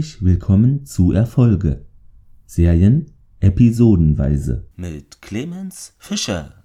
Herzlich 0.00 0.24
willkommen 0.24 0.86
zu 0.86 1.12
Erfolge. 1.12 1.84
Serien 2.46 3.12
episodenweise. 3.40 4.64
Mit 4.74 5.20
Clemens 5.20 5.94
Fischer. 5.98 6.64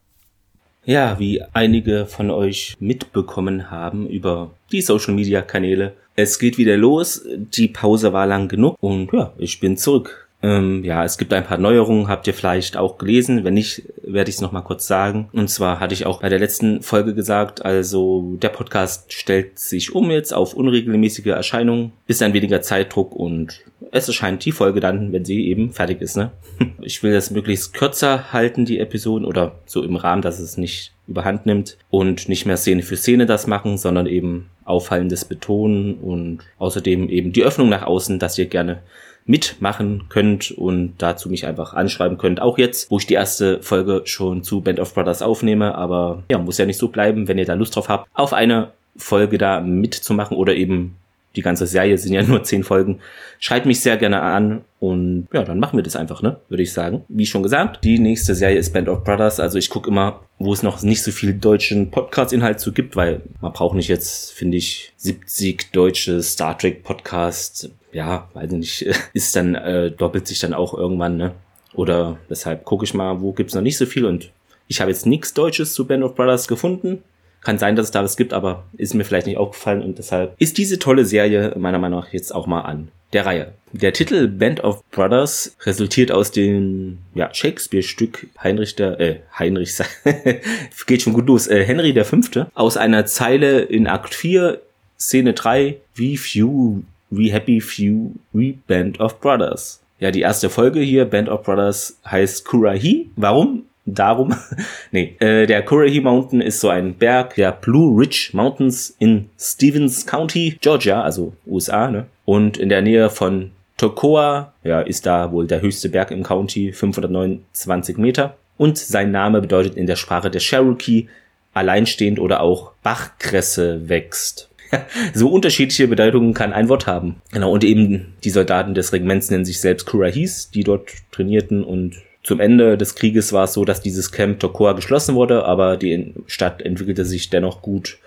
Ja, 0.86 1.20
wie 1.20 1.42
einige 1.52 2.06
von 2.06 2.32
euch 2.32 2.78
mitbekommen 2.80 3.70
haben 3.70 4.08
über 4.08 4.56
die 4.72 4.82
Social 4.82 5.14
Media 5.14 5.42
Kanäle. 5.42 5.98
Es 6.16 6.40
geht 6.40 6.58
wieder 6.58 6.78
los. 6.78 7.26
Die 7.54 7.68
Pause 7.68 8.14
war 8.14 8.26
lang 8.26 8.48
genug 8.48 8.78
und 8.80 9.12
ja, 9.12 9.34
ich 9.38 9.60
bin 9.60 9.76
zurück. 9.76 10.25
Ähm, 10.46 10.84
ja, 10.84 11.04
es 11.04 11.18
gibt 11.18 11.34
ein 11.34 11.44
paar 11.44 11.58
Neuerungen, 11.58 12.08
habt 12.08 12.28
ihr 12.28 12.34
vielleicht 12.36 12.78
auch 12.78 13.00
gelesen. 13.00 13.44
Wenn 13.44 13.56
nicht, 13.56 13.82
werde 14.04 14.30
ich 14.30 14.36
es 14.36 14.42
nochmal 14.42 14.62
kurz 14.62 14.86
sagen. 14.86 15.28
Und 15.34 15.50
zwar 15.50 15.80
hatte 15.80 15.96
ich 15.96 16.06
auch 16.06 16.22
bei 16.22 16.30
der 16.30 16.38
letzten 16.38 16.84
Folge 16.84 17.16
gesagt, 17.16 17.66
also 17.66 18.36
der 18.40 18.50
Podcast 18.50 19.12
stellt 19.12 19.58
sich 19.58 19.96
um 19.96 20.12
jetzt 20.12 20.36
auf 20.36 20.54
unregelmäßige 20.54 21.28
Erscheinungen, 21.28 21.94
ist 22.06 22.22
ein 22.22 22.34
weniger 22.34 22.62
Zeitdruck 22.62 23.16
und 23.16 23.62
es 23.90 24.08
erscheint 24.08 24.46
die 24.46 24.52
Folge 24.52 24.82
dann, 24.82 25.12
wenn 25.12 25.26
sie 25.26 25.48
eben 25.48 25.72
fertig 25.72 26.00
ist. 26.02 26.16
Ne? 26.16 26.32
Ich 26.82 27.02
will 27.02 27.14
das 27.14 27.32
möglichst 27.32 27.74
kürzer 27.74 28.32
halten, 28.32 28.66
die 28.66 28.78
Episoden, 28.78 29.26
oder 29.26 29.56
so 29.66 29.82
im 29.82 29.96
Rahmen, 29.96 30.22
dass 30.22 30.40
es 30.40 30.58
nicht 30.58 30.94
überhand 31.08 31.48
nimmt 31.48 31.80
und 31.90 32.30
nicht 32.30 32.46
mehr 32.46 32.58
Szene 32.58 32.84
für 32.84 32.98
Szene 32.98 33.26
das 33.26 33.48
machen, 33.48 33.80
sondern 33.80 34.06
eben 34.06 34.52
auffallendes 34.64 35.26
Betonen 35.26 35.96
und 35.96 36.42
außerdem 36.60 37.10
eben 37.10 37.32
die 37.32 37.44
Öffnung 37.44 37.70
nach 37.70 37.84
außen, 37.84 38.20
dass 38.20 38.38
ihr 38.38 38.46
gerne 38.46 38.84
mitmachen 39.26 40.04
könnt 40.10 40.52
und 40.52 40.94
dazu 41.00 41.30
mich 41.30 41.48
einfach 41.48 41.74
anschreiben 41.74 42.18
könnt. 42.18 42.40
Auch 42.42 42.58
jetzt, 42.58 42.92
wo 42.92 42.98
ich 42.98 43.08
die 43.08 43.16
erste 43.16 43.62
Folge 43.62 44.04
schon 44.06 44.44
zu 44.44 44.62
Band 44.62 44.80
of 44.80 44.94
Brothers 44.94 45.22
aufnehme, 45.22 45.76
aber 45.76 46.24
ja, 46.30 46.38
muss 46.38 46.60
ja 46.60 46.66
nicht 46.66 46.78
so 46.78 46.90
bleiben, 46.90 47.28
wenn 47.28 47.40
ihr 47.40 47.46
da 47.46 47.56
Lust 47.56 47.76
drauf 47.76 47.90
habt, 47.90 48.08
auf 48.14 48.34
eine 48.34 48.72
Folge 48.96 49.38
da 49.38 49.62
mitzumachen 49.62 50.38
oder 50.38 50.56
eben 50.56 50.96
die 51.36 51.42
ganze 51.42 51.68
Serie 51.68 51.98
sind 51.98 52.14
ja 52.14 52.24
nur 52.28 52.44
zehn 52.44 52.64
Folgen. 52.64 53.00
Schreibt 53.40 53.66
mich 53.66 53.82
sehr 53.82 53.98
gerne 53.98 54.22
an 54.22 54.64
und 54.80 55.28
ja, 55.34 55.44
dann 55.44 55.60
machen 55.60 55.78
wir 55.78 55.84
das 55.84 55.96
einfach, 55.96 56.22
ne? 56.22 56.40
Würde 56.50 56.64
ich 56.64 56.72
sagen. 56.72 57.04
Wie 57.08 57.26
schon 57.26 57.44
gesagt, 57.44 57.84
die 57.84 58.00
nächste 58.00 58.36
Serie 58.36 58.58
ist 58.58 58.74
Band 58.74 58.90
of 58.90 59.04
Brothers. 59.04 59.40
Also 59.40 59.58
ich 59.58 59.70
gucke 59.70 59.90
immer, 59.90 60.22
wo 60.40 60.54
es 60.54 60.64
noch 60.64 60.82
nicht 60.84 61.04
so 61.04 61.12
viel 61.12 61.34
deutschen 61.34 61.92
Podcast-Inhalt 61.92 62.60
zu 62.60 62.72
gibt, 62.72 62.96
weil 62.96 63.22
man 63.42 63.54
braucht 63.54 63.76
nicht 63.76 63.90
jetzt, 63.90 64.32
finde 64.34 64.58
ich, 64.58 64.94
70 64.98 65.72
deutsche 65.72 66.22
Star 66.22 66.58
Trek 66.58 66.84
Podcasts. 66.84 67.70
Ja, 67.96 68.28
weiß 68.34 68.52
nicht, 68.52 68.82
ist 69.14 69.38
dann, 69.38 69.56
äh, 69.56 69.90
doppelt 69.90 70.28
sich 70.28 70.40
dann 70.40 70.54
auch 70.54 70.74
irgendwann, 70.74 71.16
ne? 71.16 71.32
Oder 71.74 72.18
deshalb 72.30 72.66
gucke 72.66 72.84
ich 72.84 72.94
mal, 72.94 73.22
wo 73.22 73.32
gibt's 73.32 73.56
noch 73.56 73.62
nicht 73.62 73.78
so 73.78 73.86
viel 73.86 74.06
und 74.06 74.32
ich 74.68 74.82
habe 74.82 74.92
jetzt 74.92 75.06
nichts 75.06 75.34
Deutsches 75.34 75.74
zu 75.74 75.88
Band 75.88 76.04
of 76.04 76.16
Brothers 76.16 76.50
gefunden. 76.50 77.04
Kann 77.42 77.58
sein, 77.58 77.78
dass 77.78 77.86
es 77.86 77.92
da 77.92 78.04
was 78.04 78.18
gibt, 78.18 78.34
aber 78.34 78.66
ist 78.76 78.96
mir 78.96 79.06
vielleicht 79.06 79.28
nicht 79.28 79.38
aufgefallen 79.38 79.82
und 79.82 79.98
deshalb 79.98 80.34
ist 80.40 80.58
diese 80.58 80.78
tolle 80.78 81.06
Serie 81.06 81.54
meiner 81.58 81.80
Meinung 81.80 82.02
nach 82.02 82.12
jetzt 82.12 82.36
auch 82.36 82.48
mal 82.48 82.62
an 82.62 82.90
der 83.14 83.26
Reihe. 83.26 83.54
Der 83.72 83.94
Titel 83.94 84.28
Band 84.28 84.62
of 84.62 84.84
Brothers 84.90 85.56
resultiert 85.62 86.12
aus 86.12 86.32
dem 86.32 86.98
ja, 87.14 87.34
Shakespeare-Stück 87.34 88.28
Heinrich 88.44 88.76
der 88.76 89.00
äh, 89.00 89.20
Heinrich 89.40 89.74
geht 90.86 91.02
schon 91.02 91.14
gut 91.14 91.28
los. 91.28 91.48
Äh, 91.48 91.64
Henry 91.64 91.94
der 91.94 92.06
Fünfte 92.06 92.48
aus 92.56 92.76
einer 92.76 93.06
Zeile 93.06 93.62
in 93.62 93.88
Akt 93.88 94.16
4 94.16 94.60
Szene 94.98 95.34
3 95.34 95.78
We 95.96 96.18
few 96.18 96.82
we 97.16 97.32
happy 97.32 97.60
few 97.62 98.12
we 98.34 98.56
Band 98.68 99.00
of 99.00 99.20
Brothers. 99.20 99.82
Ja, 100.00 100.12
die 100.12 100.22
erste 100.22 100.50
Folge 100.50 100.82
hier 100.82 101.06
Band 101.06 101.30
of 101.30 101.44
Brothers 101.44 102.00
heißt 102.06 102.46
Kurahi. 102.46 103.10
Warum? 103.16 103.64
darum. 103.86 104.36
nee, 104.92 105.16
äh, 105.20 105.46
der 105.46 105.64
Currahee 105.64 106.02
Mountain 106.02 106.42
ist 106.42 106.60
so 106.60 106.70
ein 106.70 106.96
Berg 106.96 107.36
der 107.36 107.52
Blue 107.52 107.98
Ridge 107.98 108.32
Mountains 108.34 108.96
in 109.00 109.30
Stevens 109.40 110.06
County, 110.06 110.58
Georgia, 110.60 111.02
also 111.02 111.34
USA, 111.46 111.90
ne? 111.90 112.06
Und 112.26 112.58
in 112.58 112.70
der 112.70 112.82
Nähe 112.82 113.10
von 113.10 113.52
Tocoa, 113.78 114.54
ja, 114.64 114.82
ist 114.82 115.06
da 115.06 115.32
wohl 115.32 115.48
der 115.48 115.62
höchste 115.62 115.90
Berg 115.90 116.12
im 116.12 116.24
County, 116.24 116.72
529 116.72 117.98
Meter. 117.98 118.38
Und 118.58 118.78
sein 118.78 119.12
Name 119.12 119.42
bedeutet 119.42 119.76
in 119.76 119.86
der 119.86 119.98
Sprache 119.98 120.32
der 120.32 120.42
Cherokee 120.42 121.08
alleinstehend 121.54 122.20
oder 122.20 122.42
auch 122.42 122.72
Bachkresse 122.84 123.88
wächst. 123.90 124.50
so 125.14 125.30
unterschiedliche 125.30 125.88
Bedeutungen 125.88 126.34
kann 126.34 126.54
ein 126.54 126.70
Wort 126.70 126.88
haben. 126.88 127.18
Genau, 127.32 127.52
und 127.52 127.64
eben 127.64 128.14
die 128.24 128.30
Soldaten 128.30 128.74
des 128.74 128.94
Regiments 128.94 129.30
nennen 129.30 129.46
sich 129.46 129.60
selbst 129.60 129.86
Kurahees, 129.86 130.52
die 130.52 130.64
dort 130.64 130.90
trainierten 131.12 131.64
und 131.64 131.96
zum 132.24 132.40
Ende 132.40 132.76
des 132.76 132.96
Krieges 132.96 133.34
war 133.34 133.44
es 133.44 133.54
so, 133.54 133.66
dass 133.66 133.82
dieses 133.82 134.12
Camp 134.12 134.40
Tokoa 134.40 134.74
geschlossen 134.74 135.14
wurde, 135.14 135.46
aber 135.46 135.78
die 135.78 136.16
Stadt 136.26 136.64
entwickelte 136.64 137.06
sich 137.06 137.30
dennoch 137.30 137.62
gut. 137.62 138.00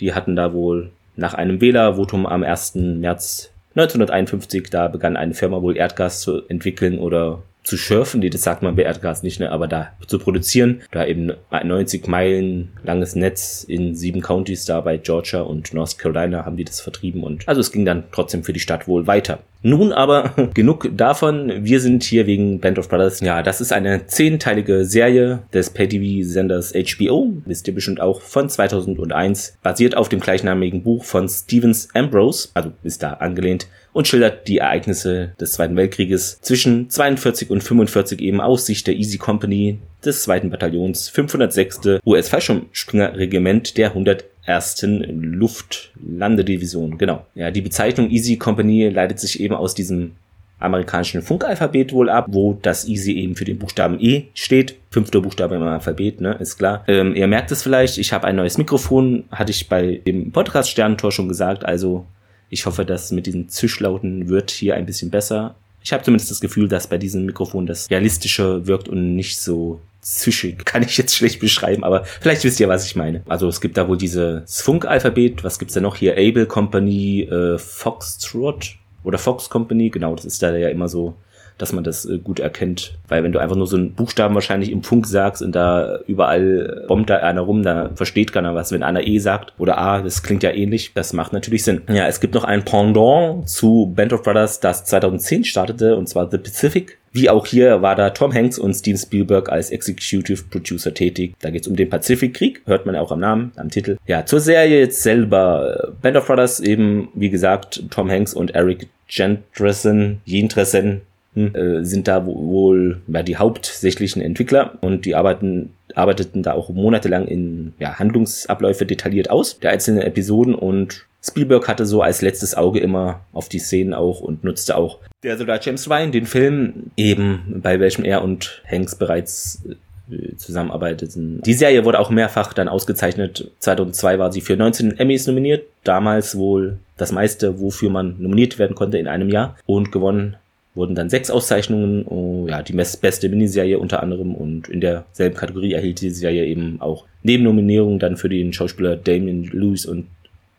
Die 0.00 0.14
hatten 0.14 0.34
da 0.34 0.54
wohl 0.54 0.92
nach 1.14 1.34
einem 1.34 1.60
Wählervotum 1.60 2.24
am 2.24 2.42
1. 2.42 2.76
März 2.76 3.50
1951, 3.74 4.70
da 4.70 4.88
begann 4.88 5.18
eine 5.18 5.34
Firma 5.34 5.60
wohl 5.60 5.76
Erdgas 5.76 6.22
zu 6.22 6.40
entwickeln 6.48 6.98
oder 6.98 7.42
zu 7.66 7.76
schürfen, 7.76 8.20
die 8.20 8.30
das 8.30 8.42
sagt 8.42 8.62
man 8.62 8.76
bei 8.76 8.82
Erdgas 8.82 9.22
nicht, 9.22 9.40
ne, 9.40 9.50
aber 9.50 9.66
da 9.66 9.88
zu 10.06 10.18
produzieren, 10.18 10.82
da 10.92 11.04
eben 11.04 11.32
90 11.50 12.06
Meilen 12.06 12.72
langes 12.84 13.16
Netz 13.16 13.64
in 13.66 13.94
sieben 13.94 14.20
Countys 14.20 14.64
da 14.64 14.80
bei 14.80 14.96
Georgia 14.98 15.40
und 15.40 15.74
North 15.74 15.98
Carolina 15.98 16.46
haben 16.46 16.56
die 16.56 16.64
das 16.64 16.80
vertrieben 16.80 17.24
und 17.24 17.46
also 17.48 17.60
es 17.60 17.72
ging 17.72 17.84
dann 17.84 18.04
trotzdem 18.12 18.44
für 18.44 18.52
die 18.52 18.60
Stadt 18.60 18.86
wohl 18.86 19.06
weiter. 19.06 19.40
Nun 19.62 19.92
aber 19.92 20.32
genug 20.54 20.88
davon. 20.96 21.64
Wir 21.64 21.80
sind 21.80 22.04
hier 22.04 22.28
wegen 22.28 22.60
Band 22.60 22.78
of 22.78 22.88
Brothers. 22.88 23.18
Ja, 23.20 23.42
das 23.42 23.60
ist 23.60 23.72
eine 23.72 24.06
zehnteilige 24.06 24.84
Serie 24.84 25.42
des 25.52 25.70
Pay-TV-Senders 25.70 26.72
HBO. 26.72 27.32
Wisst 27.46 27.66
ihr 27.66 27.74
bestimmt 27.74 28.00
auch 28.00 28.20
von 28.20 28.48
2001. 28.48 29.58
Basiert 29.64 29.96
auf 29.96 30.08
dem 30.08 30.20
gleichnamigen 30.20 30.84
Buch 30.84 31.02
von 31.02 31.28
Stevens 31.28 31.88
Ambrose. 31.94 32.50
Also 32.54 32.70
ist 32.84 33.02
da 33.02 33.14
angelehnt 33.14 33.66
und 33.96 34.06
schildert 34.06 34.46
die 34.46 34.58
Ereignisse 34.58 35.32
des 35.40 35.52
Zweiten 35.52 35.74
Weltkrieges 35.74 36.42
zwischen 36.42 36.90
42 36.90 37.48
und 37.48 37.62
45 37.62 38.20
eben 38.20 38.42
aus 38.42 38.66
Sicht 38.66 38.86
der 38.86 38.94
Easy 38.94 39.16
Company 39.16 39.78
des 40.04 40.24
2. 40.24 40.40
Bataillons 40.40 41.08
506. 41.08 42.00
US-Fallschirmspringerregiment 42.04 43.78
der 43.78 43.88
101. 43.88 44.86
Luftlandedivision. 45.08 46.98
Genau. 46.98 47.24
Ja, 47.34 47.50
die 47.50 47.62
Bezeichnung 47.62 48.10
Easy 48.10 48.36
Company 48.36 48.90
leitet 48.90 49.18
sich 49.18 49.40
eben 49.40 49.54
aus 49.54 49.74
diesem 49.74 50.12
amerikanischen 50.58 51.22
Funkalphabet 51.22 51.94
wohl 51.94 52.10
ab, 52.10 52.26
wo 52.28 52.58
das 52.60 52.86
Easy 52.86 53.12
eben 53.12 53.34
für 53.34 53.46
den 53.46 53.58
Buchstaben 53.58 53.98
E 53.98 54.24
steht. 54.34 54.76
Fünfter 54.90 55.22
Buchstabe 55.22 55.54
im 55.54 55.62
Alphabet, 55.62 56.20
ne, 56.20 56.36
ist 56.38 56.58
klar. 56.58 56.84
Ähm, 56.86 57.14
ihr 57.14 57.28
merkt 57.28 57.50
es 57.50 57.62
vielleicht, 57.62 57.96
ich 57.96 58.12
habe 58.12 58.26
ein 58.26 58.36
neues 58.36 58.58
Mikrofon, 58.58 59.24
hatte 59.30 59.52
ich 59.52 59.70
bei 59.70 60.02
dem 60.06 60.32
Podcast 60.32 60.68
Sternentor 60.68 61.12
schon 61.12 61.30
gesagt, 61.30 61.64
also 61.64 62.04
ich 62.48 62.66
hoffe, 62.66 62.84
dass 62.84 63.10
mit 63.10 63.26
diesen 63.26 63.48
Zischlauten 63.48 64.28
wird 64.28 64.50
hier 64.50 64.74
ein 64.74 64.86
bisschen 64.86 65.10
besser. 65.10 65.56
Ich 65.82 65.92
habe 65.92 66.02
zumindest 66.02 66.30
das 66.30 66.40
Gefühl, 66.40 66.68
dass 66.68 66.88
bei 66.88 66.98
diesem 66.98 67.24
Mikrofon 67.24 67.66
das 67.66 67.90
realistischer 67.90 68.66
wirkt 68.66 68.88
und 68.88 69.14
nicht 69.14 69.38
so 69.38 69.80
zischig. 70.00 70.64
Kann 70.64 70.82
ich 70.82 70.96
jetzt 70.96 71.16
schlecht 71.16 71.40
beschreiben, 71.40 71.84
aber 71.84 72.04
vielleicht 72.04 72.44
wisst 72.44 72.60
ihr, 72.60 72.68
was 72.68 72.86
ich 72.86 72.96
meine. 72.96 73.22
Also 73.28 73.48
es 73.48 73.60
gibt 73.60 73.76
da 73.76 73.88
wohl 73.88 73.98
dieses 73.98 74.62
Funk-Alphabet. 74.62 75.44
Was 75.44 75.58
gibt's 75.58 75.74
da 75.74 75.80
noch 75.80 75.96
hier? 75.96 76.16
Able 76.16 76.46
Company, 76.46 77.22
äh, 77.22 77.58
Foxtrot 77.58 78.76
oder 79.04 79.18
Fox 79.18 79.48
Company. 79.48 79.90
Genau, 79.90 80.14
das 80.14 80.24
ist 80.24 80.42
da 80.42 80.56
ja 80.56 80.68
immer 80.68 80.88
so 80.88 81.14
dass 81.58 81.72
man 81.72 81.84
das 81.84 82.04
äh, 82.04 82.18
gut 82.18 82.40
erkennt. 82.40 82.94
Weil 83.08 83.22
wenn 83.22 83.32
du 83.32 83.38
einfach 83.38 83.56
nur 83.56 83.66
so 83.66 83.76
einen 83.76 83.92
Buchstaben 83.92 84.34
wahrscheinlich 84.34 84.70
im 84.70 84.82
Funk 84.82 85.06
sagst 85.06 85.42
und 85.42 85.52
da 85.52 86.00
überall 86.06 86.84
bombt 86.88 87.10
da 87.10 87.16
einer 87.16 87.42
rum, 87.42 87.62
da 87.62 87.90
versteht 87.94 88.32
keiner 88.32 88.54
was. 88.54 88.72
Wenn 88.72 88.82
einer 88.82 89.06
E 89.06 89.18
sagt 89.18 89.52
oder 89.58 89.78
A, 89.78 90.00
das 90.02 90.22
klingt 90.22 90.42
ja 90.42 90.50
ähnlich, 90.50 90.92
das 90.94 91.12
macht 91.12 91.32
natürlich 91.32 91.64
Sinn. 91.64 91.82
Ja, 91.88 92.06
es 92.06 92.20
gibt 92.20 92.34
noch 92.34 92.44
ein 92.44 92.64
Pendant 92.64 93.48
zu 93.48 93.92
Band 93.94 94.12
of 94.12 94.22
Brothers, 94.22 94.60
das 94.60 94.84
2010 94.84 95.44
startete, 95.44 95.96
und 95.96 96.08
zwar 96.08 96.30
The 96.30 96.38
Pacific. 96.38 96.98
Wie 97.12 97.30
auch 97.30 97.46
hier 97.46 97.80
war 97.80 97.94
da 97.94 98.10
Tom 98.10 98.34
Hanks 98.34 98.58
und 98.58 98.74
Steven 98.74 98.98
Spielberg 98.98 99.48
als 99.48 99.70
Executive 99.70 100.44
Producer 100.50 100.92
tätig. 100.92 101.34
Da 101.40 101.48
geht 101.48 101.62
es 101.62 101.68
um 101.68 101.74
den 101.74 101.88
Pazifikkrieg, 101.88 102.60
hört 102.66 102.84
man 102.84 102.94
ja 102.94 103.00
auch 103.00 103.10
am 103.10 103.20
Namen, 103.20 103.52
am 103.56 103.70
Titel. 103.70 103.96
Ja, 104.06 104.26
zur 104.26 104.40
Serie 104.40 104.80
jetzt 104.80 105.02
selber. 105.02 105.94
Band 106.02 106.18
of 106.18 106.26
Brothers 106.26 106.60
eben, 106.60 107.08
wie 107.14 107.30
gesagt, 107.30 107.84
Tom 107.90 108.10
Hanks 108.10 108.34
und 108.34 108.54
Eric 108.54 108.88
Gentressen, 109.08 110.20
Jentressen, 110.26 110.90
hm, 110.90 111.00
äh, 111.36 111.84
sind 111.84 112.08
da 112.08 112.26
wohl 112.26 113.00
ja, 113.08 113.22
die 113.22 113.36
hauptsächlichen 113.36 114.22
Entwickler 114.22 114.78
und 114.80 115.04
die 115.04 115.14
arbeiten 115.14 115.70
arbeiteten 115.94 116.42
da 116.42 116.52
auch 116.52 116.68
monatelang 116.68 117.26
in 117.26 117.72
ja, 117.78 117.98
Handlungsabläufe 117.98 118.84
detailliert 118.84 119.30
aus, 119.30 119.58
der 119.60 119.70
einzelnen 119.70 120.02
Episoden 120.02 120.54
und 120.54 121.06
Spielberg 121.24 121.66
hatte 121.68 121.86
so 121.86 122.02
als 122.02 122.22
letztes 122.22 122.54
Auge 122.54 122.80
immer 122.80 123.20
auf 123.32 123.48
die 123.48 123.58
Szenen 123.58 123.94
auch 123.94 124.20
und 124.20 124.44
nutzte 124.44 124.76
auch 124.76 124.98
der 125.26 125.36
Soldat 125.36 125.66
James 125.66 125.90
Ryan, 125.90 126.12
den 126.12 126.26
Film, 126.26 126.92
eben 126.96 127.60
bei 127.62 127.80
welchem 127.80 128.04
er 128.04 128.22
und 128.22 128.62
Hanks 128.70 128.94
bereits 128.94 129.64
äh, 130.08 130.36
zusammenarbeiteten. 130.36 131.42
Die 131.42 131.52
Serie 131.52 131.84
wurde 131.84 131.98
auch 131.98 132.10
mehrfach 132.10 132.52
dann 132.52 132.68
ausgezeichnet. 132.68 133.50
2002 133.58 134.18
war 134.20 134.32
sie 134.32 134.40
für 134.40 134.56
19 134.56 134.98
Emmys 134.98 135.26
nominiert, 135.26 135.64
damals 135.82 136.38
wohl 136.38 136.78
das 136.96 137.10
meiste, 137.10 137.58
wofür 137.58 137.90
man 137.90 138.14
nominiert 138.18 138.58
werden 138.60 138.76
konnte 138.76 138.98
in 138.98 139.08
einem 139.08 139.28
Jahr 139.28 139.56
und 139.66 139.90
gewonnen 139.90 140.36
wurden 140.76 140.94
dann 140.94 141.10
sechs 141.10 141.30
Auszeichnungen, 141.30 142.06
oh, 142.06 142.46
ja, 142.48 142.62
die 142.62 142.74
beste 142.74 143.28
Miniserie 143.28 143.78
unter 143.78 144.02
anderem 144.02 144.34
und 144.34 144.68
in 144.68 144.80
derselben 144.80 145.36
Kategorie 145.36 145.72
erhielt 145.72 146.00
die 146.00 146.10
Serie 146.10 146.44
eben 146.44 146.80
auch 146.80 147.06
neben 147.22 147.44
Nominierung 147.44 147.98
dann 147.98 148.16
für 148.16 148.28
den 148.28 148.52
Schauspieler 148.52 148.94
Damien 148.96 149.44
Lewis 149.44 149.86
und 149.86 150.06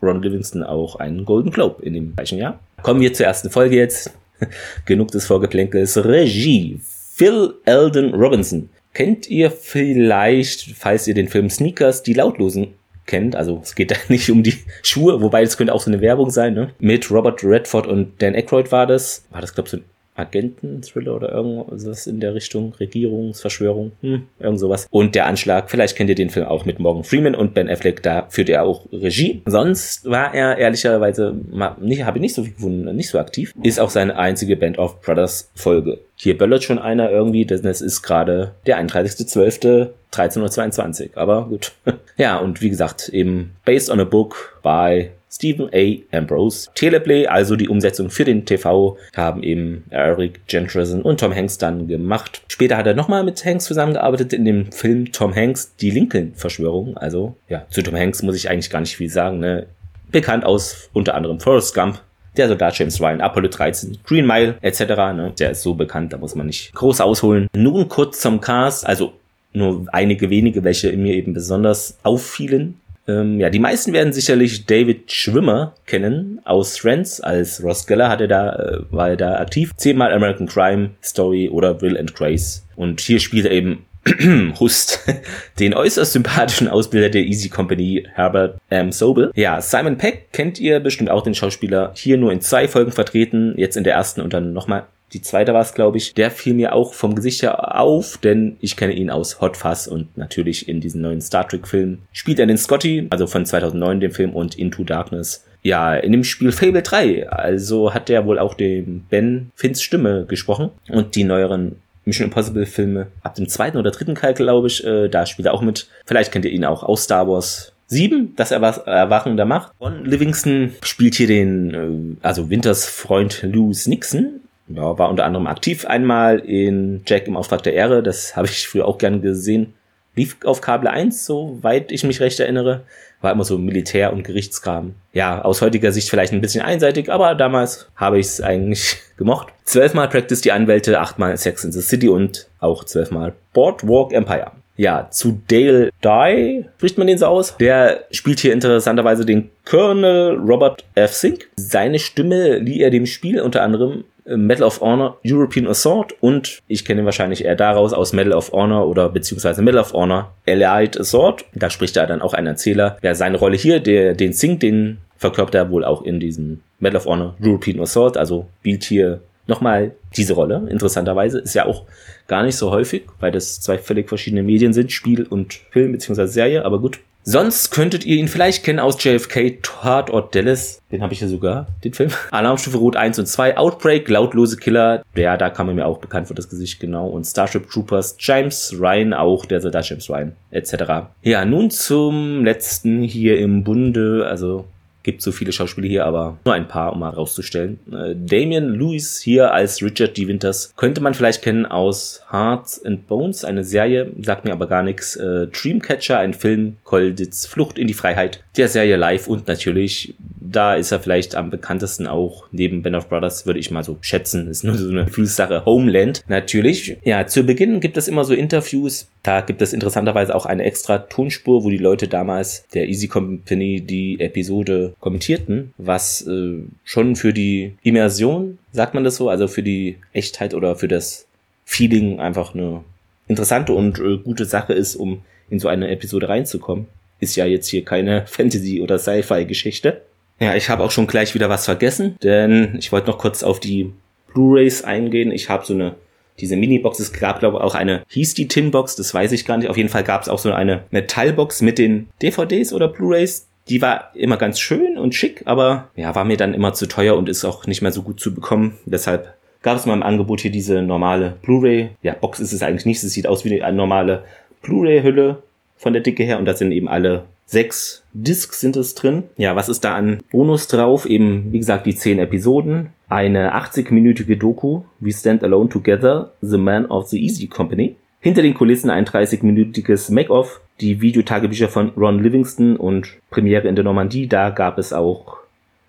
Ron 0.01 0.21
Livingston 0.21 0.63
auch 0.63 0.97
einen 0.97 1.25
Golden 1.25 1.51
Globe 1.51 1.83
in 1.83 1.93
dem 1.93 2.15
gleichen 2.15 2.37
Jahr. 2.37 2.59
Kommen 2.81 3.01
wir 3.01 3.13
zur 3.13 3.25
ersten 3.25 3.49
Folge 3.49 3.77
jetzt. 3.77 4.11
Genug 4.85 5.09
des 5.09 5.25
Vorgeplänkels. 5.25 5.97
Regie. 6.03 6.79
Phil 7.15 7.53
Eldon 7.65 8.13
Robinson. 8.13 8.69
Kennt 8.93 9.29
ihr 9.29 9.51
vielleicht, 9.51 10.75
falls 10.75 11.07
ihr 11.07 11.13
den 11.13 11.27
Film 11.27 11.49
Sneakers, 11.49 12.03
die 12.03 12.13
Lautlosen 12.13 12.73
kennt, 13.05 13.35
also 13.35 13.59
es 13.63 13.73
geht 13.73 13.91
da 13.91 13.95
nicht 14.09 14.29
um 14.29 14.43
die 14.43 14.57
Schuhe, 14.83 15.21
wobei 15.21 15.43
das 15.43 15.57
könnte 15.57 15.73
auch 15.73 15.81
so 15.81 15.89
eine 15.89 16.01
Werbung 16.01 16.29
sein, 16.29 16.53
ne? 16.53 16.71
Mit 16.79 17.09
Robert 17.09 17.43
Redford 17.43 17.87
und 17.87 18.21
Dan 18.21 18.35
Aykroyd 18.35 18.71
war 18.71 18.85
das. 18.85 19.25
War 19.31 19.41
das, 19.41 19.53
glaube 19.53 19.67
ich, 19.67 19.71
so 19.71 19.77
ein 19.77 19.83
Agenten-Thriller 20.17 21.15
oder 21.15 21.31
irgendwas 21.31 22.07
in 22.07 22.19
der 22.19 22.33
Richtung, 22.33 22.73
Regierungsverschwörung, 22.79 23.91
hm, 24.01 24.23
irgend 24.39 24.59
sowas. 24.59 24.87
Und 24.89 25.15
der 25.15 25.25
Anschlag, 25.25 25.69
vielleicht 25.69 25.95
kennt 25.95 26.09
ihr 26.09 26.15
den 26.15 26.29
Film 26.29 26.47
auch 26.47 26.65
mit 26.65 26.79
Morgan 26.79 27.03
Freeman 27.03 27.35
und 27.35 27.53
Ben 27.53 27.69
Affleck, 27.69 28.03
da 28.03 28.25
führt 28.29 28.49
er 28.49 28.63
auch 28.63 28.85
Regie. 28.91 29.41
Sonst 29.45 30.09
war 30.09 30.33
er 30.33 30.57
ehrlicherweise, 30.57 31.35
nicht, 31.79 32.03
habe 32.03 32.17
ich 32.17 32.21
nicht 32.21 32.35
so 32.35 32.43
viel 32.43 32.53
gefunden, 32.53 32.95
nicht 32.95 33.09
so 33.09 33.19
aktiv. 33.19 33.53
Ist 33.63 33.79
auch 33.79 33.89
seine 33.89 34.17
einzige 34.17 34.55
Band 34.55 34.77
of 34.77 35.01
Brothers 35.01 35.51
Folge. 35.55 35.99
Hier 36.15 36.37
böllert 36.37 36.63
schon 36.63 36.79
einer 36.79 37.11
irgendwie, 37.11 37.45
denn 37.45 37.65
es 37.65 37.81
ist 37.81 38.01
gerade 38.01 38.53
der 38.65 38.79
31.12. 38.79 39.89
13.22 40.13 41.09
Uhr, 41.11 41.17
aber 41.17 41.47
gut. 41.47 41.73
ja, 42.17 42.37
und 42.37 42.61
wie 42.61 42.69
gesagt, 42.69 43.09
eben 43.09 43.55
based 43.65 43.89
on 43.89 43.99
a 43.99 44.05
book 44.05 44.59
by 44.63 45.11
Stephen 45.29 45.69
A. 45.73 46.17
Ambrose. 46.17 46.69
Teleplay, 46.75 47.27
also 47.27 47.55
die 47.55 47.69
Umsetzung 47.69 48.09
für 48.09 48.25
den 48.25 48.45
TV, 48.45 48.97
haben 49.15 49.43
eben 49.43 49.85
Eric 49.89 50.39
Jentresen 50.47 51.01
und 51.01 51.19
Tom 51.19 51.33
Hanks 51.35 51.57
dann 51.57 51.87
gemacht. 51.87 52.41
Später 52.47 52.77
hat 52.77 52.87
er 52.87 52.93
nochmal 52.93 53.23
mit 53.23 53.43
Hanks 53.45 53.65
zusammengearbeitet 53.65 54.33
in 54.33 54.45
dem 54.45 54.71
Film 54.71 55.11
Tom 55.11 55.35
Hanks, 55.35 55.75
die 55.75 55.91
Lincoln-Verschwörung. 55.91 56.97
Also, 56.97 57.35
ja, 57.49 57.65
zu 57.69 57.81
Tom 57.81 57.95
Hanks 57.95 58.23
muss 58.23 58.35
ich 58.35 58.49
eigentlich 58.49 58.69
gar 58.69 58.81
nicht 58.81 58.95
viel 58.95 59.09
sagen, 59.09 59.39
ne? 59.39 59.67
Bekannt 60.11 60.45
aus 60.45 60.89
unter 60.93 61.15
anderem 61.15 61.39
Forrest 61.39 61.75
Gump, 61.75 61.99
der 62.37 62.47
Soldat 62.47 62.77
James 62.77 63.01
Ryan, 63.01 63.19
Apollo 63.21 63.49
13, 63.49 63.97
Green 64.05 64.25
Mile 64.25 64.55
etc. 64.61 64.79
Ne? 64.79 65.33
Der 65.37 65.51
ist 65.51 65.63
so 65.63 65.73
bekannt, 65.73 66.13
da 66.13 66.17
muss 66.17 66.35
man 66.35 66.47
nicht 66.47 66.73
groß 66.73 67.01
ausholen. 67.01 67.47
Nun 67.55 67.89
kurz 67.89 68.21
zum 68.21 68.39
Cast, 68.39 68.85
also 68.85 69.13
nur 69.53 69.85
einige 69.91 70.29
wenige, 70.29 70.63
welche 70.63 70.91
mir 70.95 71.15
eben 71.15 71.33
besonders 71.33 71.97
auffielen. 72.03 72.79
Ähm, 73.07 73.39
ja, 73.39 73.49
die 73.49 73.59
meisten 73.59 73.93
werden 73.93 74.13
sicherlich 74.13 74.65
David 74.65 75.11
Schwimmer 75.11 75.75
kennen 75.85 76.41
aus 76.43 76.77
Friends. 76.77 77.21
Als 77.21 77.63
Ross 77.63 77.87
Geller 77.87 78.09
hatte 78.09 78.27
da, 78.27 78.55
äh, 78.55 78.79
war 78.91 79.09
er 79.09 79.17
da 79.17 79.39
aktiv. 79.39 79.71
Zehnmal 79.77 80.13
American 80.13 80.47
Crime 80.47 80.91
Story 81.03 81.49
oder 81.49 81.81
Will 81.81 81.97
and 81.97 82.13
Grace. 82.15 82.65
Und 82.75 82.99
hier 82.99 83.19
spielt 83.19 83.45
er 83.45 83.51
eben 83.51 83.85
Hust, 84.59 85.05
den 85.59 85.73
äußerst 85.73 86.13
sympathischen 86.13 86.67
Ausbilder 86.67 87.09
der 87.09 87.23
Easy 87.23 87.49
Company, 87.49 88.05
Herbert 88.13 88.59
M. 88.69 88.91
Sobel. 88.91 89.31
Ja, 89.35 89.61
Simon 89.61 89.97
Peck 89.97 90.31
kennt 90.31 90.59
ihr 90.59 90.79
bestimmt 90.79 91.09
auch 91.09 91.23
den 91.23 91.35
Schauspieler, 91.35 91.91
hier 91.95 92.17
nur 92.17 92.31
in 92.31 92.41
zwei 92.41 92.67
Folgen 92.67 92.91
vertreten, 92.91 93.53
jetzt 93.57 93.77
in 93.77 93.83
der 93.83 93.93
ersten 93.93 94.21
und 94.21 94.33
dann 94.33 94.53
nochmal 94.53 94.85
die 95.13 95.21
zweite 95.21 95.53
war 95.53 95.61
es, 95.61 95.73
glaube 95.73 95.97
ich. 95.97 96.13
Der 96.13 96.31
fiel 96.31 96.53
mir 96.53 96.73
auch 96.73 96.93
vom 96.93 97.15
Gesicht 97.15 97.41
her 97.41 97.79
auf, 97.79 98.17
denn 98.17 98.57
ich 98.59 98.75
kenne 98.75 98.93
ihn 98.93 99.09
aus 99.09 99.39
Hot 99.39 99.55
Fuzz 99.55 99.87
und 99.87 100.17
natürlich 100.17 100.67
in 100.67 100.81
diesen 100.81 101.01
neuen 101.01 101.21
Star 101.21 101.47
Trek 101.47 101.67
Film 101.67 101.99
spielt 102.11 102.39
er 102.39 102.45
den 102.45 102.57
Scotty, 102.57 103.07
also 103.09 103.27
von 103.27 103.45
2009 103.45 103.99
dem 103.99 104.11
Film 104.11 104.35
und 104.35 104.55
Into 104.57 104.83
Darkness. 104.83 105.45
Ja, 105.63 105.95
in 105.95 106.11
dem 106.11 106.23
Spiel 106.23 106.51
Fable 106.51 106.81
3, 106.81 107.29
also 107.29 107.93
hat 107.93 108.09
der 108.09 108.25
wohl 108.25 108.39
auch 108.39 108.53
den 108.53 109.05
Ben 109.09 109.51
Finns 109.55 109.81
Stimme 109.81 110.25
gesprochen 110.25 110.71
und 110.89 111.15
die 111.15 111.23
neueren 111.23 111.77
Mission 112.05 112.27
Impossible 112.27 112.65
Filme 112.65 113.07
ab 113.21 113.35
dem 113.35 113.49
zweiten 113.49 113.77
oder 113.77 113.91
dritten 113.91 114.15
Teil, 114.15 114.33
glaube 114.33 114.67
ich, 114.67 114.85
äh, 114.85 115.09
da 115.09 115.25
spielt 115.25 115.47
er 115.47 115.53
auch 115.53 115.61
mit. 115.61 115.87
Vielleicht 116.05 116.31
kennt 116.31 116.45
ihr 116.45 116.51
ihn 116.51 116.63
auch 116.63 116.83
aus 116.83 117.03
Star 117.03 117.27
Wars 117.27 117.73
7, 117.87 118.33
das 118.35 118.51
Erwachen 118.51 119.37
der 119.37 119.45
Macht. 119.45 119.73
Ron 119.79 120.05
Livingston 120.05 120.73
spielt 120.83 121.15
hier 121.15 121.27
den, 121.27 122.17
äh, 122.21 122.25
also 122.25 122.49
Winters 122.49 122.85
Freund 122.85 123.43
Louis 123.43 123.87
Nixon 123.87 124.41
ja, 124.69 124.97
war 124.97 125.09
unter 125.09 125.25
anderem 125.25 125.47
aktiv 125.47 125.85
einmal 125.85 126.39
in 126.39 127.01
Jack 127.05 127.27
im 127.27 127.37
Auftrag 127.37 127.63
der 127.63 127.73
Ehre. 127.73 128.03
Das 128.03 128.35
habe 128.35 128.47
ich 128.47 128.67
früher 128.67 128.87
auch 128.87 128.97
gern 128.97 129.21
gesehen. 129.21 129.73
Lief 130.15 130.37
auf 130.43 130.61
Kabel 130.61 130.87
1, 130.87 131.25
soweit 131.25 131.91
ich 131.91 132.03
mich 132.03 132.19
recht 132.19 132.39
erinnere. 132.39 132.81
War 133.21 133.31
immer 133.31 133.43
so 133.43 133.57
Militär- 133.57 134.11
und 134.11 134.23
Gerichtskram. 134.23 134.95
Ja, 135.13 135.43
aus 135.43 135.61
heutiger 135.61 135.91
Sicht 135.91 136.09
vielleicht 136.09 136.33
ein 136.33 136.41
bisschen 136.41 136.63
einseitig, 136.63 137.11
aber 137.11 137.35
damals 137.35 137.87
habe 137.95 138.19
ich 138.19 138.25
es 138.25 138.41
eigentlich 138.41 138.97
gemocht. 139.17 139.47
Zwölfmal 139.63 140.07
Practice 140.09 140.41
die 140.41 140.51
Anwälte, 140.51 140.99
achtmal 140.99 141.37
Sex 141.37 141.63
in 141.63 141.71
the 141.71 141.81
City 141.81 142.09
und 142.09 142.47
auch 142.59 142.83
zwölfmal 142.83 143.33
Boardwalk 143.53 144.11
Empire. 144.11 144.51
Ja, 144.75 145.07
zu 145.09 145.41
Dale 145.47 145.91
Dye 146.03 146.65
spricht 146.77 146.97
man 146.99 147.07
den 147.07 147.17
so 147.17 147.25
aus. 147.25 147.57
Der 147.57 148.05
spielt 148.11 148.39
hier 148.39 148.53
interessanterweise 148.53 149.25
den 149.25 149.49
Colonel 149.65 150.35
Robert 150.37 150.83
F. 150.93 151.13
Sink. 151.13 151.47
Seine 151.55 151.97
Stimme 151.97 152.59
lieh 152.59 152.81
er 152.81 152.91
dem 152.91 153.07
Spiel 153.07 153.41
unter 153.41 153.63
anderem 153.63 154.03
Medal 154.35 154.63
of 154.63 154.81
Honor 154.81 155.17
European 155.25 155.67
Assault 155.67 156.15
und 156.19 156.59
ich 156.67 156.83
kenne 156.83 157.01
ihn 157.01 157.05
wahrscheinlich 157.05 157.45
eher 157.45 157.55
daraus 157.55 157.93
aus 157.93 158.13
Medal 158.13 158.33
of 158.33 158.51
Honor 158.51 158.87
oder 158.87 159.09
beziehungsweise 159.09 159.61
Medal 159.61 159.81
of 159.81 159.93
Honor 159.93 160.33
Allied 160.45 160.99
Assault. 160.99 161.45
Da 161.53 161.69
spricht 161.69 161.97
er 161.97 162.07
dann 162.07 162.21
auch 162.21 162.33
ein 162.33 162.45
Erzähler. 162.45 162.97
Ja, 163.01 163.15
seine 163.15 163.37
Rolle 163.37 163.57
hier, 163.57 163.79
der, 163.79 164.13
den 164.13 164.33
singt, 164.33 164.63
den 164.63 164.97
verkörpert 165.17 165.55
er 165.55 165.71
wohl 165.71 165.85
auch 165.85 166.03
in 166.03 166.19
diesem 166.19 166.61
Medal 166.79 166.97
of 166.97 167.05
Honor 167.05 167.35
European 167.41 167.79
Assault, 167.79 168.17
also 168.17 168.47
spielt 168.59 168.83
hier 168.83 169.21
nochmal 169.47 169.91
diese 170.15 170.33
Rolle. 170.33 170.67
Interessanterweise 170.69 171.39
ist 171.39 171.55
ja 171.55 171.65
auch 171.65 171.83
gar 172.27 172.43
nicht 172.43 172.55
so 172.55 172.71
häufig, 172.71 173.03
weil 173.19 173.31
das 173.31 173.61
zwei 173.61 173.77
völlig 173.77 174.09
verschiedene 174.09 174.43
Medien 174.43 174.73
sind, 174.73 174.91
Spiel 174.91 175.23
und 175.23 175.53
Film 175.71 175.93
beziehungsweise 175.93 176.33
Serie, 176.33 176.65
aber 176.65 176.79
gut. 176.79 176.99
Sonst 177.29 177.71
könntet 177.71 178.05
ihr 178.05 178.15
ihn 178.15 178.29
vielleicht 178.29 178.63
kennen 178.63 178.79
aus 178.79 179.03
JFK, 179.03 179.61
Tatort 179.61 180.33
Dallas. 180.33 180.81
Den 180.93 181.01
habe 181.01 181.11
ich 181.11 181.19
ja 181.19 181.27
sogar, 181.27 181.67
den 181.83 181.93
Film. 181.93 182.09
Alarmstufe 182.31 182.77
Rot 182.77 182.95
1 182.95 183.19
und 183.19 183.25
2, 183.25 183.57
Outbreak, 183.57 184.07
Lautlose 184.07 184.55
Killer. 184.55 185.03
Ja, 185.13 185.35
da 185.35 185.49
kam 185.49 185.67
er 185.67 185.73
mir 185.73 185.87
auch 185.87 185.97
bekannt 185.97 186.29
für 186.29 186.35
das 186.35 186.47
Gesicht, 186.47 186.79
genau. 186.79 187.09
Und 187.09 187.25
Starship 187.25 187.69
Troopers, 187.69 188.15
James 188.17 188.73
Ryan, 188.79 189.13
auch 189.13 189.45
der 189.45 189.59
Soldat 189.59 189.89
James 189.89 190.09
Ryan, 190.09 190.37
etc. 190.51 191.09
Ja, 191.21 191.43
nun 191.43 191.69
zum 191.69 192.45
letzten 192.45 193.01
hier 193.01 193.37
im 193.39 193.65
Bunde, 193.65 194.25
also 194.25 194.63
gibt 195.07 195.21
so 195.21 195.31
viele 195.31 195.53
Schauspieler 195.53 195.87
hier, 195.87 196.05
aber 196.05 196.37
nur 196.43 196.53
ein 196.53 196.67
paar, 196.67 196.91
um 196.91 196.99
mal 196.99 197.11
rauszustellen. 197.11 197.79
Äh, 197.89 198.13
Damien 198.13 198.73
Lewis 198.73 199.21
hier 199.21 199.53
als 199.53 199.81
Richard 199.81 200.17
D. 200.17 200.27
Winters 200.27 200.73
könnte 200.75 200.99
man 200.99 201.13
vielleicht 201.13 201.41
kennen 201.41 201.65
aus 201.65 202.21
Hearts 202.29 202.83
and 202.83 203.07
Bones, 203.07 203.45
eine 203.45 203.63
Serie, 203.63 204.11
sagt 204.21 204.43
mir 204.43 204.51
aber 204.51 204.67
gar 204.67 204.83
nichts. 204.83 205.15
Äh, 205.15 205.47
Dreamcatcher, 205.47 206.19
ein 206.19 206.33
Film, 206.33 206.75
Colditz 206.83 207.45
Flucht 207.45 207.79
in 207.79 207.87
die 207.87 207.93
Freiheit, 207.93 208.43
der 208.57 208.67
Serie 208.67 208.97
live 208.97 209.29
und 209.29 209.47
natürlich 209.47 210.13
da 210.51 210.75
ist 210.75 210.91
er 210.91 210.99
vielleicht 210.99 211.35
am 211.35 211.49
bekanntesten 211.49 212.07
auch 212.07 212.47
neben 212.51 212.81
Band 212.81 212.95
of 212.95 213.09
Brothers, 213.09 213.45
würde 213.45 213.59
ich 213.59 213.71
mal 213.71 213.83
so 213.83 213.97
schätzen. 214.01 214.47
Ist 214.47 214.63
nur 214.63 214.75
so 214.75 214.89
eine 214.89 215.05
Gefühlssache. 215.05 215.65
Homeland 215.65 216.23
natürlich. 216.27 216.97
Ja, 217.03 217.27
zu 217.27 217.43
Beginn 217.43 217.79
gibt 217.79 217.97
es 217.97 218.07
immer 218.07 218.23
so 218.23 218.33
Interviews. 218.33 219.09
Da 219.23 219.41
gibt 219.41 219.61
es 219.61 219.73
interessanterweise 219.73 220.33
auch 220.33 220.45
eine 220.45 220.63
extra 220.63 220.99
Tonspur, 220.99 221.63
wo 221.63 221.69
die 221.69 221.77
Leute 221.77 222.07
damals 222.07 222.65
der 222.73 222.87
Easy 222.87 223.07
Company 223.07 223.81
die 223.81 224.19
Episode 224.19 224.93
kommentierten, 224.99 225.73
was 225.77 226.25
äh, 226.27 226.63
schon 226.83 227.15
für 227.15 227.33
die 227.33 227.73
Immersion, 227.83 228.57
sagt 228.71 228.93
man 228.93 229.03
das 229.03 229.15
so, 229.15 229.29
also 229.29 229.47
für 229.47 229.63
die 229.63 229.97
Echtheit 230.13 230.53
oder 230.53 230.75
für 230.75 230.87
das 230.87 231.27
Feeling 231.65 232.19
einfach 232.19 232.53
eine 232.53 232.83
interessante 233.27 233.73
und 233.73 233.99
äh, 233.99 234.17
gute 234.17 234.45
Sache 234.45 234.73
ist, 234.73 234.95
um 234.95 235.21
in 235.49 235.59
so 235.59 235.67
eine 235.67 235.89
Episode 235.89 236.29
reinzukommen. 236.29 236.87
Ist 237.19 237.35
ja 237.35 237.45
jetzt 237.45 237.67
hier 237.67 237.83
keine 237.85 238.25
Fantasy- 238.27 238.81
oder 238.81 238.99
Sci-Fi-Geschichte. 238.99 240.01
Ja, 240.39 240.55
ich 240.55 240.69
habe 240.69 240.83
auch 240.83 240.91
schon 240.91 241.07
gleich 241.07 241.33
wieder 241.33 241.49
was 241.49 241.65
vergessen, 241.65 242.15
denn 242.21 242.75
ich 242.77 242.91
wollte 242.91 243.07
noch 243.07 243.17
kurz 243.17 243.43
auf 243.43 243.59
die 243.59 243.91
Blu-rays 244.33 244.83
eingehen. 244.83 245.31
Ich 245.31 245.49
habe 245.49 245.65
so 245.65 245.73
eine 245.73 245.95
diese 246.39 246.55
Mini-Box, 246.55 246.99
es 246.99 247.13
gab 247.13 247.39
glaube 247.39 247.57
ich 247.57 247.63
auch 247.63 247.75
eine, 247.75 248.03
hieß 248.09 248.35
die 248.35 248.47
Tin-Box, 248.47 248.95
das 248.95 249.13
weiß 249.13 249.31
ich 249.31 249.45
gar 249.45 249.57
nicht. 249.57 249.69
Auf 249.69 249.77
jeden 249.77 249.89
Fall 249.89 250.03
gab 250.03 250.21
es 250.21 250.29
auch 250.29 250.39
so 250.39 250.51
eine 250.51 250.83
Metallbox 250.91 251.61
mit 251.61 251.79
den 251.79 252.09
DVDs 252.21 252.73
oder 252.73 252.87
Blu-rays. 252.87 253.47
Die 253.69 253.81
war 253.81 254.11
immer 254.13 254.37
ganz 254.37 254.59
schön 254.59 254.97
und 254.97 255.15
schick, 255.15 255.43
aber 255.45 255.89
ja, 255.95 256.15
war 256.15 256.25
mir 256.25 256.37
dann 256.37 256.53
immer 256.53 256.73
zu 256.73 256.87
teuer 256.87 257.17
und 257.17 257.29
ist 257.29 257.45
auch 257.45 257.67
nicht 257.67 257.81
mehr 257.81 257.91
so 257.91 258.01
gut 258.01 258.19
zu 258.19 258.33
bekommen. 258.33 258.77
Deshalb 258.85 259.33
gab 259.61 259.77
es 259.77 259.85
mal 259.85 259.93
im 259.93 260.03
Angebot 260.03 260.41
hier 260.41 260.51
diese 260.51 260.81
normale 260.81 261.37
Blu-ray. 261.41 261.89
Ja, 262.01 262.13
Box 262.13 262.39
ist 262.39 262.53
es 262.53 262.63
eigentlich 262.63 262.85
nicht, 262.85 263.03
es 263.03 263.11
sieht 263.11 263.27
aus 263.27 263.43
wie 263.43 263.61
eine 263.61 263.77
normale 263.77 264.23
Blu-ray-Hülle 264.61 265.43
von 265.75 265.93
der 265.93 266.01
Dicke 266.01 266.23
her 266.23 266.39
und 266.39 266.45
da 266.45 266.53
sind 266.53 266.71
eben 266.71 266.87
alle 266.87 267.25
Sechs 267.49 268.03
Discs 268.11 268.59
sind 268.59 268.75
es 268.75 268.93
drin. 268.93 269.23
Ja, 269.37 269.55
was 269.55 269.69
ist 269.69 269.85
da 269.85 269.95
an 269.95 270.21
Bonus 270.31 270.67
drauf? 270.67 271.05
Eben, 271.05 271.53
wie 271.53 271.59
gesagt, 271.59 271.85
die 271.85 271.95
zehn 271.95 272.19
Episoden. 272.19 272.89
Eine 273.07 273.55
80-minütige 273.55 274.37
Doku, 274.37 274.81
We 274.99 275.13
Stand 275.13 275.45
Alone 275.45 275.69
Together, 275.69 276.33
The 276.41 276.57
Man 276.57 276.87
of 276.87 277.07
the 277.07 277.23
Easy 277.23 277.47
Company. 277.47 277.95
Hinter 278.27 278.41
den 278.41 278.55
Kulissen 278.55 278.89
ein 278.89 279.05
30-minütiges 279.05 280.11
Make-off, 280.11 280.59
die 280.81 280.99
Videotagebücher 280.99 281.69
von 281.69 281.91
Ron 281.91 282.21
Livingston 282.21 282.75
und 282.75 283.07
Premiere 283.29 283.69
in 283.69 283.75
der 283.75 283.85
Normandie. 283.85 284.27
Da 284.27 284.49
gab 284.49 284.77
es 284.77 284.91
auch, 284.91 285.37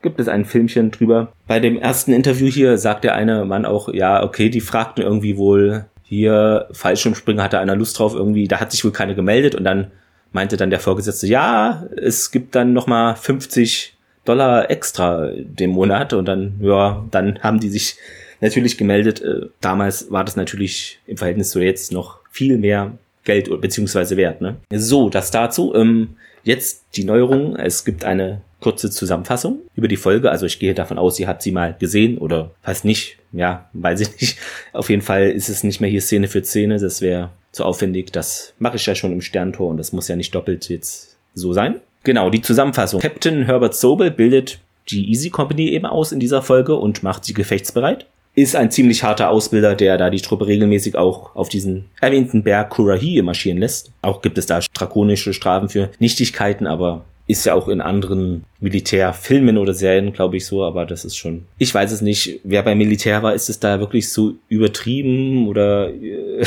gibt 0.02 0.21
es 0.21 0.28
ein 0.28 0.45
Filmchen 0.45 0.92
drüber. 0.92 1.33
Bei 1.49 1.59
dem 1.59 1.76
ersten 1.76 2.12
Interview 2.12 2.47
hier 2.47 2.78
sagt 2.78 3.02
der 3.02 3.16
eine 3.16 3.45
Mann 3.45 3.64
auch, 3.64 3.92
ja, 3.92 4.23
okay, 4.23 4.50
die 4.50 4.61
fragten 4.61 5.02
irgendwie 5.02 5.37
wohl, 5.37 5.87
hier 6.04 6.68
Fallschirmspringer 6.71 7.42
hatte 7.42 7.59
einer 7.59 7.75
Lust 7.75 7.99
drauf 7.99 8.14
irgendwie, 8.14 8.47
da 8.47 8.61
hat 8.61 8.71
sich 8.71 8.85
wohl 8.85 8.92
keiner 8.92 9.14
gemeldet 9.14 9.57
und 9.57 9.64
dann 9.64 9.90
meinte 10.30 10.57
dann 10.57 10.71
der 10.71 10.78
Vorgesetzte, 10.78 11.26
ja, 11.26 11.88
es 11.97 12.30
gibt 12.30 12.54
dann 12.54 12.73
nochmal 12.73 13.16
50 13.16 13.97
Dollar 14.25 14.71
extra 14.71 15.33
dem 15.35 15.71
Monat 15.71 16.12
und 16.12 16.26
dann, 16.28 16.54
ja, 16.61 17.04
dann 17.11 17.40
haben 17.40 17.59
die 17.59 17.68
sich 17.68 17.97
natürlich 18.40 18.78
gemeldet. 18.78 19.23
Äh, 19.23 19.47
damals 19.61 20.12
war 20.12 20.23
das 20.23 20.37
natürlich 20.37 21.00
im 21.09 21.16
Verhältnis 21.16 21.50
zu 21.50 21.59
jetzt 21.59 21.90
noch 21.90 22.17
viel 22.30 22.58
mehr 22.58 22.92
Geld 23.25 23.61
beziehungsweise 23.61 24.16
Wert. 24.16 24.40
Ne? 24.40 24.56
So, 24.73 25.11
das 25.11 25.30
dazu. 25.30 25.75
Ähm, 25.75 26.16
jetzt 26.44 26.85
die 26.97 27.04
Neuerung. 27.04 27.56
Es 27.56 27.85
gibt 27.85 28.04
eine 28.04 28.40
kurze 28.61 28.90
Zusammenfassung 28.90 29.61
über 29.75 29.88
die 29.88 29.97
Folge. 29.97 30.30
Also 30.30 30.47
ich 30.47 30.58
gehe 30.58 30.75
davon 30.75 30.99
aus, 30.99 31.16
sie 31.16 31.26
hat 31.26 31.42
sie 31.42 31.52
mal 31.52 31.76
gesehen 31.78 32.18
oder 32.18 32.50
falls 32.62 32.85
nicht, 32.85 33.18
ja, 33.32 33.68
weiß 33.73 34.00
ich 34.00 34.20
nicht. 34.20 34.38
Auf 34.73 34.90
jeden 34.90 35.02
Fall 35.02 35.30
ist 35.30 35.49
es 35.49 35.62
nicht 35.62 35.80
mehr 35.80 35.90
hier 35.90 36.00
Szene 36.00 36.28
für 36.28 36.42
Szene. 36.42 36.78
Das 36.78 37.00
wäre 37.00 37.30
zu 37.52 37.64
aufwendig. 37.64 38.12
Das 38.12 38.54
mache 38.58 38.76
ich 38.76 38.87
ja 38.87 38.94
schon 38.94 39.12
im 39.12 39.20
Sterntor 39.20 39.68
und 39.68 39.76
das 39.76 39.92
muss 39.92 40.08
ja 40.08 40.16
nicht 40.16 40.35
doppelt 40.35 40.68
jetzt 40.68 41.16
so 41.35 41.52
sein. 41.52 41.80
Genau, 42.04 42.30
die 42.30 42.42
Zusammenfassung. 42.42 43.00
Captain 43.00 43.44
Herbert 43.44 43.75
Sobel 43.75 44.11
bildet 44.11 44.58
die 44.88 45.11
Easy 45.11 45.30
Company 45.30 45.68
eben 45.68 45.87
aus 45.87 46.12
in 46.12 46.20
dieser 46.20 46.42
Folge 46.42 46.75
und 46.76 47.02
macht 47.02 47.25
sie 47.25 47.35
gefechtsbereit. 47.35 48.06
Ist 48.38 48.54
ein 48.54 48.71
ziemlich 48.71 49.02
harter 49.02 49.30
Ausbilder, 49.30 49.75
der 49.75 49.99
da 49.99 50.11
die 50.11 50.21
Truppe 50.21 50.47
regelmäßig 50.47 50.95
auch 50.95 51.35
auf 51.35 51.49
diesen 51.49 51.87
erwähnten 52.00 52.45
Berg 52.45 52.71
Kurahi 52.71 53.21
marschieren 53.21 53.59
lässt. 53.59 53.90
Auch 54.00 54.23
gibt 54.23 54.38
es 54.38 54.47
da 54.47 54.61
drakonische 54.75 55.35
Strafen 55.35 55.68
für 55.68 55.90
Nichtigkeiten, 55.99 56.68
aber 56.68 57.04
ist 57.26 57.47
ja 57.47 57.54
auch 57.54 57.66
in 57.66 57.80
anderen 57.80 58.45
Militärfilmen 58.61 59.59
oder 59.59 59.75
Serien, 59.75 60.12
glaube 60.12 60.37
ich, 60.37 60.47
so, 60.47 60.62
aber 60.62 60.87
das 60.87 61.04
ist 61.04 61.16
schon. 61.16 61.47
Ich 61.59 61.75
weiß 61.75 61.90
es 61.90 62.00
nicht. 62.00 62.38
Wer 62.45 62.62
beim 62.62 62.78
Militär 62.78 63.25
war, 63.25 63.35
ist 63.35 63.50
es 63.50 63.59
da 63.59 63.80
wirklich 63.80 64.09
so 64.09 64.35
übertrieben 64.49 65.49
oder 65.49 65.92
äh, 65.92 66.45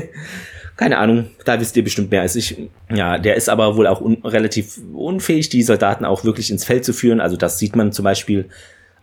keine 0.76 1.00
Ahnung, 1.00 1.32
da 1.46 1.60
wisst 1.60 1.76
ihr 1.78 1.84
bestimmt 1.84 2.12
mehr 2.12 2.22
als 2.22 2.36
ich. 2.36 2.58
Ja, 2.94 3.18
der 3.18 3.36
ist 3.38 3.50
aber 3.50 3.76
wohl 3.76 3.88
auch 3.88 4.02
un 4.02 4.18
relativ 4.24 4.80
unfähig, 4.94 5.50
die 5.50 5.64
Soldaten 5.64 6.06
auch 6.06 6.26
wirklich 6.26 6.52
ins 6.52 6.64
Feld 6.64 6.86
zu 6.86 6.94
führen. 6.94 7.22
Also 7.22 7.38
das 7.38 7.58
sieht 7.58 7.76
man 7.76 7.92
zum 7.92 8.04
Beispiel, 8.04 8.50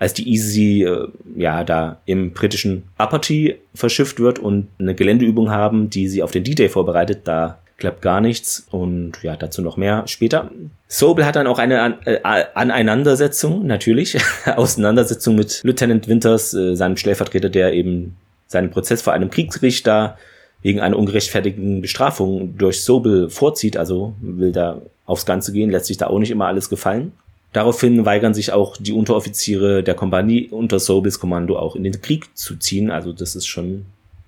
als 0.01 0.15
die 0.15 0.29
Easy 0.29 0.83
äh, 0.83 1.09
ja 1.37 1.63
da 1.63 2.01
im 2.07 2.33
britischen 2.33 2.85
Apache 2.97 3.59
verschifft 3.75 4.19
wird 4.19 4.41
und 4.41 4.69
eine 4.81 4.95
Geländeübung 4.95 5.51
haben, 5.51 5.91
die 5.91 6.09
sie 6.09 6.23
auf 6.23 6.33
den 6.33 6.43
D-Day 6.43 6.71
vorbereitet. 6.71 7.21
Da 7.25 7.59
klappt 7.77 8.01
gar 8.01 8.21
nichts 8.21 8.67
und 8.71 9.23
ja, 9.23 9.37
dazu 9.37 9.63
noch 9.63 9.77
mehr 9.77 10.09
später. 10.09 10.51
Sobel 10.89 11.27
hat 11.27 11.37
dann 11.37 11.47
auch 11.47 11.59
eine 11.59 11.83
An 11.83 11.99
äh, 12.07 12.19
Aneinandersetzung, 12.23 13.67
natürlich, 13.67 14.19
Auseinandersetzung 14.57 15.37
mit 15.37 15.61
Lieutenant 15.65 16.09
Winters, 16.09 16.55
äh, 16.55 16.75
seinem 16.75 16.97
Stellvertreter, 16.97 17.51
der 17.51 17.75
eben 17.75 18.17
seinen 18.47 18.71
Prozess 18.71 19.03
vor 19.03 19.13
einem 19.13 19.31
Kriegsrichter 19.31 20.17
wegen 20.63 20.81
einer 20.81 20.97
ungerechtfertigten 20.97 21.83
Bestrafung 21.83 22.57
durch 22.57 22.83
Sobel 22.83 23.29
vorzieht, 23.29 23.77
also 23.77 24.15
will 24.21 24.53
da 24.53 24.81
aufs 25.05 25.27
Ganze 25.27 25.53
gehen, 25.53 25.71
lässt 25.71 25.87
sich 25.87 25.99
da 25.99 26.07
auch 26.07 26.19
nicht 26.19 26.31
immer 26.31 26.47
alles 26.47 26.71
gefallen. 26.71 27.13
Daraufhin 27.53 28.05
weigern 28.05 28.35
sich 28.35 28.53
auch 28.53 28.77
die 28.77 28.93
Unteroffiziere 28.93 29.83
der 29.83 29.95
Kompanie 29.95 30.49
unter 30.51 30.79
Sobels 30.79 31.19
Kommando 31.19 31.59
auch 31.59 31.75
in 31.75 31.85
den 31.85 32.01
Krieg 32.01 32.37
zu 32.37 32.57
ziehen. 32.57 32.91
Also 32.91 33.13
das 33.13 33.35
ist 33.35 33.47
schon 33.47 33.87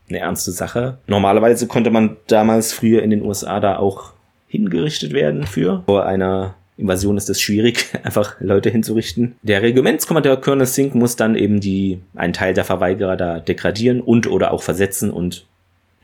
eine 0.08 0.18
ernste 0.18 0.50
Sache. 0.50 0.98
Normalerweise 1.06 1.66
konnte 1.66 1.90
man 1.90 2.16
damals 2.26 2.72
früher 2.72 3.02
in 3.02 3.10
den 3.10 3.22
USA 3.22 3.60
da 3.60 3.76
auch 3.76 4.12
hingerichtet 4.48 5.12
werden 5.12 5.46
für. 5.46 5.82
Vor 5.86 6.04
einer 6.04 6.54
Invasion 6.76 7.16
ist 7.16 7.30
es 7.30 7.40
schwierig, 7.40 7.86
einfach 8.02 8.36
Leute 8.40 8.70
hinzurichten. 8.70 9.36
Der 9.42 9.62
Regimentskommandeur 9.62 10.40
Colonel 10.40 10.66
Sink 10.66 10.94
muss 10.94 11.16
dann 11.16 11.36
eben 11.36 11.60
die, 11.60 12.00
einen 12.14 12.32
Teil 12.32 12.54
der 12.54 12.64
Verweigerer 12.64 13.16
da 13.16 13.38
degradieren 13.40 14.00
und 14.00 14.26
oder 14.26 14.52
auch 14.52 14.62
versetzen 14.62 15.10
und 15.10 15.46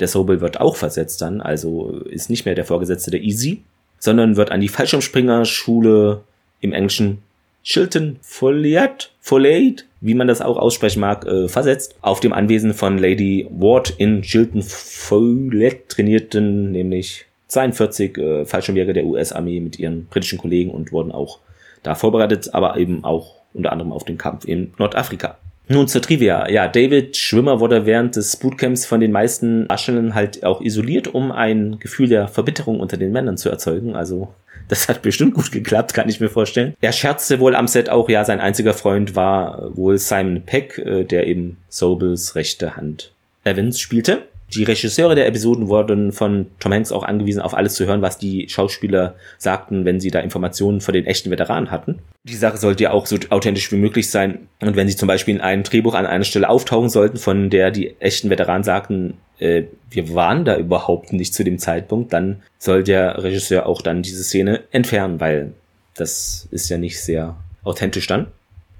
der 0.00 0.08
Sobel 0.08 0.40
wird 0.40 0.60
auch 0.60 0.76
versetzt 0.76 1.20
dann, 1.22 1.40
also 1.40 2.00
ist 2.08 2.30
nicht 2.30 2.44
mehr 2.44 2.54
der 2.54 2.64
Vorgesetzte 2.64 3.10
der 3.10 3.20
Easy, 3.20 3.62
sondern 3.98 4.36
wird 4.36 4.52
an 4.52 4.60
die 4.60 4.68
Fallschirmspringer-Schule 4.68 6.20
im 6.60 6.72
Englischen 6.72 7.22
Chilton 7.64 8.16
Folliat, 8.22 9.10
Folliat, 9.20 9.84
wie 10.00 10.14
man 10.14 10.28
das 10.28 10.40
auch 10.40 10.56
aussprechen 10.56 11.00
mag, 11.00 11.26
äh, 11.26 11.48
versetzt. 11.48 11.96
Auf 12.00 12.20
dem 12.20 12.32
Anwesen 12.32 12.72
von 12.72 12.98
Lady 12.98 13.46
Ward 13.50 13.90
in 13.98 14.22
Chilton 14.22 14.62
Folliat 14.62 15.88
trainierten 15.88 16.72
nämlich 16.72 17.26
42 17.48 18.16
äh, 18.16 18.44
Fallschirmjäger 18.44 18.92
der 18.92 19.04
US-Armee 19.04 19.60
mit 19.60 19.78
ihren 19.78 20.06
britischen 20.06 20.38
Kollegen 20.38 20.70
und 20.70 20.92
wurden 20.92 21.12
auch 21.12 21.40
da 21.82 21.94
vorbereitet, 21.94 22.54
aber 22.54 22.76
eben 22.76 23.04
auch 23.04 23.36
unter 23.54 23.72
anderem 23.72 23.92
auf 23.92 24.04
den 24.04 24.18
Kampf 24.18 24.44
in 24.44 24.72
Nordafrika. 24.78 25.38
Nun 25.70 25.86
zur 25.86 26.00
Trivia. 26.00 26.48
Ja, 26.48 26.66
David 26.66 27.16
Schwimmer 27.16 27.60
wurde 27.60 27.84
während 27.84 28.16
des 28.16 28.36
Bootcamps 28.36 28.86
von 28.86 29.00
den 29.00 29.12
meisten 29.12 29.70
Ascheln 29.70 30.14
halt 30.14 30.42
auch 30.42 30.62
isoliert, 30.62 31.08
um 31.08 31.30
ein 31.30 31.78
Gefühl 31.78 32.08
der 32.08 32.26
Verbitterung 32.26 32.80
unter 32.80 32.96
den 32.96 33.12
Männern 33.12 33.36
zu 33.36 33.50
erzeugen. 33.50 33.94
Also 33.94 34.28
das 34.68 34.88
hat 34.88 35.02
bestimmt 35.02 35.34
gut 35.34 35.52
geklappt, 35.52 35.92
kann 35.92 36.08
ich 36.08 36.20
mir 36.20 36.30
vorstellen. 36.30 36.74
Er 36.80 36.92
scherzte 36.92 37.38
wohl 37.40 37.54
am 37.54 37.68
Set 37.68 37.90
auch, 37.90 38.08
ja, 38.08 38.24
sein 38.24 38.40
einziger 38.40 38.72
Freund 38.72 39.14
war 39.14 39.76
wohl 39.76 39.98
Simon 39.98 40.42
Peck, 40.42 40.78
äh, 40.78 41.04
der 41.04 41.26
eben 41.26 41.58
Sobels 41.68 42.34
rechte 42.34 42.76
Hand 42.76 43.12
Evans 43.44 43.78
spielte. 43.78 44.22
Die 44.54 44.64
Regisseure 44.64 45.14
der 45.14 45.26
Episoden 45.26 45.68
wurden 45.68 46.12
von 46.12 46.46
Tom 46.58 46.72
Hanks 46.72 46.90
auch 46.90 47.02
angewiesen, 47.02 47.42
auf 47.42 47.54
alles 47.54 47.74
zu 47.74 47.86
hören, 47.86 48.00
was 48.00 48.18
die 48.18 48.48
Schauspieler 48.48 49.14
sagten, 49.36 49.84
wenn 49.84 50.00
sie 50.00 50.10
da 50.10 50.20
Informationen 50.20 50.80
von 50.80 50.94
den 50.94 51.06
echten 51.06 51.30
Veteranen 51.30 51.70
hatten. 51.70 51.98
Die 52.24 52.34
Sache 52.34 52.56
sollte 52.56 52.84
ja 52.84 52.92
auch 52.92 53.06
so 53.06 53.18
authentisch 53.28 53.70
wie 53.72 53.76
möglich 53.76 54.10
sein. 54.10 54.48
Und 54.60 54.76
wenn 54.76 54.88
sie 54.88 54.96
zum 54.96 55.06
Beispiel 55.06 55.34
in 55.34 55.40
einem 55.42 55.64
Drehbuch 55.64 55.94
an 55.94 56.06
einer 56.06 56.24
Stelle 56.24 56.48
auftauchen 56.48 56.88
sollten, 56.88 57.18
von 57.18 57.50
der 57.50 57.70
die 57.70 57.94
echten 58.00 58.30
Veteranen 58.30 58.64
sagten, 58.64 59.18
äh, 59.38 59.64
wir 59.90 60.14
waren 60.14 60.44
da 60.44 60.56
überhaupt 60.56 61.12
nicht 61.12 61.34
zu 61.34 61.44
dem 61.44 61.58
Zeitpunkt, 61.58 62.12
dann 62.12 62.42
soll 62.58 62.82
der 62.84 63.22
Regisseur 63.22 63.66
auch 63.66 63.82
dann 63.82 64.02
diese 64.02 64.24
Szene 64.24 64.62
entfernen, 64.70 65.20
weil 65.20 65.52
das 65.94 66.48
ist 66.50 66.70
ja 66.70 66.78
nicht 66.78 67.00
sehr 67.02 67.36
authentisch 67.64 68.06
dann. 68.06 68.28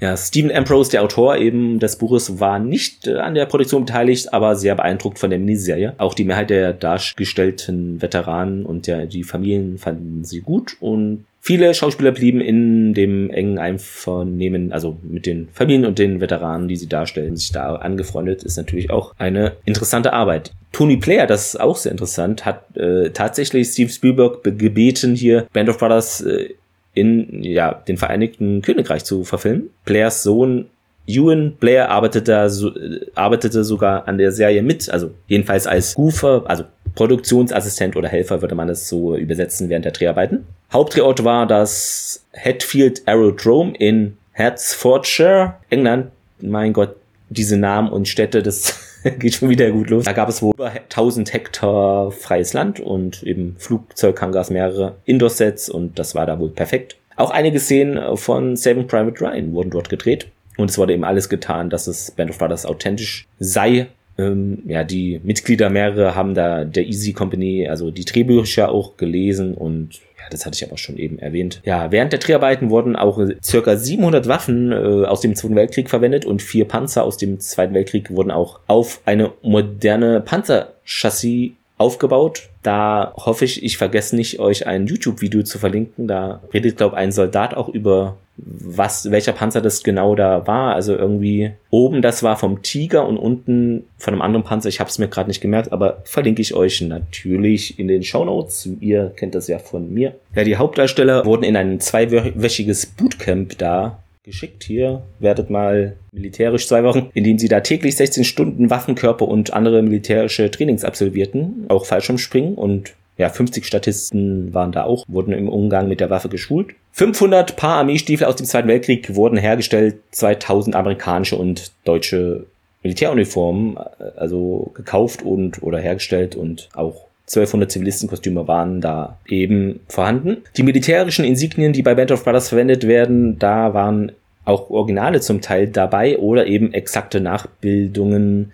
Ja, 0.00 0.16
Stephen 0.16 0.52
Ambrose, 0.52 0.92
der 0.92 1.02
Autor 1.02 1.36
eben 1.36 1.80
des 1.80 1.96
Buches, 1.96 2.38
war 2.38 2.58
nicht 2.60 3.08
äh, 3.08 3.16
an 3.16 3.34
der 3.34 3.46
Produktion 3.46 3.84
beteiligt, 3.84 4.32
aber 4.32 4.54
sehr 4.54 4.76
beeindruckt 4.76 5.18
von 5.18 5.30
der 5.30 5.40
Miniserie. 5.40 5.94
Auch 5.98 6.14
die 6.14 6.24
Mehrheit 6.24 6.50
der 6.50 6.72
dargestellten 6.72 8.00
Veteranen 8.00 8.64
und 8.64 8.86
der, 8.86 9.06
die 9.06 9.24
Familien 9.24 9.76
fanden 9.78 10.24
sie 10.24 10.40
gut 10.40 10.76
und 10.78 11.24
viele 11.40 11.74
Schauspieler 11.74 12.12
blieben 12.12 12.40
in 12.40 12.94
dem 12.94 13.30
engen 13.30 13.58
Einvernehmen, 13.58 14.72
also 14.72 14.98
mit 15.02 15.26
den 15.26 15.48
Familien 15.52 15.86
und 15.86 15.98
den 15.98 16.20
Veteranen, 16.20 16.68
die 16.68 16.76
sie 16.76 16.88
darstellen, 16.88 17.36
sich 17.36 17.50
da 17.50 17.74
angefreundet, 17.76 18.44
ist 18.44 18.56
natürlich 18.56 18.90
auch 18.90 19.14
eine 19.18 19.52
interessante 19.64 20.12
Arbeit. 20.12 20.52
Tony 20.72 20.98
Player, 20.98 21.26
das 21.26 21.54
ist 21.54 21.60
auch 21.60 21.76
sehr 21.76 21.92
interessant, 21.92 22.44
hat 22.44 22.76
äh, 22.76 23.10
tatsächlich 23.10 23.68
Steve 23.68 23.90
Spielberg 23.90 24.44
gebeten, 24.44 25.14
hier 25.14 25.46
Band 25.52 25.70
of 25.70 25.78
Brothers 25.78 26.20
äh, 26.20 26.50
in 26.98 27.42
ja, 27.42 27.72
den 27.72 27.96
Vereinigten 27.96 28.62
Königreich 28.62 29.04
zu 29.04 29.24
verfilmen. 29.24 29.70
Blairs 29.84 30.22
Sohn 30.22 30.66
Ewan 31.08 31.56
Blair 31.58 31.90
arbeitete, 31.90 32.50
so, 32.50 32.70
arbeitete 33.14 33.64
sogar 33.64 34.06
an 34.06 34.18
der 34.18 34.30
Serie 34.30 34.62
mit, 34.62 34.90
also 34.90 35.10
jedenfalls 35.26 35.66
als 35.66 35.94
Goofer, 35.94 36.44
also 36.46 36.64
Produktionsassistent 36.94 37.96
oder 37.96 38.08
Helfer 38.08 38.42
würde 38.42 38.54
man 38.54 38.68
es 38.68 38.88
so 38.88 39.16
übersetzen 39.16 39.68
während 39.68 39.84
der 39.84 39.92
Dreharbeiten. 39.92 40.46
Hauptdrehort 40.72 41.24
war 41.24 41.46
das 41.46 42.24
Hatfield 42.36 43.02
Aerodrome 43.06 43.74
in 43.78 44.18
Hertfordshire, 44.32 45.54
England. 45.70 46.08
Mein 46.40 46.72
Gott, 46.72 46.94
diese 47.30 47.56
Namen 47.56 47.90
und 47.90 48.08
Städte, 48.08 48.42
das 48.42 48.78
geht 49.18 49.34
schon 49.34 49.50
wieder 49.50 49.70
gut 49.70 49.90
los. 49.90 50.04
Da 50.04 50.12
gab 50.12 50.28
es 50.28 50.42
wohl 50.42 50.54
über 50.54 50.70
1000 50.70 51.32
Hektar 51.32 52.10
freies 52.10 52.52
Land 52.52 52.80
und 52.80 53.22
eben 53.22 53.56
Flugzeughangars, 53.58 54.50
mehrere 54.50 54.96
Indoor-Sets 55.04 55.68
und 55.68 55.98
das 55.98 56.14
war 56.14 56.26
da 56.26 56.38
wohl 56.38 56.50
perfekt. 56.50 56.96
Auch 57.16 57.30
einige 57.30 57.58
Szenen 57.58 58.16
von 58.16 58.56
Saving 58.56 58.86
Private 58.86 59.20
Ryan 59.20 59.52
wurden 59.52 59.70
dort 59.70 59.88
gedreht 59.88 60.28
und 60.56 60.70
es 60.70 60.78
wurde 60.78 60.94
eben 60.94 61.04
alles 61.04 61.28
getan, 61.28 61.70
dass 61.70 61.86
es 61.86 62.10
Band 62.12 62.30
of 62.30 62.38
Brothers 62.38 62.66
authentisch 62.66 63.26
sei. 63.38 63.88
Ähm, 64.18 64.62
ja, 64.66 64.84
die 64.84 65.20
Mitglieder 65.22 65.70
mehrere 65.70 66.14
haben 66.14 66.34
da 66.34 66.64
der 66.64 66.86
Easy 66.86 67.12
Company, 67.12 67.68
also 67.68 67.90
die 67.90 68.04
Drehbücher 68.04 68.70
auch 68.70 68.96
gelesen 68.96 69.54
und 69.54 70.00
das 70.30 70.46
hatte 70.46 70.56
ich 70.56 70.64
aber 70.64 70.78
schon 70.78 70.96
eben 70.96 71.18
erwähnt. 71.18 71.60
Ja, 71.64 71.90
während 71.90 72.12
der 72.12 72.20
Dreharbeiten 72.20 72.70
wurden 72.70 72.96
auch 72.96 73.20
circa 73.42 73.76
700 73.76 74.28
Waffen 74.28 74.72
äh, 74.72 75.04
aus 75.06 75.20
dem 75.20 75.34
Zweiten 75.34 75.56
Weltkrieg 75.56 75.90
verwendet 75.90 76.24
und 76.24 76.42
vier 76.42 76.66
Panzer 76.66 77.04
aus 77.04 77.16
dem 77.16 77.40
Zweiten 77.40 77.74
Weltkrieg 77.74 78.10
wurden 78.10 78.30
auch 78.30 78.60
auf 78.66 79.00
eine 79.04 79.32
moderne 79.42 80.20
Panzerchassis 80.20 81.52
aufgebaut. 81.78 82.48
Da 82.62 83.12
hoffe 83.16 83.44
ich, 83.44 83.62
ich 83.62 83.78
vergesse 83.78 84.16
nicht, 84.16 84.40
euch 84.40 84.66
ein 84.66 84.86
YouTube-Video 84.86 85.42
zu 85.42 85.58
verlinken. 85.58 86.08
Da 86.08 86.42
redet, 86.52 86.76
glaube 86.76 86.96
ein 86.96 87.12
Soldat 87.12 87.54
auch 87.54 87.68
über 87.68 88.16
was, 88.38 89.10
welcher 89.10 89.32
Panzer 89.32 89.60
das 89.60 89.82
genau 89.82 90.14
da 90.14 90.46
war. 90.46 90.74
Also 90.74 90.94
irgendwie 90.94 91.52
oben, 91.70 92.02
das 92.02 92.22
war 92.22 92.36
vom 92.36 92.62
Tiger 92.62 93.06
und 93.06 93.18
unten 93.18 93.84
von 93.98 94.14
einem 94.14 94.22
anderen 94.22 94.44
Panzer. 94.44 94.68
Ich 94.68 94.80
habe 94.80 94.88
es 94.88 94.98
mir 94.98 95.08
gerade 95.08 95.28
nicht 95.28 95.40
gemerkt, 95.40 95.72
aber 95.72 96.02
verlinke 96.04 96.40
ich 96.40 96.54
euch 96.54 96.80
natürlich 96.80 97.78
in 97.78 97.88
den 97.88 98.02
Show 98.02 98.24
Notes. 98.24 98.68
Ihr 98.80 99.12
kennt 99.16 99.34
das 99.34 99.48
ja 99.48 99.58
von 99.58 99.92
mir. 99.92 100.14
Ja, 100.34 100.44
die 100.44 100.56
Hauptdarsteller 100.56 101.24
wurden 101.24 101.44
in 101.44 101.56
ein 101.56 101.80
zweiwöchiges 101.80 102.86
Bootcamp 102.86 103.58
da 103.58 103.98
geschickt. 104.28 104.62
Hier 104.62 105.02
werdet 105.18 105.50
mal 105.50 105.96
militärisch 106.12 106.68
zwei 106.68 106.84
Wochen, 106.84 107.10
in 107.14 107.24
denen 107.24 107.38
sie 107.38 107.48
da 107.48 107.60
täglich 107.60 107.96
16 107.96 108.24
Stunden 108.24 108.70
Waffenkörper 108.70 109.26
und 109.26 109.54
andere 109.54 109.82
militärische 109.82 110.50
Trainings 110.50 110.84
absolvierten, 110.84 111.64
auch 111.68 111.86
Fallschirmspringen 111.86 112.54
und 112.54 112.94
ja, 113.18 113.28
50 113.28 113.66
Statisten 113.66 114.54
waren 114.54 114.70
da 114.70 114.84
auch, 114.84 115.04
wurden 115.08 115.32
im 115.32 115.48
Umgang 115.48 115.88
mit 115.88 115.98
der 115.98 116.08
Waffe 116.08 116.28
geschult. 116.28 116.68
500 116.92 117.56
Paar 117.56 117.78
Armeestiefel 117.78 118.26
aus 118.26 118.36
dem 118.36 118.46
Zweiten 118.46 118.68
Weltkrieg 118.68 119.14
wurden 119.14 119.36
hergestellt, 119.36 119.96
2000 120.12 120.76
amerikanische 120.76 121.36
und 121.36 121.72
deutsche 121.84 122.46
Militäruniformen, 122.84 123.76
äh, 123.76 124.16
also 124.16 124.70
gekauft 124.74 125.22
und 125.22 125.62
oder 125.62 125.80
hergestellt 125.80 126.36
und 126.36 126.68
auch 126.74 127.08
1200 127.26 127.70
Zivilistenkostüme 127.70 128.48
waren 128.48 128.80
da 128.80 129.18
eben 129.26 129.80
vorhanden. 129.88 130.38
Die 130.56 130.62
militärischen 130.62 131.24
Insignien, 131.24 131.72
die 131.72 131.82
bei 131.82 131.94
Band 131.94 132.12
of 132.12 132.24
Brothers 132.24 132.48
verwendet 132.48 132.86
werden, 132.86 133.38
da 133.38 133.74
waren 133.74 134.12
auch 134.44 134.70
Originale 134.70 135.20
zum 135.20 135.42
Teil 135.42 135.66
dabei 135.66 136.18
oder 136.18 136.46
eben 136.46 136.72
exakte 136.72 137.20
Nachbildungen 137.20 138.52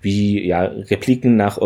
wie 0.00 0.46
ja 0.46 0.62
Repliken 0.62 1.36
nach 1.36 1.58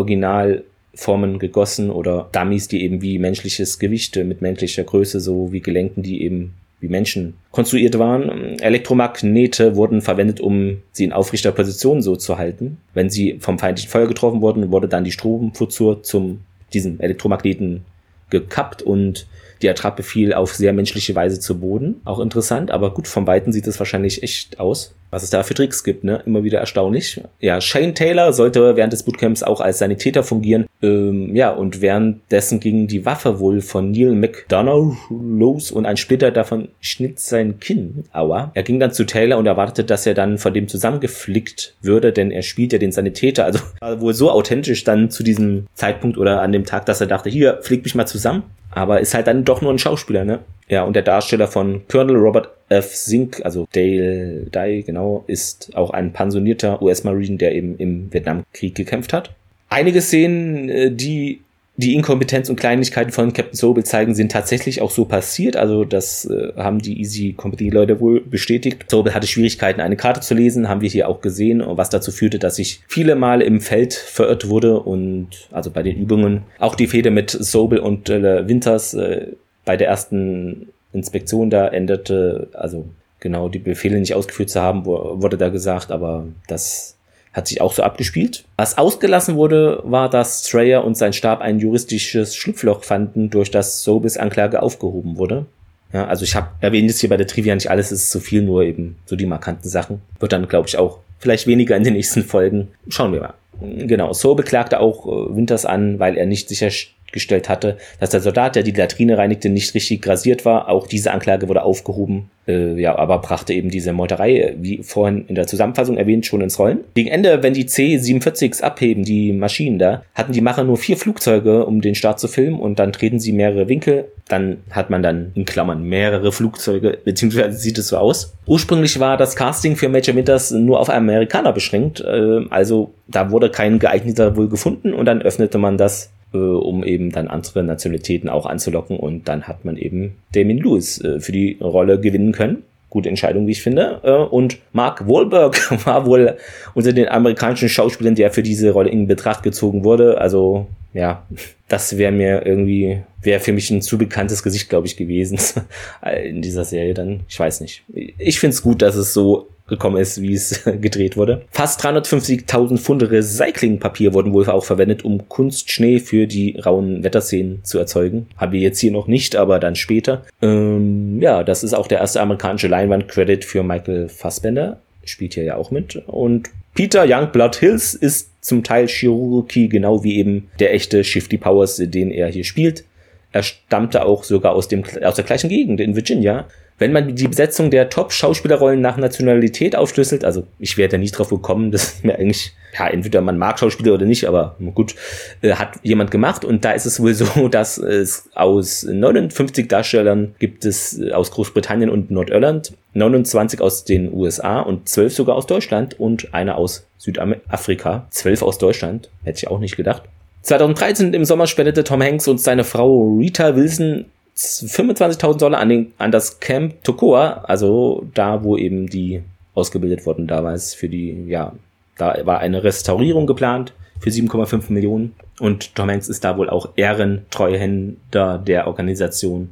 Originalformen 0.99 1.38
gegossen 1.38 1.90
oder 1.90 2.28
Dummies, 2.33 2.69
die 2.69 2.83
eben 2.83 3.00
wie 3.02 3.19
menschliches 3.19 3.78
Gewicht 3.78 4.17
mit 4.17 4.43
menschlicher 4.43 4.85
Größe 4.85 5.21
so 5.21 5.52
wie 5.52 5.61
Gelenken, 5.61 6.02
die 6.02 6.23
eben 6.23 6.55
wie 6.81 6.88
Menschen 6.88 7.35
konstruiert 7.50 7.99
waren. 7.99 8.59
Elektromagnete 8.61 9.75
wurden 9.76 10.00
verwendet, 10.00 10.40
um 10.40 10.83
sie 10.93 11.05
in 11.05 11.12
aufrichter 11.12 11.52
Position 11.52 12.02
so 12.02 12.17
zu 12.17 12.38
halten. 12.38 12.78
Wenn 12.95 13.11
sie 13.11 13.38
vom 13.40 13.59
feindlichen 13.59 13.90
Feuer 13.90 14.07
getroffen 14.07 14.40
wurden, 14.40 14.71
wurde 14.71 14.88
dann 14.88 15.05
die 15.05 15.12
Stromfuhr 15.12 16.02
zum 16.02 16.40
diesen 16.73 17.00
Elektromagneten 17.00 17.85
gekappt 18.31 18.83
und 18.83 19.26
die 19.62 19.69
Attrappe 19.69 20.03
fiel 20.03 20.33
auf 20.33 20.55
sehr 20.55 20.73
menschliche 20.73 21.15
Weise 21.15 21.41
zu 21.41 21.59
Boden. 21.59 22.00
Auch 22.05 22.21
interessant, 22.21 22.71
aber 22.71 22.95
gut, 22.95 23.09
vom 23.09 23.27
Weiten 23.27 23.53
sieht 23.53 23.67
es 23.67 23.79
wahrscheinlich 23.79 24.23
echt 24.23 24.61
aus. 24.61 24.95
Was 25.11 25.23
es 25.23 25.31
da 25.31 25.43
für 25.43 25.55
Tricks 25.55 25.85
gibt, 25.85 26.05
ne? 26.05 26.23
Immer 26.27 26.45
wieder 26.45 26.59
erstaunlich. 26.59 27.23
Ja, 27.41 27.62
Shane 27.62 27.95
Taylor 27.95 28.35
sollte 28.35 28.77
während 28.77 28.93
des 28.93 29.05
Bootcamps 29.05 29.43
auch 29.43 29.62
als 29.62 29.79
Sanitäter 29.79 30.23
fungieren. 30.23 30.67
Ähm, 30.83 31.35
ja, 31.35 31.50
und 31.50 31.81
währenddessen 31.81 32.61
ging 32.61 32.88
die 32.88 33.07
Waffe 33.07 33.41
wohl 33.41 33.62
von 33.62 33.91
Neil 33.91 34.12
McDonough 34.12 34.97
los 35.11 35.71
und 35.71 35.87
ein 35.87 35.97
Splitter 35.97 36.31
davon 36.31 36.69
schnitt 36.81 37.21
sein 37.21 37.59
Kinn. 37.59 38.05
Aua. 38.12 38.50
Er 38.53 38.62
ging 38.62 38.79
dann 38.81 38.93
zu 38.93 39.05
Taylor 39.05 39.38
und 39.38 39.47
erwartete, 39.47 39.85
dass 39.85 40.07
er 40.07 40.12
dann 40.12 40.37
von 40.37 40.53
dem 40.53 40.69
zusammengeflickt 40.69 41.75
würde, 41.81 42.12
denn 42.12 42.31
er 42.31 42.43
spielt 42.43 42.75
ja 42.75 42.79
den 42.79 42.93
Sanitäter. 42.93 43.47
Also 43.47 43.61
war 43.81 44.00
wohl 44.03 44.12
so 44.12 44.31
authentisch 44.31 44.85
dann 44.85 45.11
zu 45.11 45.23
diesem 45.23 45.67
Zeitpunkt 45.73 46.19
oder 46.19 46.43
an 46.43 46.53
dem 46.53 46.67
Tag, 46.67 46.85
dass 46.85 47.00
er 47.00 47.07
dachte, 47.07 47.31
hier, 47.31 47.61
flieg 47.62 47.83
mich 47.83 47.95
mal 47.95 48.07
zusammen. 48.07 48.43
Aber 48.78 49.00
ist 49.00 49.12
halt 49.12 49.26
dann 49.26 49.44
doch 49.44 49.61
nur 49.61 49.73
ein 49.73 49.78
Schauspieler, 49.78 50.25
ne? 50.25 50.38
Ja, 50.68 50.85
und 50.85 50.94
der 50.94 51.02
Darsteller 51.02 51.49
von 51.49 51.82
Colonel 51.88 52.14
Robert 52.14 52.50
F. 52.68 52.94
Zink, 52.94 53.40
also 53.44 53.66
Dale 53.73 54.47
Dye, 54.54 54.85
genau, 54.85 55.25
ist 55.26 55.75
auch 55.75 55.90
ein 55.90 56.12
pensionierter 56.12 56.80
US-Marine, 56.80 57.38
der 57.38 57.56
eben 57.56 57.76
im 57.78 58.12
Vietnamkrieg 58.12 58.76
gekämpft 58.76 59.12
hat. 59.12 59.32
Einige 59.68 60.00
Szenen, 60.00 60.68
äh, 60.68 60.92
die 60.92 61.40
die 61.78 61.94
Inkompetenz 61.94 62.50
und 62.50 62.56
Kleinigkeiten 62.56 63.12
von 63.12 63.32
Captain 63.32 63.54
Sobel 63.54 63.85
zeigen, 63.85 64.12
sind 64.12 64.32
tatsächlich 64.32 64.82
auch 64.82 64.90
so 64.90 65.04
passiert. 65.04 65.56
Also 65.56 65.85
das 65.85 66.25
äh, 66.25 66.52
haben 66.56 66.80
die 66.80 66.99
Easy 66.99 67.35
Company 67.35 67.70
Leute 67.70 68.00
wohl 68.00 68.20
bestätigt. 68.20 68.87
Sobel 68.90 69.14
hatte 69.14 69.28
Schwierigkeiten, 69.28 69.80
eine 69.80 69.94
Karte 69.94 70.20
zu 70.20 70.35
lesen, 70.35 70.68
haben 70.68 70.80
wir 70.80 70.90
hier 70.90 71.08
auch 71.08 71.20
gesehen, 71.20 71.62
was 71.64 71.88
dazu 71.88 72.11
führte, 72.11 72.40
dass 72.40 72.58
ich 72.58 72.80
viele 72.88 73.14
Mal 73.14 73.40
im 73.42 73.61
Feld 73.61 73.94
verirrt 73.94 74.49
wurde 74.49 74.80
und 74.80 75.28
also 75.52 75.70
bei 75.70 75.85
den 75.85 75.97
Übungen. 75.97 76.42
Auch 76.58 76.75
die 76.75 76.88
Fehde 76.88 77.12
mit 77.12 77.30
Sobel 77.30 77.78
und 77.78 78.11
äh, 78.11 78.48
Winters 78.48 78.94
äh, 78.94 79.29
bei 79.64 79.76
der 79.76 79.87
ersten 79.87 80.70
Inspektion 80.92 81.48
da 81.48 81.68
endete, 81.68 82.48
also 82.55 82.87
genau 83.20 83.48
die 83.48 83.61
Befehle 83.61 84.00
nicht 84.00 84.14
ausgeführt 84.14 84.50
zu 84.50 84.61
haben, 84.61 84.85
wurde 84.85 85.37
da 85.37 85.48
gesagt, 85.48 85.92
aber 85.92 86.26
das 86.48 86.97
hat 87.33 87.49
sich 87.49 87.61
auch 87.61 87.73
so 87.73 87.83
abgespielt. 87.83 88.45
Was 88.57 88.79
ausgelassen 88.79 89.37
wurde, 89.37 89.81
war, 89.85 90.09
dass 90.09 90.47
Strayer 90.49 90.85
und 90.85 90.97
sein 90.97 91.12
Stab 91.12 91.41
ein 91.41 91.59
juristisches 91.59 92.35
Schlupfloch 92.37 92.85
fanden, 92.85 93.31
durch 93.31 93.51
das 93.51 93.83
Sobis 93.83 94.17
Anklage 94.17 94.62
aufgehoben 94.62 95.17
wurde. 95.17 95.47
Ja, 95.93 96.07
also 96.07 96.25
ich 96.25 96.35
habe 96.35 96.49
erwähnt 96.61 96.88
jetzt 96.88 97.01
hier 97.01 97.09
bei 97.09 97.17
der 97.17 97.27
Trivia 97.27 97.55
nicht 97.55 97.71
alles, 97.71 97.91
es 97.91 98.05
ist 98.05 98.11
zu 98.11 98.21
viel, 98.21 98.43
nur 98.43 98.62
eben 98.62 98.97
so 99.07 99.17
die 99.17 99.27
markanten 99.27 99.71
Sachen. 99.71 100.03
Wird 100.21 100.33
dann, 100.33 100.49
glaube 100.49 100.69
ich, 100.69 100.77
auch 100.77 100.99
vielleicht 101.19 101.47
weniger 101.47 101.77
in 101.77 101.85
den 101.85 101.93
nächsten 101.95 102.25
Folgen. 102.25 102.69
Schauen 102.88 103.12
wir 103.12 103.21
mal. 103.21 103.35
Genau, 103.61 104.12
So 104.12 104.35
beklagte 104.35 104.79
auch 104.79 105.07
äh, 105.07 105.35
Winters 105.35 105.67
an, 105.67 105.99
weil 105.99 106.17
er 106.17 106.27
nicht 106.27 106.49
sicher 106.49 106.69
gestellt 107.12 107.49
hatte, 107.49 107.79
dass 108.01 108.11
der 108.11 108.21
Soldat, 108.21 108.57
der 108.57 108.62
die 108.62 108.73
Latrine 108.73 109.18
reinigte, 109.18 109.49
nicht 109.49 109.75
richtig 109.75 110.03
grasiert 110.03 110.44
war. 110.44 110.68
Auch 110.68 110.87
diese 110.87 111.12
Anklage 111.12 111.49
wurde 111.49 111.62
aufgehoben, 111.62 112.31
äh, 112.47 112.81
ja, 112.81 112.97
aber 112.97 113.18
brachte 113.18 113.53
eben 113.53 113.71
diese 113.71 113.92
Meuterei, 113.92 114.55
wie 114.59 114.83
vorhin 114.83 115.25
in 115.29 115.35
der 115.35 115.47
Zusammenfassung 115.47 115.97
erwähnt, 115.97 116.27
schon 116.27 116.40
ins 116.40 116.59
Rollen. 116.59 116.81
Gegen 116.94 117.09
Ende, 117.09 117.42
wenn 117.42 117.55
die 117.55 117.66
C-47s 117.66 118.62
abheben, 118.62 119.05
die 119.05 119.33
Maschinen 119.33 119.79
da, 119.79 120.03
hatten 120.14 120.33
die 120.33 120.40
Macher 120.40 120.64
nur 120.64 120.77
vier 120.77 120.97
Flugzeuge, 120.97 121.64
um 121.64 121.81
den 121.81 121.94
Start 121.94 122.21
zu 122.21 122.29
filmen 122.29 122.61
und 122.61 122.79
dann 122.79 122.92
treten 122.92 123.21
sie 123.21 123.33
mehrere 123.33 123.68
Winkel. 123.68 124.07
Dann 124.29 124.59
hat 124.71 124.90
man 124.90 125.03
dann 125.03 125.33
in 125.35 125.44
Klammern 125.44 125.83
mehrere 125.85 126.33
Flugzeuge, 126.33 126.99
beziehungsweise 127.05 127.57
sieht 127.57 127.79
es 127.79 127.88
so 127.88 127.97
aus. 127.97 128.35
Ursprünglich 128.47 128.99
war 129.01 129.16
das 129.16 129.37
Casting 129.37 129.77
für 129.77 129.88
Major 129.88 130.14
Winters 130.14 130.51
nur 130.51 130.81
auf 130.81 130.90
Amerikaner 130.90 131.53
beschränkt, 131.53 132.01
äh, 132.01 132.40
also 132.51 132.92
da 133.07 133.31
wurde 133.31 133.51
kein 133.51 133.79
geeigneter 133.79 134.37
wohl 134.37 134.49
gefunden 134.49 134.92
und 134.92 135.07
dann 135.07 135.23
öffnete 135.23 135.59
man 135.59 135.79
das 135.79 136.11
äh, 136.33 136.38
um 136.38 136.85
eben 136.85 137.11
dann 137.11 137.29
andere 137.29 137.62
Nationalitäten 137.62 138.29
auch 138.29 138.47
anzulocken 138.47 138.99
und 138.99 139.29
dann 139.29 139.45
hat 139.45 139.64
man 139.64 139.77
eben 139.77 140.17
Damien 140.33 140.59
Lewis 140.59 141.03
äh, 141.03 141.21
für 141.21 141.33
die 141.33 141.59
Rolle 141.61 142.01
gewinnen 142.01 142.33
können. 142.33 142.62
Gute 142.91 143.11
Entscheidung, 143.11 143.47
wie 143.47 143.53
ich 143.53 143.62
finde. 143.62 144.01
Äh, 144.03 144.12
und 144.12 144.59
Mark 144.73 145.07
Wahlberg 145.07 145.57
war 145.87 146.07
wohl 146.07 146.37
unter 146.75 146.93
den 146.93 147.09
amerikanischen 147.09 147.69
Schauspielern, 147.69 148.14
der 148.14 148.31
für 148.31 148.43
diese 148.43 148.71
Rolle 148.71 148.91
in 148.91 149.07
Betracht 149.07 149.43
gezogen 149.43 149.85
wurde. 149.85 150.21
Also 150.21 150.67
ja, 150.95 151.27
das 151.69 151.99
wäre 151.99 152.12
mir 152.12 152.47
irgendwie, 152.47 153.03
wäre 153.23 153.41
für 153.41 153.53
mich 153.53 153.71
ein 153.71 153.83
zu 153.83 153.99
bekanntes 153.99 154.43
Gesicht, 154.43 154.69
glaube 154.69 154.87
ich, 154.87 154.97
gewesen 154.97 155.38
in 156.25 156.41
dieser 156.41 156.64
Serie 156.64 156.95
dann. 156.95 157.21
Ich 157.29 157.38
weiß 157.38 157.61
nicht. 157.61 157.85
Ich 157.93 158.41
finde 158.41 158.55
es 158.55 158.62
gut, 158.62 158.81
dass 158.83 158.97
es 158.97 159.12
so 159.12 159.49
gekommen 159.68 159.98
ist, 159.98 160.20
wie 160.20 160.35
es 160.35 160.64
gedreht 160.81 161.16
wurde. 161.16 161.42
Fast 161.50 161.85
350.000 161.85 162.78
Pfund 162.78 163.02
Recyclingpapier 163.11 164.14
wurden 164.14 164.33
wohl 164.33 164.48
auch 164.48 164.64
verwendet, 164.64 165.04
um 165.04 165.28
Kunstschnee 165.28 166.00
für 166.00 166.26
die 166.26 166.59
rauen 166.59 167.04
Wetterszenen 167.04 167.64
zu 167.64 167.78
erzeugen. 167.78 168.26
Haben 168.37 168.52
wir 168.52 168.61
jetzt 168.61 168.81
hier 168.81 168.92
noch 168.92 169.07
nicht, 169.07 169.37
aber 169.37 169.59
dann 169.59 169.76
später. 169.76 170.24
Ähm, 170.42 171.20
ja, 171.20 171.44
das 171.44 171.62
ist 171.62 171.74
auch 171.74 171.87
der 171.87 171.98
erste 171.98 172.20
amerikanische 172.20 172.68
Leinwand-Credit 172.68 173.44
für 173.44 173.62
Michael 173.62 174.09
Fassbender. 174.09 174.81
Spielt 175.04 175.35
hier 175.35 175.44
ja 175.44 175.57
auch 175.57 175.70
mit. 175.70 175.96
Und 176.07 176.50
Peter 176.74 177.04
Youngblood 177.09 177.57
Hills 177.57 177.94
ist 177.94 178.31
zum 178.44 178.62
Teil 178.62 178.87
Cherokee, 178.87 179.68
genau 179.68 180.04
wie 180.04 180.16
eben 180.18 180.48
der 180.59 180.74
echte 180.74 181.02
Shifty 181.02 181.37
Powers, 181.37 181.76
den 181.76 182.11
er 182.11 182.28
hier 182.28 182.44
spielt. 182.44 182.85
Er 183.33 183.42
stammte 183.42 184.04
auch 184.04 184.24
sogar 184.24 184.52
aus, 184.52 184.68
dem, 184.68 184.85
aus 185.02 185.16
der 185.16 185.24
gleichen 185.24 185.50
Gegend 185.50 185.81
in 185.81 185.96
Virginia 185.96 186.46
wenn 186.79 186.93
man 186.93 187.14
die 187.14 187.29
Besetzung 187.29 187.71
der 187.71 187.91
Top-Schauspielerrollen 187.91 188.81
nach 188.81 188.97
Nationalität 188.97 189.77
aufschlüsselt, 189.77 190.25
also 190.25 190.47
ich 190.59 190.79
werde 190.79 190.93
ja 190.93 190.99
nicht 190.99 191.12
drauf 191.12 191.29
gekommen, 191.29 191.71
das 191.73 191.95
ist 191.95 192.05
mir 192.05 192.17
eigentlich, 192.19 192.53
ja, 192.79 192.88
entweder 192.88 193.21
man 193.21 193.37
mag 193.37 193.59
Schauspieler 193.59 193.95
oder 193.95 194.07
nicht, 194.07 194.27
aber 194.27 194.57
gut, 194.75 194.95
äh, 195.43 195.55
hat 195.55 195.77
jemand 195.83 196.11
gemacht 196.11 196.45
und 196.45 196.64
da 196.64 196.73
ist 196.73 196.87
es 196.87 197.01
wohl 197.01 197.14
so, 197.14 197.49
dass 197.49 197.79
es 197.79 198.29
aus 198.35 198.85
59 198.85 199.69
Darstellern 199.69 200.35
gibt 200.38 200.64
es 200.64 200.99
äh, 200.99 201.12
aus 201.12 201.31
Großbritannien 201.33 201.91
und 201.91 202.11
Nordirland, 202.11 202.73
29 202.95 203.61
aus 203.61 203.85
den 203.85 204.12
USA 204.12 204.61
und 204.61 204.88
12 204.88 205.14
sogar 205.14 205.37
aus 205.37 205.47
Deutschland 205.47 205.99
und 205.99 206.33
einer 206.33 206.57
aus 206.57 206.87
Südafrika, 206.99 208.07
12 208.11 208.43
aus 208.43 208.59
Deutschland, 208.59 209.09
hätte 209.25 209.38
ich 209.38 209.49
auch 209.49 209.61
nicht 209.61 209.77
gedacht. 209.77 210.03
2013 210.43 211.14
im 211.14 211.25
Sommer 211.25 211.47
spendete 211.47 211.85
Tom 211.85 212.03
Hanks 212.03 212.29
und 212.29 212.41
seine 212.41 212.64
Frau 212.64 213.17
Rita 213.19 213.55
Wilson 213.57 214.07
25.000 214.38 215.38
Dollar 215.38 215.59
an, 215.59 215.68
den, 215.68 215.92
an 215.98 216.12
das 216.12 216.38
Camp 216.38 216.85
Tokoa, 216.85 217.44
also 217.44 218.07
da, 218.14 218.44
wo 218.44 218.57
eben 218.57 218.87
die 218.87 219.22
ausgebildet 219.55 220.07
wurden 220.07 220.29
damals 220.29 220.74
für 220.74 220.88
die, 220.88 221.24
ja, 221.27 221.53
da 221.96 222.24
war 222.24 222.38
eine 222.38 222.62
Restaurierung 222.62 223.27
geplant 223.27 223.72
für 223.98 224.11
7,5 224.11 224.72
Millionen 224.72 225.14
und 225.40 225.74
Tom 225.74 225.90
Hanks 225.90 226.09
ist 226.09 226.22
da 226.24 226.37
wohl 226.38 226.48
auch 226.48 226.70
Ehrentreuhänder 226.77 228.38
der 228.38 228.68
Organisation, 228.68 229.51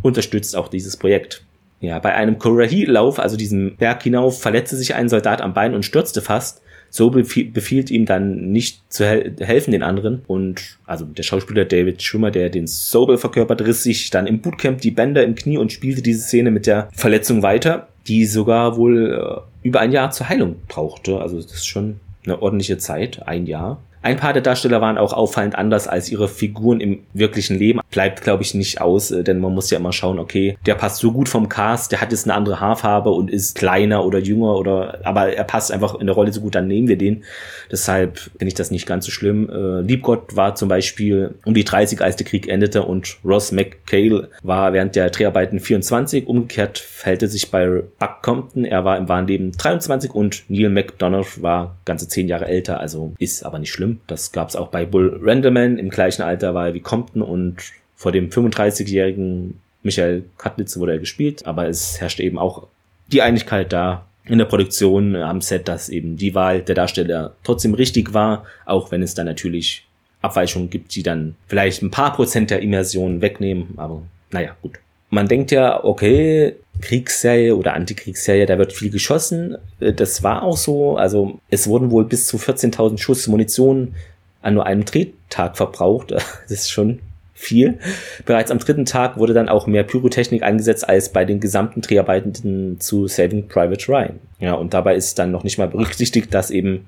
unterstützt 0.00 0.56
auch 0.56 0.68
dieses 0.68 0.96
Projekt. 0.96 1.44
Ja, 1.80 1.98
bei 1.98 2.14
einem 2.14 2.38
Korahi-Lauf, 2.38 3.18
also 3.18 3.36
diesem 3.36 3.76
Berg 3.76 4.04
hinauf, 4.04 4.40
verletzte 4.40 4.76
sich 4.76 4.94
ein 4.94 5.08
Soldat 5.08 5.40
am 5.42 5.52
Bein 5.52 5.74
und 5.74 5.84
stürzte 5.84 6.22
fast. 6.22 6.61
So 6.94 7.08
befiehlt 7.08 7.90
ihm 7.90 8.04
dann 8.04 8.52
nicht 8.52 8.82
zu 8.92 9.06
hel 9.06 9.34
helfen 9.40 9.70
den 9.70 9.82
anderen. 9.82 10.20
Und 10.26 10.76
also 10.84 11.06
der 11.06 11.22
Schauspieler 11.22 11.64
David 11.64 12.02
Schwimmer, 12.02 12.30
der 12.30 12.50
den 12.50 12.66
Sobel 12.66 13.16
verkörpert, 13.16 13.62
riss 13.62 13.82
sich 13.82 14.10
dann 14.10 14.26
im 14.26 14.42
Bootcamp 14.42 14.82
die 14.82 14.90
Bänder 14.90 15.24
im 15.24 15.34
Knie 15.34 15.56
und 15.56 15.72
spielte 15.72 16.02
diese 16.02 16.20
Szene 16.20 16.50
mit 16.50 16.66
der 16.66 16.90
Verletzung 16.92 17.42
weiter, 17.42 17.88
die 18.08 18.26
sogar 18.26 18.76
wohl 18.76 19.14
äh, 19.14 19.66
über 19.66 19.80
ein 19.80 19.90
Jahr 19.90 20.10
zur 20.10 20.28
Heilung 20.28 20.56
brauchte. 20.68 21.18
Also 21.18 21.40
das 21.40 21.52
ist 21.52 21.66
schon 21.66 21.98
eine 22.26 22.42
ordentliche 22.42 22.76
Zeit, 22.76 23.26
ein 23.26 23.46
Jahr. 23.46 23.82
Ein 24.02 24.16
paar 24.16 24.32
der 24.32 24.42
Darsteller 24.42 24.80
waren 24.80 24.98
auch 24.98 25.12
auffallend 25.12 25.54
anders 25.54 25.86
als 25.86 26.10
ihre 26.10 26.26
Figuren 26.26 26.80
im 26.80 27.04
wirklichen 27.12 27.56
Leben. 27.56 27.80
Bleibt, 27.92 28.22
glaube 28.22 28.42
ich, 28.42 28.52
nicht 28.52 28.80
aus, 28.80 29.12
äh, 29.12 29.22
denn 29.22 29.38
man 29.38 29.54
muss 29.54 29.70
ja 29.70 29.78
immer 29.78 29.92
schauen, 29.92 30.18
okay, 30.18 30.58
der 30.66 30.74
passt 30.74 30.98
so 30.98 31.12
gut 31.12 31.28
vom 31.28 31.48
Cast, 31.48 31.92
der 31.92 32.00
hat 32.00 32.10
jetzt 32.10 32.26
eine 32.26 32.34
andere 32.34 32.58
Haarfarbe 32.58 33.10
und 33.10 33.30
ist 33.30 33.56
kleiner 33.56 34.04
oder 34.04 34.18
jünger 34.18 34.56
oder, 34.56 34.98
aber 35.04 35.32
er 35.32 35.44
passt 35.44 35.70
einfach 35.70 35.94
in 35.94 36.06
der 36.06 36.16
Rolle 36.16 36.32
so 36.32 36.40
gut, 36.40 36.56
dann 36.56 36.66
nehmen 36.66 36.88
wir 36.88 36.98
den. 36.98 37.22
Deshalb 37.70 38.18
finde 38.18 38.48
ich 38.48 38.54
das 38.54 38.72
nicht 38.72 38.86
ganz 38.86 39.04
so 39.04 39.12
schlimm. 39.12 39.48
Äh, 39.48 39.82
Liebgott 39.82 40.34
war 40.34 40.56
zum 40.56 40.68
Beispiel 40.68 41.36
um 41.44 41.54
die 41.54 41.64
30, 41.64 42.02
als 42.02 42.16
der 42.16 42.26
Krieg 42.26 42.48
endete 42.48 42.82
und 42.82 43.18
Ross 43.24 43.52
McCale 43.52 44.30
war 44.42 44.72
während 44.72 44.96
der 44.96 45.10
Dreharbeiten 45.10 45.60
24. 45.60 46.26
Umgekehrt 46.26 46.78
verhält 46.78 47.22
er 47.22 47.28
sich 47.28 47.52
bei 47.52 47.82
Buck 47.98 48.22
Compton. 48.22 48.64
Er 48.64 48.84
war 48.84 48.98
im 48.98 49.08
wahren 49.08 49.28
Leben 49.28 49.52
23 49.52 50.12
und 50.12 50.42
Neil 50.48 50.70
McDonough 50.70 51.40
war 51.40 51.76
ganze 51.84 52.08
zehn 52.08 52.26
Jahre 52.26 52.46
älter, 52.46 52.80
also 52.80 53.12
ist 53.18 53.44
aber 53.44 53.60
nicht 53.60 53.70
schlimm. 53.70 53.91
Das 54.06 54.32
gab 54.32 54.48
es 54.48 54.56
auch 54.56 54.68
bei 54.68 54.84
Bull 54.84 55.20
Randleman. 55.22 55.78
Im 55.78 55.90
gleichen 55.90 56.22
Alter 56.22 56.54
war 56.54 56.68
er 56.68 56.74
wie 56.74 56.80
Compton 56.80 57.22
und 57.22 57.56
vor 57.96 58.12
dem 58.12 58.30
35-jährigen 58.30 59.60
Michael 59.82 60.24
Katlitz 60.38 60.76
wurde 60.76 60.92
er 60.92 60.98
gespielt, 60.98 61.44
aber 61.46 61.68
es 61.68 62.00
herrschte 62.00 62.22
eben 62.22 62.38
auch 62.38 62.66
die 63.08 63.22
Einigkeit 63.22 63.72
da 63.72 64.06
in 64.24 64.38
der 64.38 64.44
Produktion 64.44 65.16
am 65.16 65.40
Set, 65.40 65.68
dass 65.68 65.88
eben 65.88 66.16
die 66.16 66.34
Wahl 66.34 66.62
der 66.62 66.74
Darsteller 66.74 67.34
trotzdem 67.42 67.74
richtig 67.74 68.14
war, 68.14 68.44
auch 68.64 68.90
wenn 68.90 69.02
es 69.02 69.14
dann 69.14 69.26
natürlich 69.26 69.86
Abweichungen 70.20 70.70
gibt, 70.70 70.94
die 70.94 71.02
dann 71.02 71.34
vielleicht 71.48 71.82
ein 71.82 71.90
paar 71.90 72.14
Prozent 72.14 72.50
der 72.50 72.60
Immersion 72.60 73.20
wegnehmen, 73.20 73.74
aber 73.76 74.02
naja, 74.30 74.56
gut. 74.62 74.78
Man 75.12 75.28
denkt 75.28 75.50
ja, 75.50 75.84
okay, 75.84 76.56
Kriegsserie 76.80 77.54
oder 77.54 77.74
Antikriegsserie, 77.74 78.46
da 78.46 78.56
wird 78.56 78.72
viel 78.72 78.90
geschossen. 78.90 79.58
Äh, 79.78 79.92
das 79.92 80.22
war 80.22 80.42
auch 80.42 80.56
so. 80.56 80.96
Also 80.96 81.38
es 81.50 81.68
wurden 81.68 81.90
wohl 81.90 82.06
bis 82.06 82.26
zu 82.26 82.38
14.000 82.38 82.96
Schuss 82.96 83.28
Munition 83.28 83.94
an 84.40 84.54
nur 84.54 84.64
einem 84.64 84.86
Drehtag 84.86 85.58
verbraucht. 85.58 86.12
Das 86.48 86.50
ist 86.50 86.70
schon 86.70 87.00
viel. 87.34 87.78
Bereits 88.24 88.50
am 88.50 88.58
dritten 88.58 88.86
Tag 88.86 89.18
wurde 89.18 89.34
dann 89.34 89.50
auch 89.50 89.66
mehr 89.66 89.82
Pyrotechnik 89.82 90.42
eingesetzt 90.42 90.88
als 90.88 91.12
bei 91.12 91.26
den 91.26 91.40
gesamten 91.40 91.82
Dreharbeiten 91.82 92.80
zu 92.80 93.06
Saving 93.06 93.48
Private 93.48 93.86
Ryan. 93.88 94.18
Ja, 94.38 94.54
und 94.54 94.72
dabei 94.72 94.96
ist 94.96 95.18
dann 95.18 95.30
noch 95.30 95.44
nicht 95.44 95.58
mal 95.58 95.68
berücksichtigt, 95.68 96.32
dass 96.32 96.50
eben 96.50 96.86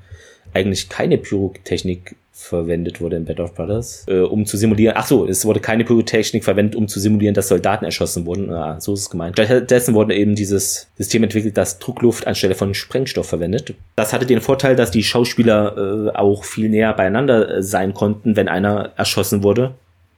eigentlich 0.54 0.88
keine 0.88 1.18
Pyrotechnik 1.18 2.16
verwendet 2.36 3.00
wurde 3.00 3.14
in 3.16 3.24
Bed 3.24 3.38
of 3.38 3.54
Brothers, 3.54 4.04
äh, 4.08 4.18
um 4.18 4.44
zu 4.44 4.56
simulieren. 4.56 4.96
Ach 4.98 5.06
so, 5.06 5.26
es 5.26 5.44
wurde 5.44 5.60
keine 5.60 5.84
Pyrotechnik 5.84 6.42
verwendet, 6.42 6.74
um 6.74 6.88
zu 6.88 6.98
simulieren, 6.98 7.32
dass 7.32 7.46
Soldaten 7.46 7.84
erschossen 7.84 8.26
wurden. 8.26 8.50
Ja, 8.50 8.80
so 8.80 8.92
ist 8.92 9.00
es 9.00 9.10
gemeint. 9.10 9.38
Stattdessen 9.38 9.94
wurde 9.94 10.16
eben 10.16 10.34
dieses 10.34 10.88
System 10.98 11.22
entwickelt, 11.22 11.56
das 11.56 11.78
Druckluft 11.78 12.26
anstelle 12.26 12.56
von 12.56 12.74
Sprengstoff 12.74 13.28
verwendet. 13.28 13.74
Das 13.94 14.12
hatte 14.12 14.26
den 14.26 14.40
Vorteil, 14.40 14.74
dass 14.74 14.90
die 14.90 15.04
Schauspieler 15.04 16.10
äh, 16.12 16.16
auch 16.16 16.44
viel 16.44 16.68
näher 16.68 16.92
beieinander 16.92 17.58
äh, 17.58 17.62
sein 17.62 17.94
konnten, 17.94 18.34
wenn 18.34 18.48
einer 18.48 18.90
erschossen 18.96 19.44
wurde. 19.44 19.74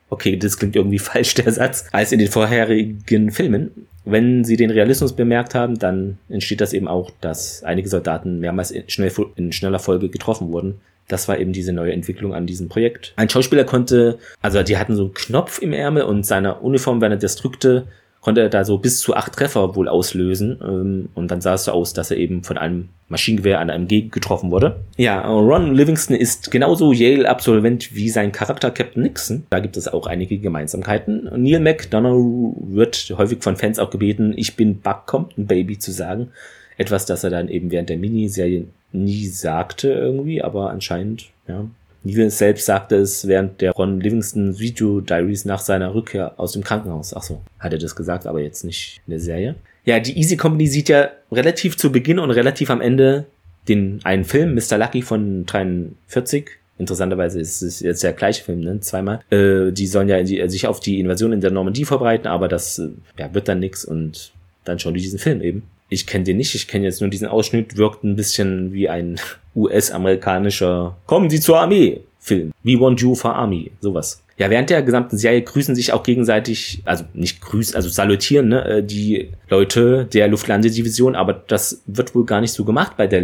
Okay, 0.08 0.36
das 0.36 0.58
klingt 0.58 0.76
irgendwie 0.76 0.98
falsch, 1.00 1.34
der 1.34 1.50
Satz, 1.52 1.86
als 1.92 2.12
in 2.12 2.18
den 2.18 2.28
vorherigen 2.28 3.30
Filmen. 3.30 3.86
Wenn 4.04 4.44
sie 4.44 4.56
den 4.56 4.70
Realismus 4.70 5.14
bemerkt 5.14 5.54
haben, 5.54 5.78
dann 5.78 6.18
entsteht 6.28 6.60
das 6.60 6.72
eben 6.72 6.86
auch, 6.86 7.10
dass 7.20 7.64
einige 7.64 7.88
Soldaten 7.88 8.38
mehrmals 8.38 8.70
in, 8.70 8.88
schnell, 8.88 9.12
in 9.34 9.52
schneller 9.52 9.80
Folge 9.80 10.08
getroffen 10.08 10.52
wurden. 10.52 10.80
Das 11.08 11.28
war 11.28 11.38
eben 11.38 11.52
diese 11.52 11.72
neue 11.72 11.92
Entwicklung 11.92 12.34
an 12.34 12.46
diesem 12.46 12.68
Projekt. 12.68 13.12
Ein 13.16 13.28
Schauspieler 13.28 13.64
konnte, 13.64 14.18
also 14.42 14.62
die 14.62 14.76
hatten 14.76 14.96
so 14.96 15.04
einen 15.04 15.14
Knopf 15.14 15.60
im 15.60 15.72
Ärmel 15.72 16.02
und 16.04 16.24
seiner 16.24 16.62
Uniform, 16.62 17.00
wenn 17.00 17.12
er 17.12 17.18
das 17.18 17.36
drückte, 17.36 17.86
konnte 18.26 18.40
er 18.40 18.48
da 18.48 18.64
so 18.64 18.78
bis 18.78 18.98
zu 18.98 19.14
acht 19.14 19.34
Treffer 19.34 19.76
wohl 19.76 19.86
auslösen. 19.86 20.58
Ähm, 20.60 21.10
und 21.14 21.30
dann 21.30 21.40
sah 21.40 21.54
es 21.54 21.62
so 21.62 21.70
aus, 21.70 21.92
dass 21.92 22.10
er 22.10 22.16
eben 22.16 22.42
von 22.42 22.58
einem 22.58 22.88
Maschinengewehr 23.08 23.60
an 23.60 23.70
einem 23.70 23.86
Gegend 23.86 24.10
getroffen 24.10 24.50
wurde. 24.50 24.80
Ja, 24.96 25.24
Ron 25.28 25.76
Livingston 25.76 26.16
ist 26.16 26.50
genauso 26.50 26.92
Yale-Absolvent 26.92 27.94
wie 27.94 28.08
sein 28.08 28.32
Charakter 28.32 28.72
Captain 28.72 29.04
Nixon. 29.04 29.46
Da 29.48 29.60
gibt 29.60 29.76
es 29.76 29.86
auch 29.86 30.08
einige 30.08 30.38
Gemeinsamkeiten. 30.38 31.30
Neil 31.36 31.60
McDonough 31.60 32.56
wird 32.66 33.14
häufig 33.16 33.44
von 33.44 33.54
Fans 33.54 33.78
auch 33.78 33.90
gebeten, 33.90 34.34
ich 34.36 34.56
bin 34.56 34.80
Buck 34.80 35.06
Compton 35.06 35.46
Baby 35.46 35.78
zu 35.78 35.92
sagen. 35.92 36.32
Etwas, 36.78 37.06
das 37.06 37.22
er 37.22 37.30
dann 37.30 37.48
eben 37.48 37.70
während 37.70 37.90
der 37.90 37.96
Miniserie 37.96 38.64
nie 38.90 39.26
sagte 39.26 39.92
irgendwie, 39.92 40.42
aber 40.42 40.70
anscheinend, 40.70 41.26
ja. 41.46 41.64
Neil 42.06 42.30
selbst 42.30 42.66
sagte 42.66 42.96
es 42.96 43.26
während 43.26 43.60
der 43.60 43.72
Ron 43.72 44.00
Livingston 44.00 44.58
Video 44.58 45.00
Diaries 45.00 45.44
nach 45.44 45.60
seiner 45.60 45.94
Rückkehr 45.94 46.38
aus 46.38 46.52
dem 46.52 46.62
Krankenhaus. 46.62 47.14
Ach 47.14 47.22
so, 47.22 47.42
hat 47.58 47.72
er 47.72 47.78
das 47.78 47.96
gesagt, 47.96 48.26
aber 48.26 48.40
jetzt 48.40 48.64
nicht 48.64 49.00
in 49.06 49.10
der 49.12 49.20
Serie. 49.20 49.54
Ja, 49.84 50.00
die 50.00 50.18
Easy 50.18 50.36
Company 50.36 50.66
sieht 50.66 50.88
ja 50.88 51.10
relativ 51.30 51.76
zu 51.76 51.92
Beginn 51.92 52.18
und 52.18 52.30
relativ 52.30 52.70
am 52.70 52.80
Ende 52.80 53.26
den 53.68 54.00
einen 54.04 54.24
Film, 54.24 54.54
Mr. 54.54 54.78
Lucky 54.78 55.02
von 55.02 55.46
43. 55.46 56.46
Interessanterweise 56.78 57.40
ist 57.40 57.62
es 57.62 57.80
jetzt 57.80 58.02
der 58.02 58.12
gleiche 58.12 58.44
Film, 58.44 58.60
ne? 58.60 58.80
Zweimal. 58.80 59.20
Äh, 59.30 59.72
die 59.72 59.86
sollen 59.86 60.08
ja 60.08 60.22
die, 60.22 60.46
sich 60.48 60.66
auf 60.66 60.80
die 60.80 61.00
Invasion 61.00 61.32
in 61.32 61.40
der 61.40 61.50
Normandie 61.50 61.84
vorbereiten, 61.84 62.26
aber 62.26 62.48
das 62.48 62.78
äh, 62.78 62.88
ja, 63.18 63.32
wird 63.32 63.48
dann 63.48 63.60
nix 63.60 63.84
und 63.84 64.32
dann 64.64 64.78
schauen 64.78 64.94
die 64.94 65.00
diesen 65.00 65.18
Film 65.18 65.40
eben. 65.40 65.62
Ich 65.88 66.06
kenne 66.06 66.24
den 66.24 66.36
nicht, 66.36 66.54
ich 66.54 66.68
kenne 66.68 66.84
jetzt 66.84 67.00
nur 67.00 67.10
diesen 67.10 67.28
Ausschnitt, 67.28 67.76
wirkt 67.76 68.04
ein 68.04 68.16
bisschen 68.16 68.72
wie 68.72 68.88
ein 68.88 69.20
US-amerikanischer 69.54 70.96
Kommen 71.06 71.30
Sie 71.30 71.40
zur 71.40 71.60
Armee 71.60 72.00
Film. 72.18 72.52
We 72.64 72.78
want 72.78 73.00
you 73.00 73.14
for 73.14 73.34
Army, 73.36 73.70
sowas. 73.80 74.20
Ja, 74.36 74.50
während 74.50 74.68
der 74.68 74.82
gesamten 74.82 75.16
Serie 75.16 75.42
grüßen 75.42 75.76
sich 75.76 75.92
auch 75.92 76.02
gegenseitig, 76.02 76.82
also 76.84 77.04
nicht 77.14 77.40
grüßen, 77.40 77.76
also 77.76 77.88
salutieren, 77.88 78.48
ne, 78.48 78.64
äh, 78.64 78.82
die 78.82 79.30
Leute 79.48 80.06
der 80.12 80.28
Luftlandedivision, 80.28 81.14
aber 81.14 81.32
das 81.32 81.82
wird 81.86 82.14
wohl 82.14 82.26
gar 82.26 82.42
nicht 82.42 82.52
so 82.52 82.64
gemacht 82.64 82.96
bei 82.96 83.06
der 83.06 83.22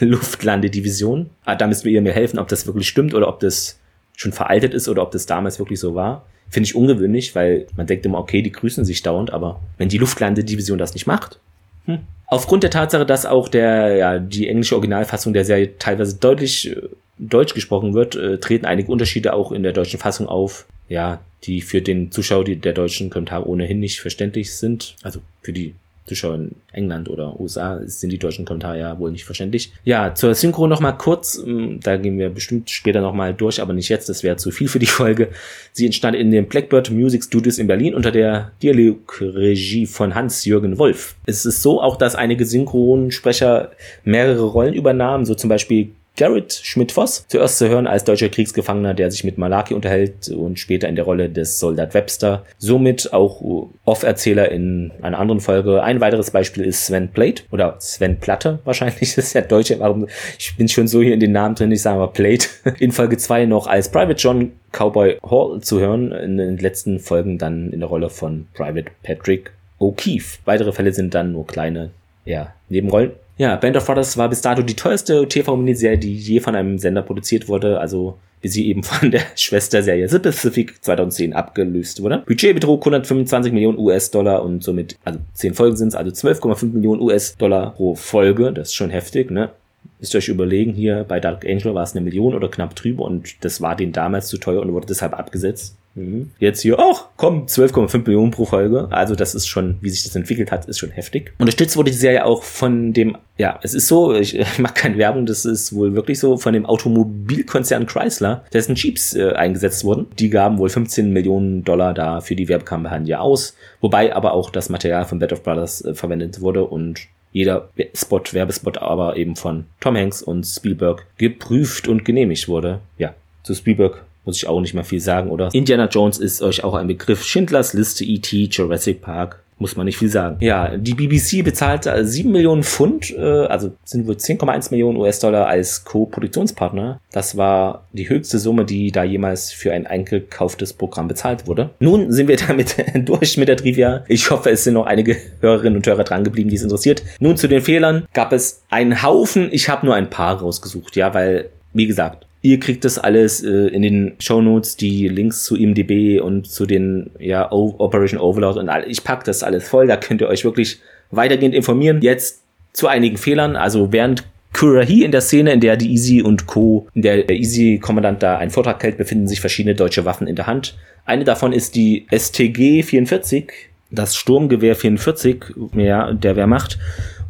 Luftlandedivision. 0.00 1.28
Ah, 1.44 1.56
da 1.56 1.66
müssen 1.66 1.84
wir 1.84 1.92
ihr 1.92 2.00
mir 2.00 2.12
helfen, 2.12 2.38
ob 2.38 2.48
das 2.48 2.66
wirklich 2.66 2.88
stimmt 2.88 3.14
oder 3.14 3.28
ob 3.28 3.40
das 3.40 3.80
schon 4.22 4.32
veraltet 4.32 4.72
ist 4.72 4.88
oder 4.88 5.02
ob 5.02 5.10
das 5.10 5.26
damals 5.26 5.58
wirklich 5.58 5.80
so 5.80 5.94
war. 5.94 6.24
Finde 6.48 6.66
ich 6.66 6.74
ungewöhnlich, 6.74 7.34
weil 7.34 7.66
man 7.76 7.86
denkt 7.86 8.06
immer, 8.06 8.18
okay, 8.18 8.42
die 8.42 8.52
grüßen 8.52 8.84
sich 8.84 9.02
dauernd, 9.02 9.32
aber 9.32 9.60
wenn 9.78 9.88
die 9.88 9.98
Luftlandedivision 9.98 10.78
das 10.78 10.94
nicht 10.94 11.06
macht, 11.06 11.38
hm. 11.86 11.98
Aufgrund 12.26 12.62
der 12.62 12.70
Tatsache, 12.70 13.04
dass 13.04 13.26
auch 13.26 13.48
der, 13.48 13.96
ja, 13.96 14.18
die 14.18 14.48
englische 14.48 14.74
Originalfassung 14.74 15.32
der 15.32 15.44
Serie 15.44 15.78
teilweise 15.78 16.16
deutlich 16.16 16.70
äh, 16.70 16.88
deutsch 17.18 17.54
gesprochen 17.54 17.94
wird, 17.94 18.16
äh, 18.16 18.38
treten 18.38 18.64
einige 18.64 18.90
Unterschiede 18.90 19.34
auch 19.34 19.52
in 19.52 19.62
der 19.62 19.72
deutschen 19.72 20.00
Fassung 20.00 20.28
auf, 20.28 20.66
ja, 20.88 21.20
die 21.44 21.60
für 21.60 21.82
den 21.82 22.10
Zuschauer 22.10 22.44
die 22.44 22.56
der 22.56 22.72
deutschen 22.72 23.10
Kommentare 23.10 23.46
ohnehin 23.46 23.80
nicht 23.80 24.00
verständlich 24.00 24.54
sind. 24.54 24.96
Also 25.02 25.20
für 25.42 25.52
die 25.52 25.74
Zuschauer 26.06 26.34
in 26.34 26.56
England 26.72 27.08
oder 27.08 27.38
USA 27.38 27.80
sind 27.84 28.10
die 28.10 28.18
deutschen 28.18 28.44
Kommentare 28.44 28.78
ja 28.78 28.98
wohl 28.98 29.12
nicht 29.12 29.24
verständlich. 29.24 29.72
Ja, 29.84 30.14
zur 30.14 30.34
Synchro 30.34 30.66
noch 30.66 30.80
mal 30.80 30.92
kurz, 30.92 31.38
ähm, 31.38 31.78
da 31.82 31.96
gehen 31.96 32.18
wir 32.18 32.28
bestimmt 32.28 32.70
später 32.70 33.00
noch 33.00 33.14
mal 33.14 33.32
durch, 33.32 33.62
aber 33.62 33.72
nicht 33.72 33.88
jetzt, 33.88 34.08
das 34.08 34.22
wäre 34.22 34.36
zu 34.36 34.50
viel 34.50 34.68
für 34.68 34.80
die 34.80 34.86
Folge. 34.86 35.28
Sie 35.72 35.86
entstand 35.86 36.16
in 36.16 36.30
den 36.30 36.46
Blackbird 36.46 36.90
Music 36.90 37.22
Studios 37.22 37.58
in 37.58 37.68
Berlin 37.68 37.94
unter 37.94 38.10
der 38.10 38.50
Dialogregie 38.62 39.86
von 39.86 40.14
Hans-Jürgen 40.14 40.78
Wolf. 40.78 41.14
Es 41.26 41.46
ist 41.46 41.62
so 41.62 41.80
auch, 41.80 41.96
dass 41.96 42.16
einige 42.16 42.44
Synchronsprecher 42.44 43.70
mehrere 44.04 44.44
Rollen 44.44 44.74
übernahmen, 44.74 45.24
so 45.24 45.34
zum 45.34 45.48
Beispiel 45.48 45.90
Garrett 46.16 46.52
Schmidt-Voss, 46.52 47.26
zuerst 47.28 47.58
zu 47.58 47.68
hören 47.68 47.86
als 47.86 48.04
deutscher 48.04 48.28
Kriegsgefangener, 48.28 48.92
der 48.92 49.10
sich 49.10 49.24
mit 49.24 49.38
Malaki 49.38 49.72
unterhält 49.72 50.28
und 50.28 50.58
später 50.58 50.88
in 50.88 50.96
der 50.96 51.04
Rolle 51.04 51.30
des 51.30 51.58
Soldat 51.58 51.94
Webster, 51.94 52.44
somit 52.58 53.12
auch 53.12 53.42
Off-Erzähler 53.84 54.50
in 54.50 54.92
einer 55.00 55.18
anderen 55.18 55.40
Folge. 55.40 55.82
Ein 55.82 56.00
weiteres 56.00 56.30
Beispiel 56.30 56.64
ist 56.64 56.86
Sven 56.86 57.08
Plate 57.08 57.44
oder 57.50 57.76
Sven 57.78 58.18
Platte 58.20 58.58
wahrscheinlich, 58.64 58.98
das 59.14 59.26
ist 59.26 59.32
ja 59.32 59.40
Deutsche, 59.40 59.80
warum, 59.80 60.06
ich 60.38 60.54
bin 60.56 60.68
schon 60.68 60.86
so 60.86 61.00
hier 61.00 61.14
in 61.14 61.20
den 61.20 61.32
Namen 61.32 61.54
drin, 61.54 61.72
ich 61.72 61.82
sage 61.82 61.98
mal 61.98 62.08
Plate. 62.08 62.48
In 62.78 62.92
Folge 62.92 63.16
2 63.16 63.46
noch 63.46 63.66
als 63.66 63.90
Private 63.90 64.14
John 64.14 64.52
Cowboy 64.72 65.18
Hall 65.28 65.60
zu 65.60 65.80
hören, 65.80 66.12
in 66.12 66.36
den 66.36 66.58
letzten 66.58 66.98
Folgen 66.98 67.38
dann 67.38 67.72
in 67.72 67.80
der 67.80 67.88
Rolle 67.88 68.10
von 68.10 68.46
Private 68.54 68.90
Patrick 69.02 69.52
O'Keefe. 69.80 70.38
Weitere 70.44 70.72
Fälle 70.72 70.92
sind 70.92 71.14
dann 71.14 71.32
nur 71.32 71.46
kleine, 71.46 71.90
ja, 72.24 72.54
Nebenrollen. 72.68 73.12
Ja, 73.38 73.56
Band 73.56 73.76
of 73.76 73.86
Brothers 73.86 74.16
war 74.16 74.28
bis 74.28 74.42
dato 74.42 74.62
die 74.62 74.76
teuerste 74.76 75.26
TV-Miniserie, 75.26 75.98
die 75.98 76.14
je 76.14 76.40
von 76.40 76.54
einem 76.54 76.78
Sender 76.78 77.02
produziert 77.02 77.48
wurde, 77.48 77.80
also 77.80 78.18
bis 78.42 78.52
sie 78.52 78.68
eben 78.68 78.82
von 78.82 79.10
der 79.10 79.22
Schwesterserie 79.36 80.08
The 80.08 80.18
Pacific 80.18 80.82
2010 80.84 81.32
abgelöst 81.32 82.02
wurde. 82.02 82.22
Budget 82.26 82.54
betrug 82.54 82.82
125 82.82 83.52
Millionen 83.52 83.78
US-Dollar 83.78 84.42
und 84.42 84.62
somit, 84.62 84.98
also 85.04 85.20
10 85.34 85.54
Folgen 85.54 85.76
sind 85.76 85.88
es, 85.88 85.94
also 85.94 86.10
12,5 86.10 86.72
Millionen 86.72 87.00
US-Dollar 87.00 87.74
pro 87.74 87.94
Folge. 87.94 88.52
Das 88.52 88.68
ist 88.68 88.74
schon 88.74 88.90
heftig, 88.90 89.30
ne? 89.30 89.50
Müsst 89.98 90.14
ihr 90.14 90.18
euch 90.18 90.28
überlegen, 90.28 90.74
hier 90.74 91.04
bei 91.06 91.20
Dark 91.20 91.44
Angel 91.44 91.74
war 91.74 91.84
es 91.84 91.92
eine 91.92 92.04
Million 92.04 92.34
oder 92.34 92.48
knapp 92.48 92.74
drüber 92.74 93.04
und 93.04 93.44
das 93.44 93.60
war 93.60 93.76
denen 93.76 93.92
damals 93.92 94.28
zu 94.28 94.38
teuer 94.38 94.60
und 94.60 94.72
wurde 94.72 94.88
deshalb 94.88 95.14
abgesetzt. 95.14 95.76
Mhm. 95.94 96.30
Jetzt 96.38 96.62
hier, 96.62 96.78
ach, 96.78 97.06
komm, 97.16 97.46
12,5 97.46 98.06
Millionen 98.06 98.30
pro 98.30 98.44
Folge. 98.44 98.88
Also 98.90 99.14
das 99.14 99.34
ist 99.34 99.46
schon, 99.46 99.76
wie 99.80 99.90
sich 99.90 100.04
das 100.04 100.16
entwickelt 100.16 100.50
hat, 100.50 100.66
ist 100.66 100.78
schon 100.78 100.90
heftig. 100.90 101.32
Unterstützt 101.38 101.76
wurde 101.76 101.90
die 101.90 101.96
Serie 101.96 102.24
auch 102.24 102.42
von 102.42 102.92
dem, 102.92 103.16
ja, 103.36 103.58
es 103.62 103.74
ist 103.74 103.88
so, 103.88 104.14
ich, 104.14 104.38
ich 104.38 104.58
mache 104.58 104.74
keine 104.74 104.98
Werbung, 104.98 105.26
das 105.26 105.44
ist 105.44 105.74
wohl 105.74 105.94
wirklich 105.94 106.18
so, 106.18 106.36
von 106.36 106.52
dem 106.52 106.66
Automobilkonzern 106.66 107.86
Chrysler, 107.86 108.44
dessen 108.52 108.74
Jeeps 108.74 109.14
äh, 109.14 109.32
eingesetzt 109.32 109.84
wurden. 109.84 110.06
Die 110.18 110.30
gaben 110.30 110.58
wohl 110.58 110.68
15 110.68 111.12
Millionen 111.12 111.64
Dollar 111.64 111.94
da 111.94 112.20
für 112.20 112.36
die 112.36 112.48
Werbekampagne 112.48 113.20
aus, 113.20 113.56
wobei 113.80 114.14
aber 114.14 114.32
auch 114.32 114.50
das 114.50 114.68
Material 114.68 115.04
von 115.04 115.18
Bed 115.18 115.32
of 115.32 115.42
Brothers 115.42 115.84
äh, 115.84 115.94
verwendet 115.94 116.40
wurde 116.40 116.64
und 116.64 117.00
jeder 117.32 117.70
Spot, 117.94 118.20
Werbespot 118.32 118.76
aber 118.78 119.16
eben 119.16 119.36
von 119.36 119.64
Tom 119.80 119.96
Hanks 119.96 120.22
und 120.22 120.44
Spielberg 120.44 121.06
geprüft 121.16 121.88
und 121.88 122.04
genehmigt 122.04 122.46
wurde. 122.46 122.80
Ja, 122.98 123.14
zu 123.42 123.54
Spielberg 123.54 124.04
muss 124.24 124.36
ich 124.36 124.46
auch 124.46 124.60
nicht 124.60 124.74
mehr 124.74 124.84
viel 124.84 125.00
sagen, 125.00 125.30
oder? 125.30 125.50
Indiana 125.52 125.86
Jones 125.88 126.18
ist 126.18 126.42
euch 126.42 126.64
auch 126.64 126.74
ein 126.74 126.86
Begriff. 126.86 127.24
Schindlers 127.24 127.74
Liste, 127.74 128.04
E.T., 128.04 128.48
Jurassic 128.50 129.02
Park, 129.02 129.42
muss 129.62 129.76
man 129.76 129.86
nicht 129.86 129.96
viel 129.96 130.10
sagen. 130.10 130.36
Ja, 130.40 130.76
die 130.76 130.94
BBC 130.94 131.42
bezahlt 131.44 131.88
7 131.88 132.30
Millionen 132.30 132.62
Pfund, 132.64 133.16
äh, 133.16 133.20
also 133.20 133.72
sind 133.84 134.06
wohl 134.06 134.16
10,1 134.16 134.70
Millionen 134.72 134.98
US-Dollar 134.98 135.46
als 135.46 135.84
Co-Produktionspartner. 135.84 137.00
Das 137.12 137.36
war 137.36 137.86
die 137.92 138.08
höchste 138.08 138.38
Summe, 138.38 138.64
die 138.64 138.90
da 138.90 139.04
jemals 139.04 139.52
für 139.52 139.72
ein 139.72 139.86
eingekauftes 139.86 140.72
Programm 140.72 141.08
bezahlt 141.08 141.46
wurde. 141.46 141.70
Nun 141.78 142.12
sind 142.12 142.28
wir 142.28 142.36
damit 142.48 142.76
durch 143.08 143.36
mit 143.38 143.48
der 143.48 143.56
Trivia. 143.56 144.04
Ich 144.08 144.30
hoffe, 144.30 144.50
es 144.50 144.64
sind 144.64 144.74
noch 144.74 144.86
einige 144.86 145.16
Hörerinnen 145.40 145.76
und 145.76 145.86
Hörer 145.86 146.04
dran 146.04 146.24
geblieben, 146.24 146.50
die 146.50 146.56
es 146.56 146.62
interessiert. 146.62 147.02
Nun 147.20 147.36
zu 147.36 147.48
den 147.48 147.62
Fehlern 147.62 148.06
gab 148.12 148.32
es 148.32 148.62
einen 148.68 149.02
Haufen. 149.02 149.48
Ich 149.52 149.68
habe 149.68 149.86
nur 149.86 149.94
ein 149.94 150.10
paar 150.10 150.40
rausgesucht, 150.40 150.96
ja, 150.96 151.14
weil, 151.14 151.50
wie 151.72 151.86
gesagt, 151.86 152.26
Ihr 152.42 152.58
kriegt 152.58 152.84
das 152.84 152.98
alles 152.98 153.42
äh, 153.42 153.68
in 153.68 153.82
den 153.82 154.14
Show 154.18 154.42
Notes, 154.42 154.76
die 154.76 155.08
Links 155.08 155.44
zu 155.44 155.56
IMDb 155.56 156.20
und 156.20 156.50
zu 156.50 156.66
den 156.66 157.10
ja 157.20 157.50
o 157.52 157.76
Operation 157.78 158.20
Overlord 158.20 158.58
und 158.58 158.68
all. 158.68 158.84
Ich 158.90 159.04
pack 159.04 159.24
das 159.24 159.44
alles 159.44 159.68
voll, 159.68 159.86
da 159.86 159.96
könnt 159.96 160.20
ihr 160.20 160.28
euch 160.28 160.44
wirklich 160.44 160.80
weitergehend 161.12 161.54
informieren. 161.54 162.02
Jetzt 162.02 162.42
zu 162.72 162.88
einigen 162.88 163.16
Fehlern, 163.16 163.54
also 163.54 163.92
während 163.92 164.24
Kurahi 164.52 165.04
in 165.04 165.12
der 165.12 165.20
Szene, 165.20 165.52
in 165.52 165.60
der 165.60 165.76
die 165.76 165.92
Easy 165.92 166.20
und 166.20 166.46
Co., 166.46 166.88
in 166.94 167.02
der 167.02 167.22
der 167.22 167.36
Easy-Kommandant 167.36 168.22
da 168.22 168.38
einen 168.38 168.50
Vortrag 168.50 168.82
hält, 168.82 168.98
befinden 168.98 169.28
sich 169.28 169.40
verschiedene 169.40 169.74
deutsche 169.74 170.04
Waffen 170.04 170.26
in 170.26 170.36
der 170.36 170.46
Hand. 170.46 170.76
Eine 171.04 171.24
davon 171.24 171.52
ist 171.52 171.74
die 171.74 172.06
STG 172.10 172.82
44, 172.82 173.52
das 173.90 174.16
Sturmgewehr 174.16 174.76
44, 174.76 175.44
ja, 175.74 176.12
der 176.12 176.36
Wehrmacht. 176.36 176.78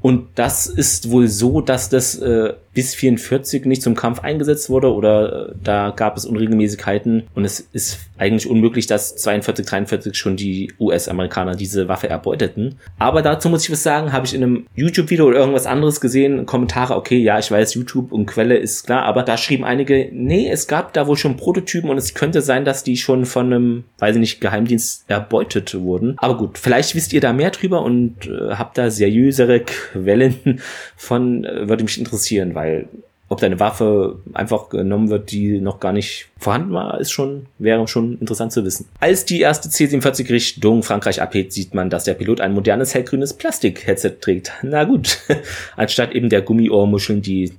Und 0.00 0.26
das 0.34 0.66
ist 0.66 1.10
wohl 1.10 1.28
so, 1.28 1.60
dass 1.60 1.88
das 1.88 2.18
äh, 2.18 2.54
bis 2.74 2.94
44 2.94 3.66
nicht 3.66 3.82
zum 3.82 3.94
Kampf 3.94 4.20
eingesetzt 4.20 4.70
wurde 4.70 4.92
oder 4.92 5.50
äh, 5.50 5.54
da 5.62 5.90
gab 5.90 6.16
es 6.16 6.24
Unregelmäßigkeiten 6.24 7.24
und 7.34 7.44
es 7.44 7.60
ist 7.60 8.00
eigentlich 8.18 8.48
unmöglich, 8.48 8.86
dass 8.86 9.16
42, 9.16 9.66
43 9.66 10.16
schon 10.16 10.36
die 10.36 10.72
US-Amerikaner 10.78 11.54
diese 11.56 11.88
Waffe 11.88 12.08
erbeuteten. 12.08 12.76
Aber 12.98 13.22
dazu 13.22 13.48
muss 13.48 13.64
ich 13.64 13.72
was 13.72 13.82
sagen, 13.82 14.12
habe 14.12 14.26
ich 14.26 14.34
in 14.34 14.42
einem 14.42 14.66
YouTube-Video 14.74 15.26
oder 15.26 15.38
irgendwas 15.38 15.66
anderes 15.66 16.00
gesehen, 16.00 16.46
Kommentare, 16.46 16.96
okay, 16.96 17.18
ja, 17.18 17.38
ich 17.38 17.50
weiß, 17.50 17.74
YouTube 17.74 18.12
und 18.12 18.26
Quelle 18.26 18.56
ist 18.56 18.84
klar, 18.84 19.02
aber 19.04 19.22
da 19.22 19.36
schrieben 19.36 19.64
einige, 19.64 20.08
nee, 20.12 20.48
es 20.48 20.68
gab 20.68 20.92
da 20.92 21.06
wohl 21.06 21.16
schon 21.16 21.36
Prototypen 21.36 21.90
und 21.90 21.98
es 21.98 22.14
könnte 22.14 22.42
sein, 22.42 22.64
dass 22.64 22.84
die 22.84 22.96
schon 22.96 23.26
von 23.26 23.46
einem, 23.46 23.84
weiß 23.98 24.16
ich 24.16 24.20
nicht, 24.20 24.40
Geheimdienst 24.40 25.04
erbeutet 25.08 25.74
wurden. 25.74 26.14
Aber 26.18 26.36
gut, 26.36 26.58
vielleicht 26.58 26.94
wisst 26.94 27.12
ihr 27.12 27.20
da 27.20 27.32
mehr 27.32 27.50
drüber 27.50 27.82
und 27.82 28.26
äh, 28.26 28.54
habt 28.54 28.78
da 28.78 28.90
seriösere 28.90 29.60
Quellen 29.60 30.60
von, 30.96 31.44
äh, 31.44 31.68
würde 31.68 31.84
mich 31.84 31.98
interessieren, 31.98 32.54
weil 32.62 32.88
ob 33.28 33.40
deine 33.40 33.58
Waffe 33.58 34.16
einfach 34.34 34.68
genommen 34.68 35.08
wird, 35.08 35.32
die 35.32 35.58
noch 35.58 35.80
gar 35.80 35.92
nicht 35.92 36.28
vorhanden 36.38 36.74
war, 36.74 37.00
ist 37.00 37.12
schon, 37.12 37.46
wäre 37.58 37.88
schon 37.88 38.18
interessant 38.18 38.52
zu 38.52 38.62
wissen. 38.62 38.86
Als 39.00 39.24
die 39.24 39.40
erste 39.40 39.70
C-47 39.70 40.28
Richtung 40.28 40.82
Frankreich 40.82 41.22
abhebt, 41.22 41.52
sieht 41.52 41.72
man, 41.74 41.88
dass 41.88 42.04
der 42.04 42.12
Pilot 42.12 42.42
ein 42.42 42.52
modernes 42.52 42.94
hellgrünes 42.94 43.32
Plastik-Headset 43.32 44.16
trägt. 44.20 44.52
Na 44.62 44.84
gut, 44.84 45.18
anstatt 45.76 46.12
eben 46.12 46.28
der 46.28 46.42
Gummiohrmuscheln, 46.42 47.22
die 47.22 47.52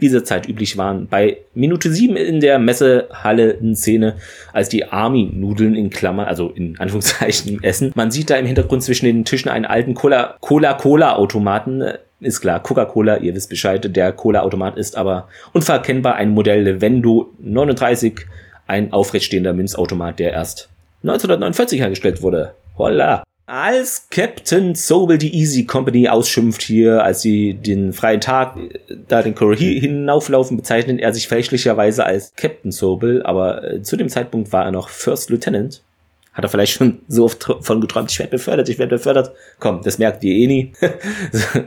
dieser 0.00 0.24
Zeit 0.24 0.48
üblich 0.48 0.76
waren. 0.76 1.06
Bei 1.06 1.36
Minute 1.54 1.92
7 1.92 2.16
in 2.16 2.40
der 2.40 2.58
Messehalle-Szene, 2.58 4.16
als 4.52 4.68
die 4.68 4.86
Army-Nudeln 4.86 5.76
in 5.76 5.90
Klammer, 5.90 6.26
also 6.26 6.48
in 6.48 6.76
Anführungszeichen 6.78 7.62
essen. 7.62 7.92
Man 7.94 8.10
sieht 8.10 8.30
da 8.30 8.36
im 8.36 8.46
Hintergrund 8.46 8.82
zwischen 8.82 9.04
den 9.04 9.24
Tischen 9.24 9.50
einen 9.50 9.66
alten 9.66 9.94
Cola-Cola-Automaten 9.94 11.84
ist 12.20 12.40
klar, 12.40 12.62
Coca-Cola, 12.62 13.18
ihr 13.18 13.34
wisst 13.34 13.50
Bescheid, 13.50 13.84
der 13.96 14.12
Cola-Automat 14.12 14.76
ist 14.76 14.96
aber 14.96 15.28
unverkennbar 15.52 16.14
ein 16.16 16.30
Modell 16.30 16.62
Levendo 16.62 17.32
39, 17.38 18.26
ein 18.66 18.92
aufrechtstehender 18.92 19.52
Münzautomat, 19.52 20.18
der 20.18 20.32
erst 20.32 20.68
1949 21.02 21.80
hergestellt 21.80 22.22
wurde. 22.22 22.54
Holla! 22.76 23.24
Als 23.46 24.06
Captain 24.10 24.76
Sobel 24.76 25.18
die 25.18 25.34
Easy 25.34 25.64
Company 25.64 26.08
ausschimpft 26.08 26.62
hier, 26.62 27.02
als 27.02 27.20
sie 27.20 27.54
den 27.54 27.92
freien 27.92 28.20
Tag 28.20 28.56
da 29.08 29.22
den 29.22 29.34
Curry 29.34 29.80
hinauflaufen, 29.80 30.56
bezeichnet 30.56 31.00
er 31.00 31.12
sich 31.12 31.26
fälschlicherweise 31.26 32.04
als 32.06 32.32
Captain 32.36 32.70
Sobel, 32.70 33.24
aber 33.24 33.64
äh, 33.64 33.82
zu 33.82 33.96
dem 33.96 34.08
Zeitpunkt 34.08 34.52
war 34.52 34.66
er 34.66 34.70
noch 34.70 34.88
First 34.88 35.30
Lieutenant. 35.30 35.82
Hat 36.32 36.44
er 36.44 36.48
vielleicht 36.48 36.74
schon 36.74 37.00
so 37.08 37.24
oft 37.24 37.44
von 37.60 37.80
geträumt, 37.80 38.10
ich 38.12 38.18
werde 38.20 38.30
befördert, 38.30 38.68
ich 38.68 38.78
werde 38.78 38.96
befördert. 38.96 39.32
Komm, 39.58 39.80
das 39.82 39.98
merkt 39.98 40.22
ihr 40.22 40.32
eh 40.32 40.46
nie. 40.46 40.72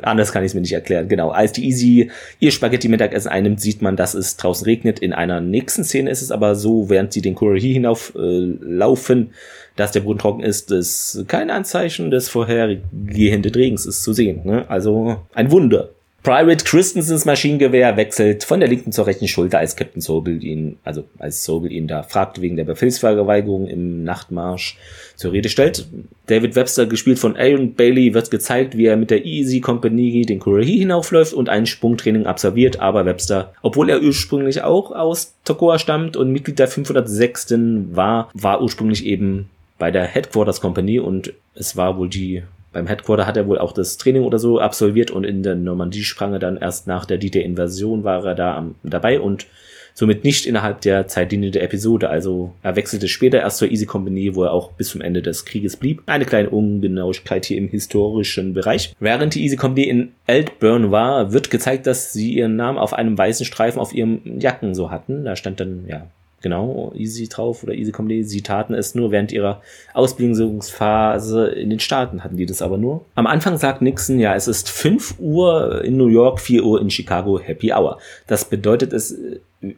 Anders 0.01 0.31
kann 0.31 0.43
ich 0.43 0.51
es 0.51 0.53
mir 0.53 0.61
nicht 0.61 0.71
erklären. 0.71 1.09
Genau, 1.09 1.31
als 1.31 1.51
die 1.51 1.65
Easy 1.65 2.11
ihr 2.39 2.51
Spaghetti-Mittagessen 2.51 3.29
einnimmt, 3.29 3.59
sieht 3.59 3.81
man, 3.81 3.97
dass 3.97 4.13
es 4.13 4.37
draußen 4.37 4.63
regnet. 4.63 4.99
In 4.99 5.11
einer 5.11 5.41
nächsten 5.41 5.83
Szene 5.83 6.09
ist 6.09 6.21
es 6.21 6.31
aber 6.31 6.55
so, 6.55 6.89
während 6.89 7.11
sie 7.11 7.21
den 7.21 7.35
Curry 7.35 7.59
hinauf 7.59 8.13
äh, 8.15 8.19
laufen, 8.19 9.33
dass 9.75 9.91
der 9.91 10.01
Boden 10.01 10.19
trocken 10.19 10.43
ist, 10.43 10.71
ist 10.71 11.25
kein 11.27 11.49
Anzeichen 11.49 12.09
des 12.09 12.29
vorhergehenden 12.29 13.53
Regens 13.53 13.85
ist 13.85 14.03
zu 14.03 14.13
sehen. 14.13 14.41
Ne? 14.45 14.69
Also 14.69 15.17
ein 15.33 15.51
Wunder. 15.51 15.89
Private 16.23 16.63
Christensens 16.63 17.25
Maschinengewehr 17.25 17.97
wechselt 17.97 18.45
von 18.45 18.61
der 18.61 18.69
linken 18.69 18.93
zur 18.93 19.05
rechten 19.05 19.27
Schulter, 19.27 19.59
als 19.59 19.75
Captain 19.75 20.01
Sobel 20.01 20.41
ihn, 20.41 20.77
also 20.85 21.03
als 21.19 21.43
Sobel 21.43 21.69
ihn 21.69 21.85
da 21.89 22.03
fragt 22.03 22.39
wegen 22.39 22.55
der 22.55 22.63
Befehlsverweigerung 22.63 23.67
im 23.67 24.05
Nachtmarsch 24.05 24.77
zur 25.17 25.33
Rede 25.33 25.49
stellt. 25.49 25.85
David 26.27 26.55
Webster, 26.55 26.85
gespielt 26.85 27.19
von 27.19 27.35
Aaron 27.35 27.73
Bailey, 27.73 28.13
wird 28.13 28.31
gezeigt, 28.31 28.77
wie 28.77 28.85
er 28.85 28.95
mit 28.95 29.11
der 29.11 29.25
Easy 29.25 29.59
Company 29.59 30.21
den 30.21 30.39
Kurahi 30.39 30.77
hinaufläuft 30.77 31.33
und 31.33 31.49
ein 31.49 31.65
Sprungtraining 31.65 32.25
absolviert, 32.25 32.79
aber 32.79 33.05
Webster, 33.05 33.53
obwohl 33.61 33.89
er 33.89 34.01
ursprünglich 34.01 34.61
auch 34.61 34.91
aus 34.91 35.33
Tokoa 35.43 35.77
stammt 35.77 36.15
und 36.15 36.31
Mitglied 36.31 36.57
der 36.57 36.69
506. 36.69 37.53
war, 37.91 38.29
war 38.33 38.61
ursprünglich 38.61 39.05
eben 39.05 39.49
bei 39.77 39.91
der 39.91 40.05
Headquarters 40.05 40.61
Company 40.61 41.01
und 41.01 41.33
es 41.53 41.75
war 41.75 41.97
wohl 41.97 42.07
die 42.07 42.43
beim 42.73 42.87
Headquarter 42.87 43.25
hat 43.25 43.37
er 43.37 43.47
wohl 43.47 43.59
auch 43.59 43.71
das 43.71 43.97
Training 43.97 44.23
oder 44.23 44.39
so 44.39 44.59
absolviert 44.59 45.11
und 45.11 45.23
in 45.23 45.43
der 45.43 45.55
Normandie 45.55 46.03
sprang 46.03 46.33
er 46.33 46.39
dann 46.39 46.57
erst 46.57 46.87
nach 46.87 47.05
der 47.05 47.17
DD-Invasion 47.17 48.03
war 48.03 48.25
er 48.25 48.35
da 48.35 48.57
am, 48.57 48.75
dabei 48.83 49.19
und 49.19 49.45
somit 49.93 50.23
nicht 50.23 50.45
innerhalb 50.45 50.81
der 50.81 51.07
Zeitlinie 51.07 51.51
der 51.51 51.63
Episode. 51.63 52.09
Also 52.09 52.53
er 52.63 52.75
wechselte 52.75 53.07
später 53.07 53.39
erst 53.39 53.57
zur 53.57 53.69
Easy 53.71 53.85
Company, 53.85 54.35
wo 54.35 54.43
er 54.43 54.51
auch 54.51 54.71
bis 54.71 54.89
zum 54.89 55.01
Ende 55.01 55.21
des 55.21 55.45
Krieges 55.45 55.77
blieb. 55.77 56.01
Eine 56.07 56.25
kleine 56.25 56.49
Ungenauigkeit 56.49 57.45
hier 57.45 57.57
im 57.57 57.69
historischen 57.69 58.53
Bereich. 58.53 58.93
Während 58.99 59.35
die 59.35 59.43
Easy 59.43 59.55
Company 59.55 59.87
in 59.87 60.11
Eldburn 60.25 60.91
war, 60.91 61.31
wird 61.31 61.51
gezeigt, 61.51 61.87
dass 61.87 62.13
sie 62.13 62.33
ihren 62.33 62.55
Namen 62.55 62.77
auf 62.77 62.93
einem 62.93 63.17
weißen 63.17 63.45
Streifen 63.45 63.79
auf 63.79 63.93
ihrem 63.93 64.39
Jacken 64.39 64.73
so 64.73 64.89
hatten. 64.89 65.25
Da 65.25 65.35
stand 65.35 65.59
dann, 65.59 65.85
ja, 65.87 66.07
genau, 66.43 66.91
Easy 66.95 67.27
drauf 67.27 67.63
oder 67.63 67.73
Easy 67.73 67.91
Comedy. 67.91 68.23
Sie 68.23 68.41
taten 68.41 68.75
es 68.75 68.93
nur 68.93 69.09
während 69.09 69.31
ihrer 69.31 69.63
Ausbildungsphase 69.95 71.47
in 71.47 71.71
den 71.71 71.79
Staaten, 71.79 72.23
hatten 72.23 72.37
die 72.37 72.45
das 72.45 72.61
aber 72.61 72.77
nur. 72.77 73.05
Am 73.15 73.25
Anfang 73.25 73.57
sagt 73.57 73.81
Nixon, 73.81 74.19
ja, 74.19 74.35
es 74.35 74.47
ist 74.47 74.69
5 74.69 75.15
Uhr 75.17 75.83
in 75.83 75.97
New 75.97 76.07
York, 76.07 76.39
4 76.39 76.63
Uhr 76.63 76.79
in 76.79 76.91
Chicago, 76.91 77.39
Happy 77.39 77.73
Hour. 77.73 77.97
Das 78.27 78.45
bedeutet, 78.45 78.93
es 78.93 79.17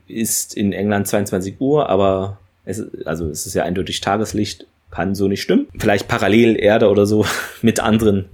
ist 0.08 0.58
in 0.58 0.74
England 0.74 1.08
22 1.08 1.62
Uhr, 1.62 1.88
aber 1.90 2.40
es, 2.66 2.84
also 3.06 3.30
es 3.30 3.46
ist 3.46 3.54
ja 3.54 3.64
eindeutig 3.64 4.02
Tageslicht, 4.02 4.68
kann 4.92 5.16
so 5.16 5.28
nicht 5.28 5.42
stimmen. 5.42 5.68
Vielleicht 5.78 6.08
parallel 6.08 6.58
Erde 6.58 6.90
oder 6.90 7.06
so 7.06 7.26
mit 7.62 7.80
anderen 7.80 8.26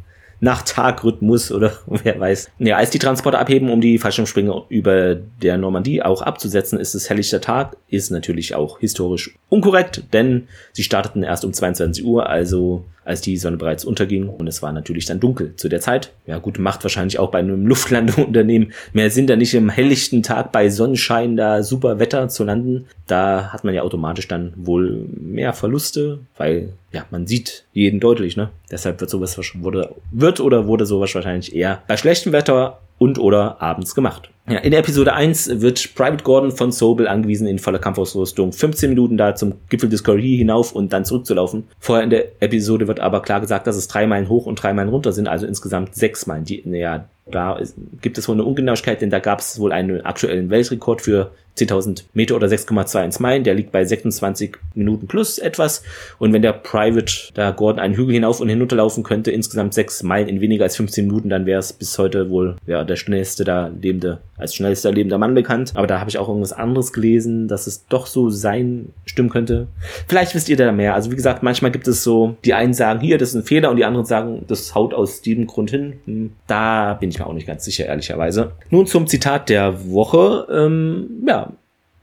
nach-Tag-Rhythmus 0.42 1.52
oder 1.52 1.72
wer 1.86 2.20
weiß. 2.20 2.52
Ja, 2.60 2.78
als 2.78 2.90
die 2.90 3.00
Transporter 3.00 3.40
abheben, 3.40 3.70
um 3.70 3.80
die 3.80 3.98
Fallschirmspringer 3.98 4.66
über 4.68 5.16
der 5.16 5.58
Normandie 5.58 6.02
auch 6.02 6.22
abzusetzen, 6.22 6.80
ist 6.80 6.94
es 6.94 7.10
helllichter 7.10 7.40
Tag, 7.40 7.78
ist 7.88 8.12
natürlich 8.12 8.54
auch 8.56 8.80
historisch 8.80 9.36
unkorrekt, 9.50 10.04
denn 10.14 10.48
sie 10.74 10.84
starteten 10.84 11.24
erst 11.24 11.46
um 11.46 11.54
22 11.54 12.04
Uhr, 12.04 12.28
also 12.28 12.84
als 13.04 13.22
die 13.22 13.38
Sonne 13.38 13.58
bereits 13.58 13.84
unterging 13.84 14.30
und 14.30 14.48
es 14.48 14.62
war 14.62 14.72
natürlich 14.72 15.06
dann 15.06 15.20
dunkel 15.20 15.56
zu 15.56 15.70
der 15.70 15.82
Zeit. 15.82 16.12
Ja 16.28 16.38
gut, 16.38 16.60
macht 16.60 16.84
wahrscheinlich 16.84 17.20
auch 17.20 17.32
bei 17.32 17.40
einem 17.40 17.66
Luftlandeunternehmen 17.72 18.74
mehr 18.94 19.10
Sinn, 19.10 19.28
da 19.28 19.36
nicht 19.36 19.54
im 19.54 19.70
helllichten 19.70 20.24
Tag 20.24 20.52
bei 20.52 20.70
Sonnenschein 20.70 21.36
da 21.36 21.64
super 21.64 22.00
Wetter 22.00 22.30
zu 22.30 22.44
landen. 22.44 22.86
Da 23.08 23.52
hat 23.52 23.64
man 23.64 23.74
ja 23.74 23.82
automatisch 23.82 24.28
dann 24.28 24.54
wohl 24.56 25.08
mehr 25.20 25.54
Verluste, 25.54 26.20
weil 26.38 26.74
ja, 26.92 27.06
man 27.10 27.28
sieht 27.28 27.66
jeden 27.74 28.00
deutlich, 28.00 28.36
ne? 28.38 28.50
Deshalb 28.70 29.00
wird 29.00 29.10
sowas 29.10 29.40
wurde, 29.56 29.96
wird 30.12 30.40
oder 30.40 30.68
wurde 30.68 30.86
sowas 30.86 31.14
wahrscheinlich 31.16 31.56
eher 31.56 31.82
bei 31.88 31.98
schlechtem 31.98 32.34
Wetter 32.34 32.80
und 32.98 33.18
oder 33.18 33.62
abends 33.62 33.96
gemacht. 33.96 34.30
Ja, 34.48 34.58
in 34.58 34.74
Episode 34.74 35.14
1 35.14 35.62
wird 35.62 35.96
Private 35.96 36.24
Gordon 36.24 36.52
von 36.52 36.72
Sobel 36.72 37.08
angewiesen, 37.08 37.48
in 37.48 37.60
voller 37.60 37.80
Kampfausrüstung 37.80 38.52
15 38.54 38.90
Minuten 38.90 39.18
da 39.18 39.34
zum 39.34 39.54
Gipfel 39.70 39.90
des 39.90 40.04
Curry 40.04 40.38
hinauf 40.38 40.74
und 40.74 40.92
dann 40.94 41.06
zurückzulaufen. 41.06 41.68
Vorher 41.80 42.04
in 42.04 42.10
der 42.10 42.42
Episode 42.42 42.88
wird 42.88 43.00
aber 43.00 43.22
klar 43.22 43.40
gesagt, 43.40 43.68
dass 43.68 43.76
es 43.76 43.88
drei 43.88 44.06
Meilen 44.06 44.30
hoch 44.30 44.46
und 44.46 44.62
drei 44.62 44.74
Meilen 44.74 44.90
runter 44.90 45.14
sind, 45.14 45.28
also 45.28 45.46
insgesamt 45.46 45.96
sechs 45.96 46.28
Meilen. 46.28 46.44
Die, 46.46 46.62
ja, 46.66 47.06
da 47.26 47.60
gibt 48.02 48.18
es 48.18 48.28
wohl 48.28 48.36
eine 48.36 48.44
Ungenauigkeit, 48.44 49.02
denn 49.02 49.10
da 49.10 49.20
gab 49.20 49.40
es 49.40 49.60
wohl 49.60 49.72
einen 49.72 50.02
aktuellen 50.02 50.50
Weltrekord 50.50 51.02
für 51.02 51.32
10.000 51.58 52.04
Meter 52.14 52.36
oder 52.36 52.48
6,21 52.48 53.22
Meilen. 53.22 53.44
Der 53.44 53.54
liegt 53.54 53.72
bei 53.72 53.84
26 53.84 54.58
Minuten 54.74 55.08
plus 55.08 55.38
etwas. 55.38 55.84
Und 56.18 56.34
wenn 56.34 56.42
der 56.42 56.54
Private 56.54 57.34
da 57.34 57.52
Gordon 57.52 57.80
einen 57.80 57.96
Hügel 57.96 58.14
hinauf 58.14 58.40
und 58.40 58.50
hinunterlaufen 58.50 59.04
könnte, 59.04 59.32
insgesamt 59.32 59.74
6 59.74 60.04
Meilen 60.04 60.30
in 60.30 60.42
weniger 60.42 60.64
als 60.64 60.78
15 60.78 61.06
Minuten, 61.06 61.30
dann 61.30 61.46
wäre 61.46 61.60
es 61.60 61.74
bis 61.74 61.98
heute 61.98 62.30
wohl 62.30 62.56
ja, 62.68 62.84
der 62.84 62.96
schnellste 62.96 63.44
da 63.44 63.68
lebende, 63.68 64.20
als 64.38 64.56
schnellster 64.56 64.92
lebender 64.92 65.18
Mann 65.18 65.36
bekannt. 65.36 65.74
Aber 65.76 65.88
da 65.88 66.00
habe 66.00 66.10
ich 66.10 66.18
auch 66.18 66.28
irgendwas 66.30 66.54
anderes 66.54 66.94
gelesen, 66.94 67.48
dass 67.48 67.68
es 67.68 67.86
doch 67.88 68.08
so 68.08 68.30
sein 68.30 68.90
stimmen 69.06 69.30
könnte. 69.30 69.68
Vielleicht 70.08 70.34
wisst 70.34 70.50
ihr 70.50 70.58
da 70.58 70.72
mehr. 70.72 70.96
Also 70.96 71.12
wie 71.12 71.16
gesagt, 71.16 71.44
manchmal 71.44 71.72
gibt 71.72 71.88
es 71.88 72.04
so, 72.04 72.38
die 72.46 72.54
einen 72.54 72.74
sagen, 72.74 73.02
hier, 73.02 73.18
das 73.18 73.30
ist 73.30 73.36
ein 73.36 73.44
Fehler 73.44 73.70
und 73.70 73.78
die 73.78 73.86
anderen 73.86 74.06
sagen, 74.06 74.46
das 74.48 74.74
haut 74.74 74.94
aus 74.94 75.22
diesem 75.22 75.48
Grund 75.48 75.70
hin. 75.70 76.00
Hm, 76.06 76.32
da 76.48 76.94
bin 76.94 77.11
ich 77.12 77.20
mir 77.20 77.28
auch 77.28 77.34
nicht 77.34 77.48
ganz 77.48 77.64
sicher, 77.64 77.86
ehrlicherweise. 77.86 78.52
Nun 78.70 78.88
zum 78.88 79.08
Zitat 79.08 79.50
der 79.50 79.90
Woche. 79.92 80.48
Ähm, 80.52 81.24
ja, 81.28 81.52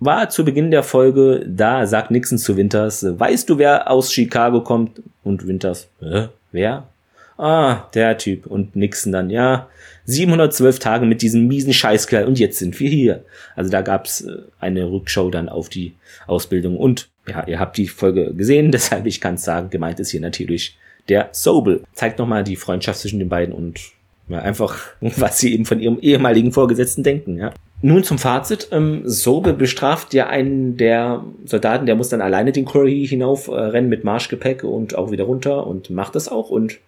war 0.01 0.31
zu 0.31 0.44
Beginn 0.44 0.71
der 0.71 0.83
Folge, 0.85 1.44
da 1.49 1.87
sagt 1.87 2.11
Nixon 2.11 2.38
zu 2.38 2.57
Winters, 2.57 3.05
weißt 3.05 3.51
du, 3.51 3.59
wer 3.59 3.90
aus 3.90 4.12
Chicago 4.12 4.62
kommt? 4.62 5.03
Und 5.25 5.47
Winters, 5.47 5.88
äh, 6.01 6.29
wer? 6.53 6.87
Ah, 7.37 7.88
der 7.94 8.16
Typ. 8.18 8.47
Und 8.47 8.77
Nixon 8.77 9.12
dann, 9.12 9.31
ja, 9.31 9.68
712 10.05 10.79
Tage 10.79 11.07
mit 11.07 11.23
diesem 11.23 11.47
miesen 11.47 11.73
Scheißkerl 11.73 12.27
und 12.27 12.38
jetzt 12.38 12.59
sind 12.59 12.79
wir 12.81 12.88
hier. 12.88 13.25
Also 13.57 13.71
da 13.71 13.83
gab's 13.83 14.23
äh, 14.23 14.38
eine 14.59 14.90
Rückschau 14.90 15.31
dann 15.31 15.49
auf 15.49 15.68
die 15.68 15.94
Ausbildung. 16.27 16.77
Und 16.77 17.09
ja, 17.29 17.47
ihr 17.47 17.61
habt 17.61 17.77
die 17.77 17.88
Folge 17.88 18.33
gesehen, 18.35 18.71
deshalb 18.73 19.07
ich 19.07 19.21
kann 19.21 19.37
sagen, 19.37 19.71
gemeint 19.71 20.01
ist 20.01 20.11
hier 20.11 20.21
natürlich 20.21 20.79
der 21.09 21.29
Sobel. 21.33 21.83
Zeigt 21.92 22.18
nochmal 22.18 22.44
die 22.44 22.57
Freundschaft 22.57 23.01
zwischen 23.01 23.18
den 23.18 23.29
beiden 23.29 23.55
und 23.55 23.81
ja, 24.28 24.38
einfach, 24.40 24.78
was 25.00 25.38
sie 25.38 25.54
eben 25.54 25.64
von 25.64 25.80
ihrem 25.80 25.98
ehemaligen 26.00 26.52
Vorgesetzten 26.52 27.02
denken, 27.02 27.38
ja. 27.38 27.52
Nun 27.80 28.02
zum 28.02 28.18
Fazit. 28.18 28.68
Ähm, 28.72 29.02
Sobe 29.04 29.52
bestraft 29.52 30.12
ja 30.12 30.26
einen 30.26 30.76
der 30.76 31.22
Soldaten, 31.44 31.86
der 31.86 31.94
muss 31.94 32.08
dann 32.08 32.20
alleine 32.20 32.50
den 32.50 32.64
Quarry 32.64 33.06
hinauf 33.06 33.48
äh, 33.48 33.80
mit 33.82 34.02
Marschgepäck 34.02 34.64
und 34.64 34.96
auch 34.96 35.12
wieder 35.12 35.24
runter 35.24 35.64
und 35.64 35.88
macht 35.90 36.16
das 36.16 36.28
auch. 36.28 36.50
Und 36.50 36.78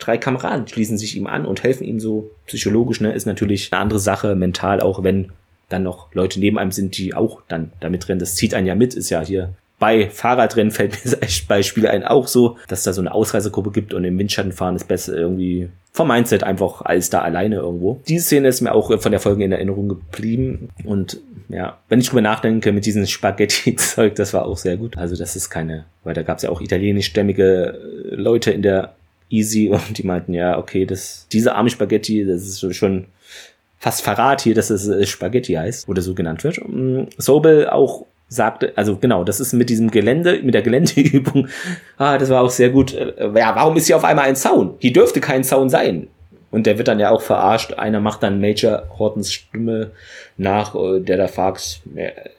drei 0.00 0.18
Kameraden 0.18 0.66
schließen 0.66 0.98
sich 0.98 1.16
ihm 1.16 1.28
an 1.28 1.46
und 1.46 1.62
helfen 1.62 1.84
ihm 1.84 2.00
so 2.00 2.32
psychologisch. 2.46 3.00
Ne, 3.00 3.12
ist 3.12 3.26
natürlich 3.26 3.72
eine 3.72 3.80
andere 3.80 4.00
Sache, 4.00 4.34
mental, 4.34 4.80
auch 4.80 5.04
wenn 5.04 5.30
dann 5.68 5.84
noch 5.84 6.12
Leute 6.14 6.40
neben 6.40 6.58
einem 6.58 6.72
sind, 6.72 6.98
die 6.98 7.14
auch 7.14 7.42
dann 7.46 7.70
damit 7.78 8.08
rennen. 8.08 8.18
Das 8.18 8.34
zieht 8.34 8.52
einen 8.52 8.66
ja 8.66 8.74
mit, 8.74 8.94
ist 8.94 9.08
ja 9.10 9.20
hier 9.20 9.54
bei 9.80 10.10
Fahrradrennen 10.10 10.70
fällt 10.70 11.04
mir 11.04 11.18
als 11.22 11.40
Beispiel 11.40 11.88
ein 11.88 12.04
auch 12.04 12.28
so, 12.28 12.56
dass 12.68 12.84
da 12.84 12.92
so 12.92 13.00
eine 13.00 13.12
Ausreisegruppe 13.12 13.72
gibt 13.72 13.92
und 13.92 14.04
im 14.04 14.16
Windschatten 14.16 14.52
fahren 14.52 14.76
ist 14.76 14.86
besser 14.86 15.16
irgendwie 15.16 15.68
vom 15.92 16.06
Mindset 16.06 16.44
einfach 16.44 16.82
als 16.82 17.10
da 17.10 17.22
alleine 17.22 17.56
irgendwo. 17.56 18.00
Diese 18.06 18.24
Szene 18.24 18.46
ist 18.46 18.60
mir 18.60 18.72
auch 18.72 18.96
von 19.00 19.10
der 19.10 19.18
Folge 19.20 19.42
in 19.42 19.50
Erinnerung 19.50 19.88
geblieben 19.88 20.68
und 20.84 21.18
ja, 21.48 21.80
wenn 21.88 21.98
ich 21.98 22.08
drüber 22.08 22.20
nachdenke 22.20 22.70
mit 22.70 22.86
diesem 22.86 23.06
Spaghetti-Zeug, 23.06 24.14
das 24.14 24.32
war 24.32 24.46
auch 24.46 24.56
sehr 24.56 24.76
gut. 24.76 24.96
Also 24.96 25.16
das 25.16 25.34
ist 25.34 25.50
keine, 25.50 25.86
weil 26.04 26.14
da 26.14 26.22
gab 26.22 26.36
es 26.36 26.44
ja 26.44 26.50
auch 26.50 26.60
italienischstämmige 26.60 27.76
Leute 28.12 28.52
in 28.52 28.62
der 28.62 28.94
Easy 29.30 29.68
und 29.72 29.98
die 29.98 30.06
meinten, 30.06 30.32
ja, 30.32 30.58
okay, 30.58 30.86
das, 30.86 31.26
diese 31.32 31.56
arme 31.56 31.70
Spaghetti, 31.70 32.24
das 32.24 32.42
ist 32.42 32.76
schon 32.76 33.06
fast 33.78 34.02
Verrat 34.02 34.42
hier, 34.42 34.54
dass 34.54 34.70
es 34.70 35.08
Spaghetti 35.08 35.54
heißt 35.54 35.88
oder 35.88 36.02
so 36.02 36.14
genannt 36.14 36.44
wird. 36.44 36.60
Mm, 36.68 37.04
Sobel 37.16 37.68
auch 37.68 38.04
sagte, 38.30 38.72
also 38.76 38.96
genau, 38.96 39.24
das 39.24 39.40
ist 39.40 39.52
mit 39.52 39.68
diesem 39.68 39.90
Gelände, 39.90 40.40
mit 40.42 40.54
der 40.54 40.62
Geländeübung, 40.62 41.48
ah, 41.98 42.16
das 42.16 42.30
war 42.30 42.42
auch 42.42 42.50
sehr 42.50 42.70
gut. 42.70 42.94
Äh, 42.94 43.12
ja, 43.36 43.54
warum 43.54 43.76
ist 43.76 43.86
hier 43.86 43.96
auf 43.96 44.04
einmal 44.04 44.26
ein 44.26 44.36
Zaun? 44.36 44.74
Hier 44.78 44.92
dürfte 44.92 45.20
kein 45.20 45.44
Zaun 45.44 45.68
sein. 45.68 46.06
Und 46.52 46.66
der 46.66 46.78
wird 46.78 46.88
dann 46.88 46.98
ja 46.98 47.10
auch 47.10 47.22
verarscht. 47.22 47.74
Einer 47.74 48.00
macht 48.00 48.22
dann 48.22 48.40
Major 48.40 48.88
Hortons 48.98 49.32
Stimme 49.32 49.90
nach, 50.36 50.74
äh, 50.74 51.00
der 51.00 51.16
da 51.16 51.28
fragt, 51.28 51.80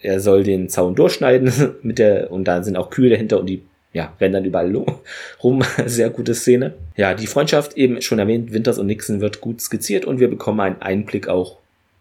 er 0.01 0.19
soll 0.21 0.43
den 0.43 0.69
Zaun 0.69 0.95
durchschneiden 0.95 1.51
mit 1.83 1.99
der, 1.99 2.31
und 2.31 2.45
da 2.45 2.63
sind 2.63 2.77
auch 2.77 2.89
Kühe 2.89 3.09
dahinter 3.09 3.39
und 3.39 3.47
die, 3.47 3.61
ja, 3.93 4.13
rennen 4.21 4.33
dann 4.33 4.45
überall 4.45 4.73
rum. 5.43 5.61
Sehr 5.85 6.09
gute 6.09 6.33
Szene. 6.33 6.73
Ja, 6.95 7.13
die 7.13 7.27
Freundschaft 7.27 7.75
eben 7.75 8.01
schon 8.01 8.19
erwähnt, 8.19 8.53
Winters 8.53 8.79
und 8.79 8.87
Nixon 8.87 9.19
wird 9.19 9.41
gut 9.41 9.59
skizziert 9.59 10.05
und 10.05 10.21
wir 10.21 10.29
bekommen 10.29 10.61
einen 10.61 10.81
Einblick 10.81 11.27
auch 11.27 11.57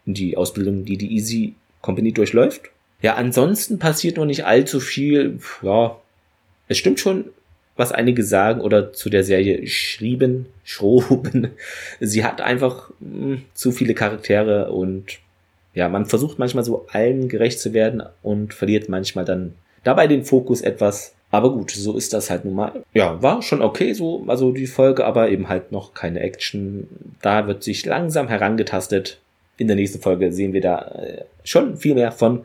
in 0.06 0.14
die 0.14 0.36
Ausbildung, 0.36 0.84
die 0.84 0.96
die 0.96 1.12
Easy 1.12 1.54
Company 1.82 2.12
durchläuft. 2.12 2.70
Ja, 3.02 3.14
ansonsten 3.14 3.78
passiert 3.78 4.16
noch 4.16 4.26
nicht 4.26 4.44
allzu 4.44 4.80
viel. 4.80 5.38
Ja, 5.62 5.96
es 6.68 6.78
stimmt 6.78 7.00
schon, 7.00 7.26
was 7.76 7.92
einige 7.92 8.22
sagen 8.22 8.60
oder 8.60 8.92
zu 8.92 9.10
der 9.10 9.24
Serie 9.24 9.66
schrieben, 9.66 10.46
schroben. 10.64 11.50
Sie 11.98 12.24
hat 12.24 12.40
einfach 12.40 12.90
mh, 13.00 13.24
hm, 13.24 13.42
zu 13.54 13.72
viele 13.72 13.94
Charaktere 13.94 14.70
und 14.70 15.18
ja, 15.72 15.88
man 15.88 16.06
versucht 16.06 16.38
manchmal 16.38 16.64
so 16.64 16.86
allen 16.92 17.28
gerecht 17.28 17.60
zu 17.60 17.72
werden 17.72 18.02
und 18.22 18.54
verliert 18.54 18.88
manchmal 18.88 19.24
dann 19.24 19.54
dabei 19.84 20.06
den 20.06 20.24
Fokus 20.24 20.60
etwas. 20.60 21.14
Aber 21.30 21.52
gut, 21.52 21.70
so 21.70 21.96
ist 21.96 22.12
das 22.12 22.28
halt 22.28 22.44
nun 22.44 22.54
mal. 22.54 22.82
Ja, 22.92 23.22
war 23.22 23.40
schon 23.40 23.62
okay 23.62 23.92
so, 23.92 24.24
also 24.26 24.50
die 24.50 24.66
Folge, 24.66 25.04
aber 25.04 25.30
eben 25.30 25.48
halt 25.48 25.70
noch 25.70 25.94
keine 25.94 26.20
Action. 26.20 26.88
Da 27.22 27.46
wird 27.46 27.62
sich 27.62 27.86
langsam 27.86 28.26
herangetastet. 28.26 29.20
In 29.56 29.68
der 29.68 29.76
nächsten 29.76 30.00
Folge 30.00 30.32
sehen 30.32 30.52
wir 30.52 30.60
da 30.60 30.80
äh, 30.88 31.24
schon 31.44 31.76
viel 31.76 31.94
mehr 31.94 32.10
von. 32.10 32.44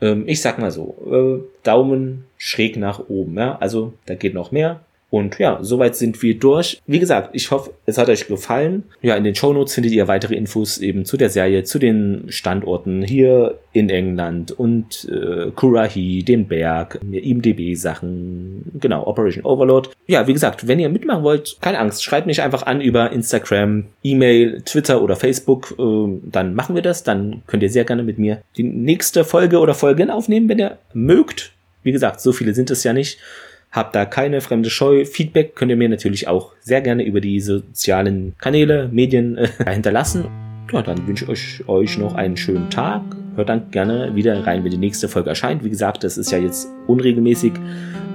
Ähm, 0.00 0.24
ich 0.26 0.40
sag 0.40 0.58
mal 0.58 0.70
so, 0.70 0.96
äh, 1.10 1.64
Daumen 1.64 2.26
schräg 2.36 2.76
nach 2.76 3.08
oben. 3.08 3.36
Ja? 3.38 3.58
Also 3.58 3.94
da 4.06 4.14
geht 4.14 4.34
noch 4.34 4.52
mehr. 4.52 4.80
Und 5.14 5.38
ja, 5.38 5.58
soweit 5.60 5.94
sind 5.94 6.20
wir 6.24 6.36
durch. 6.36 6.82
Wie 6.88 6.98
gesagt, 6.98 7.30
ich 7.34 7.52
hoffe, 7.52 7.70
es 7.86 7.98
hat 7.98 8.08
euch 8.08 8.26
gefallen. 8.26 8.82
Ja, 9.00 9.14
in 9.14 9.22
den 9.22 9.36
Shownotes 9.36 9.72
findet 9.72 9.92
ihr 9.92 10.08
weitere 10.08 10.34
Infos 10.34 10.78
eben 10.78 11.04
zu 11.04 11.16
der 11.16 11.30
Serie, 11.30 11.62
zu 11.62 11.78
den 11.78 12.24
Standorten 12.30 13.00
hier 13.00 13.60
in 13.72 13.90
England 13.90 14.50
und 14.50 15.08
äh, 15.08 15.52
Kurahi, 15.52 16.24
den 16.24 16.48
Berg, 16.48 16.98
IMDB-Sachen, 17.08 18.72
genau, 18.80 19.06
Operation 19.06 19.44
Overlord. 19.44 19.90
Ja, 20.08 20.26
wie 20.26 20.32
gesagt, 20.32 20.66
wenn 20.66 20.80
ihr 20.80 20.88
mitmachen 20.88 21.22
wollt, 21.22 21.58
keine 21.60 21.78
Angst, 21.78 22.02
schreibt 22.02 22.26
mich 22.26 22.42
einfach 22.42 22.64
an 22.64 22.80
über 22.80 23.12
Instagram, 23.12 23.84
E-Mail, 24.02 24.62
Twitter 24.62 25.00
oder 25.00 25.14
Facebook. 25.14 25.76
Äh, 25.78 26.18
dann 26.24 26.54
machen 26.56 26.74
wir 26.74 26.82
das. 26.82 27.04
Dann 27.04 27.44
könnt 27.46 27.62
ihr 27.62 27.70
sehr 27.70 27.84
gerne 27.84 28.02
mit 28.02 28.18
mir 28.18 28.42
die 28.56 28.64
nächste 28.64 29.22
Folge 29.22 29.60
oder 29.60 29.74
Folgen 29.74 30.10
aufnehmen, 30.10 30.48
wenn 30.48 30.58
ihr 30.58 30.78
mögt. 30.92 31.52
Wie 31.84 31.92
gesagt, 31.92 32.20
so 32.20 32.32
viele 32.32 32.52
sind 32.52 32.72
es 32.72 32.82
ja 32.82 32.92
nicht. 32.92 33.20
Habt 33.74 33.96
da 33.96 34.04
keine 34.04 34.40
fremde 34.40 34.70
Scheu. 34.70 35.04
Feedback 35.04 35.56
könnt 35.56 35.72
ihr 35.72 35.76
mir 35.76 35.88
natürlich 35.88 36.28
auch 36.28 36.52
sehr 36.60 36.80
gerne 36.80 37.02
über 37.02 37.20
die 37.20 37.40
sozialen 37.40 38.36
Kanäle, 38.38 38.88
Medien 38.92 39.36
äh, 39.36 39.48
hinterlassen. 39.68 40.26
Ja, 40.72 40.80
dann 40.80 41.04
wünsche 41.08 41.30
ich 41.32 41.68
euch 41.68 41.98
noch 41.98 42.14
einen 42.14 42.36
schönen 42.36 42.70
Tag. 42.70 43.02
Hört 43.34 43.48
dann 43.48 43.72
gerne 43.72 44.14
wieder 44.14 44.46
rein, 44.46 44.62
wenn 44.62 44.70
die 44.70 44.76
nächste 44.76 45.08
Folge 45.08 45.30
erscheint. 45.30 45.64
Wie 45.64 45.70
gesagt, 45.70 46.04
das 46.04 46.16
ist 46.16 46.30
ja 46.30 46.38
jetzt 46.38 46.68
unregelmäßig. 46.86 47.54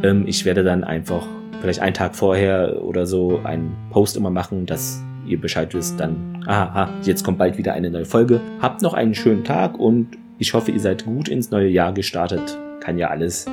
Ähm, 0.01 0.23
ich 0.27 0.45
werde 0.45 0.63
dann 0.63 0.85
einfach 0.85 1.27
vielleicht 1.59 1.81
einen 1.81 1.93
Tag 1.93 2.15
vorher 2.15 2.81
oder 2.81 3.05
so 3.05 3.41
einen 3.43 3.75
Post 3.89 4.15
immer 4.15 4.29
machen, 4.29 4.65
dass 4.65 5.03
ihr 5.27 5.41
Bescheid 5.41 5.73
wisst, 5.73 5.99
dann, 5.99 6.41
aha, 6.47 6.89
jetzt 7.03 7.25
kommt 7.25 7.37
bald 7.37 7.57
wieder 7.57 7.73
eine 7.73 7.89
neue 7.89 8.05
Folge. 8.05 8.39
Habt 8.61 8.81
noch 8.81 8.93
einen 8.93 9.13
schönen 9.13 9.43
Tag 9.43 9.77
und 9.77 10.07
ich 10.37 10.53
hoffe, 10.53 10.71
ihr 10.71 10.79
seid 10.79 11.03
gut 11.03 11.27
ins 11.27 11.51
neue 11.51 11.67
Jahr 11.67 11.93
gestartet. 11.93 12.57
Kann 12.79 12.97
ja 12.97 13.09
alles 13.09 13.45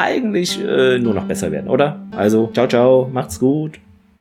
eigentlich 0.00 0.58
äh, 0.62 0.98
nur 0.98 1.14
noch 1.14 1.24
besser 1.24 1.52
werden, 1.52 1.68
oder? 1.68 2.00
Also, 2.16 2.50
ciao, 2.52 2.66
ciao, 2.66 3.10
macht's 3.12 3.38
gut. 3.38 3.78